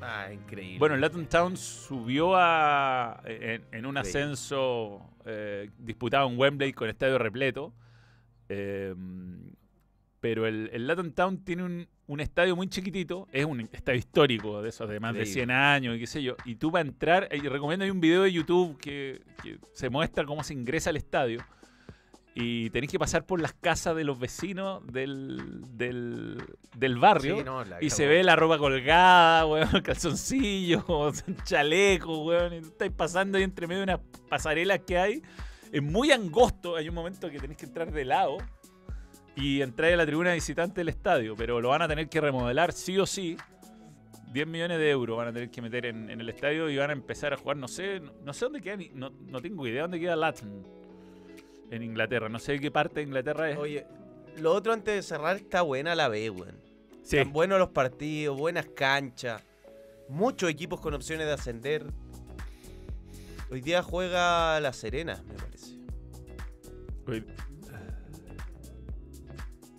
[0.00, 0.78] Ah, increíble.
[0.78, 6.88] Bueno, el Latin Town subió a, en, en un ascenso eh, disputado en Wembley con
[6.88, 7.72] estadio repleto.
[8.48, 8.94] Eh,
[10.20, 14.60] Pero el, el Latin Town tiene un, un estadio muy chiquitito, es un estadio histórico
[14.60, 15.40] de esos de más de Increíble.
[15.46, 16.36] 100 años y qué sé yo.
[16.44, 20.24] Y tú para entrar, y recomiendo hay un video de YouTube que, que se muestra
[20.24, 21.40] cómo se ingresa al estadio.
[22.34, 26.42] Y tenés que pasar por las casas de los vecinos del, del,
[26.74, 27.36] del barrio.
[27.38, 30.82] Sí, no, la Y se ve la ropa colgada, weón, calzoncillos,
[31.44, 32.54] chalecos, weón.
[32.54, 34.00] Y tú estás pasando ahí entre medio de unas
[34.30, 35.22] pasarelas que hay.
[35.70, 36.74] Es muy angosto.
[36.76, 38.38] Hay un momento que tenés que entrar de lado
[39.36, 41.34] y entrar a la tribuna visitante del estadio.
[41.36, 43.36] Pero lo van a tener que remodelar sí o sí.
[44.32, 46.90] 10 millones de euros van a tener que meter en, en el estadio y van
[46.90, 47.56] a empezar a jugar.
[47.58, 50.62] No sé, no, no sé dónde queda, ni- no, no tengo idea dónde queda Latin
[51.70, 52.28] en Inglaterra.
[52.30, 53.58] No sé qué parte de Inglaterra es.
[53.58, 53.86] Oye,
[54.38, 56.56] lo otro antes de cerrar está buena la B, weón.
[57.02, 59.42] sí, Están buenos los partidos, buenas canchas.
[60.08, 61.84] Muchos equipos con opciones de ascender.
[63.50, 65.76] Hoy día juega La Serena, me parece.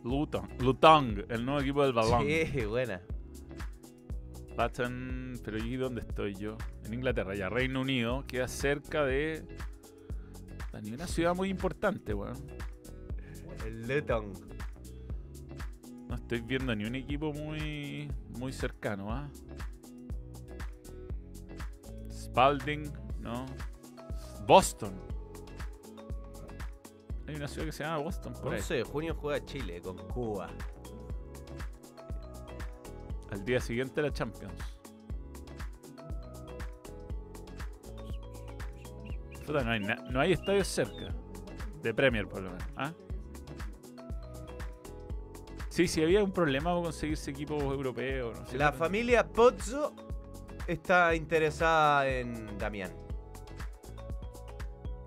[0.03, 2.25] Luton, Luton, el nuevo equipo del balón.
[2.25, 3.01] Sí, buena.
[4.57, 6.57] Latin, pero ¿y dónde estoy yo?
[6.85, 9.45] En Inglaterra, ya Reino Unido, queda cerca de.
[10.81, 12.35] Ni una ciudad muy importante, weón.
[13.65, 14.34] El Luton.
[16.09, 19.30] No estoy viendo ni un equipo muy, muy cercano, ¿ah?
[22.11, 23.45] Spalding, no.
[24.45, 24.93] Boston.
[27.28, 28.60] Hay una ciudad que se llama Boston, por ahí.
[28.60, 30.50] 11 de junio juega Chile con Cuba.
[33.32, 34.54] Al día siguiente la Champions.
[39.48, 39.80] No hay,
[40.10, 41.14] no hay estadios cerca.
[41.82, 42.64] De Premier, por lo menos.
[42.78, 42.94] ¿ah?
[45.70, 48.40] Sí, sí, había un problema con conseguirse equipos europeos.
[48.40, 49.94] No sé La familia Pozzo
[50.68, 52.91] está interesada en Damián.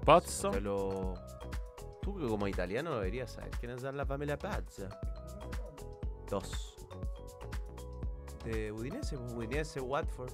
[0.05, 0.53] Pozzo.
[0.61, 1.15] Lo-
[2.07, 4.89] Tú que como italiano deberías saber quiénes son la familia Pozzo.
[6.31, 6.77] Dos.
[8.45, 10.31] De Udinese, pues, Udinese, Watford.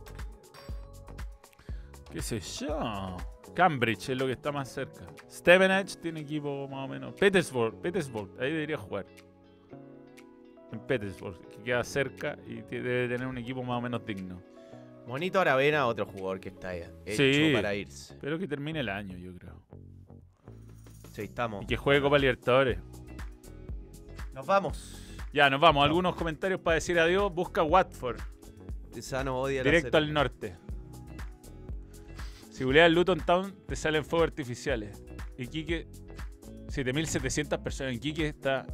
[2.12, 3.16] ¿Qué sé yo?
[3.54, 5.06] Cambridge es lo que está más cerca.
[5.30, 7.14] Stevenage tiene equipo más o menos.
[7.14, 9.06] Petersburg, Petersburg, ahí debería jugar.
[10.72, 14.42] En Petersburg, que queda cerca y debe tener un equipo más o menos digno.
[15.06, 17.50] Monito Aravena, otro jugador que está ahí, hecho Sí.
[17.54, 18.12] para irse.
[18.12, 19.54] Espero que termine el año, yo creo.
[21.12, 21.62] Sí, estamos.
[21.64, 22.78] Y que juegue Copa Libertadores.
[24.32, 24.98] Nos vamos.
[25.32, 25.84] Ya, nos vamos.
[25.84, 27.32] Algunos comentarios para decir adiós.
[27.32, 28.18] Busca Watford,
[29.00, 30.56] Sano odia directo al norte.
[32.50, 35.02] Si googleas Luton Town, te salen fuegos artificiales.
[35.38, 35.88] Iquique,
[36.68, 37.94] 7700 personas.
[37.94, 38.66] Iquique está.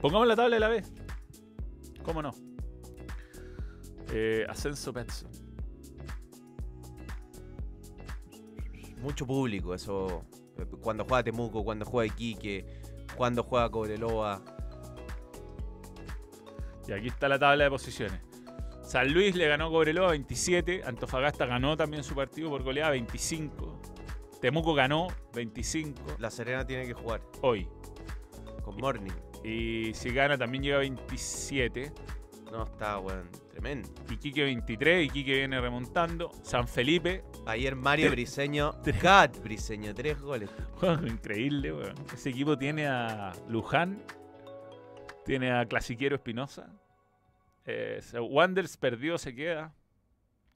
[0.00, 0.84] Pongamos la tabla de la B.
[2.02, 2.32] ¿Cómo no?
[4.12, 5.30] Eh, Ascenso Petson.
[9.00, 10.24] Mucho público, eso.
[10.80, 12.66] Cuando juega Temuco, cuando juega Iquique,
[13.16, 14.42] cuando juega Cobreloa.
[16.88, 18.20] Y aquí está la tabla de posiciones.
[18.82, 20.82] San Luis le ganó Cobreloa 27.
[20.84, 23.80] Antofagasta ganó también su partido por goleada 25.
[24.40, 27.68] Temuco ganó 25 La Serena tiene que jugar hoy.
[28.64, 29.12] con Morning.
[29.44, 31.92] Y si gana también llega a 27.
[32.50, 33.88] No, está, weón, tremendo.
[34.10, 35.06] Iquique 23.
[35.06, 36.30] Iquique viene remontando.
[36.42, 37.22] San Felipe.
[37.46, 40.50] Ayer Mario Briseño, Cat Briseño, tres goles.
[41.06, 41.94] Increíble, weón.
[42.12, 44.02] Ese equipo tiene a Luján.
[45.24, 46.68] Tiene a Clasiquero Espinosa.
[47.64, 49.72] Eh, Wanders perdió, se queda.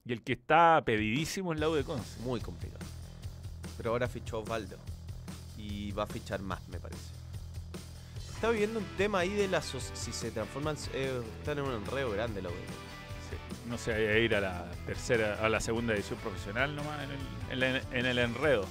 [0.03, 2.19] Y el que está pedidísimo es la U de Conce.
[2.21, 2.85] Muy complicado.
[3.77, 4.77] Pero ahora fichó Osvaldo.
[5.57, 7.17] Y va a fichar más, me parece.
[8.33, 10.77] Está viviendo un tema ahí de la si se transforman.
[10.93, 12.49] eh, están en un enredo grande la.
[12.49, 12.55] Sí,
[13.67, 17.19] No vaya a ir a la tercera, a la segunda edición profesional nomás en el,
[17.51, 18.65] en la- en el enredo.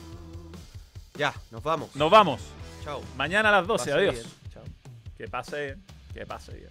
[1.15, 1.95] Ya, nos vamos.
[1.95, 2.41] Nos vamos.
[2.83, 3.03] Chao.
[3.17, 3.85] Mañana a las 12.
[3.91, 4.15] Pase Adiós.
[4.15, 4.27] bien.
[4.53, 4.65] Chao.
[5.17, 5.77] Que pase.
[6.15, 6.71] Que pase bien.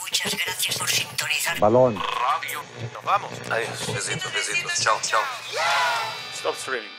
[0.00, 1.58] Muchas gracias por sintonizar.
[1.58, 1.94] Balón.
[1.94, 3.30] Nos vamos.
[3.50, 3.94] Adiós.
[3.94, 4.80] Besitos, besitos.
[4.80, 5.20] Chao, chao.
[6.34, 6.98] Stop streaming.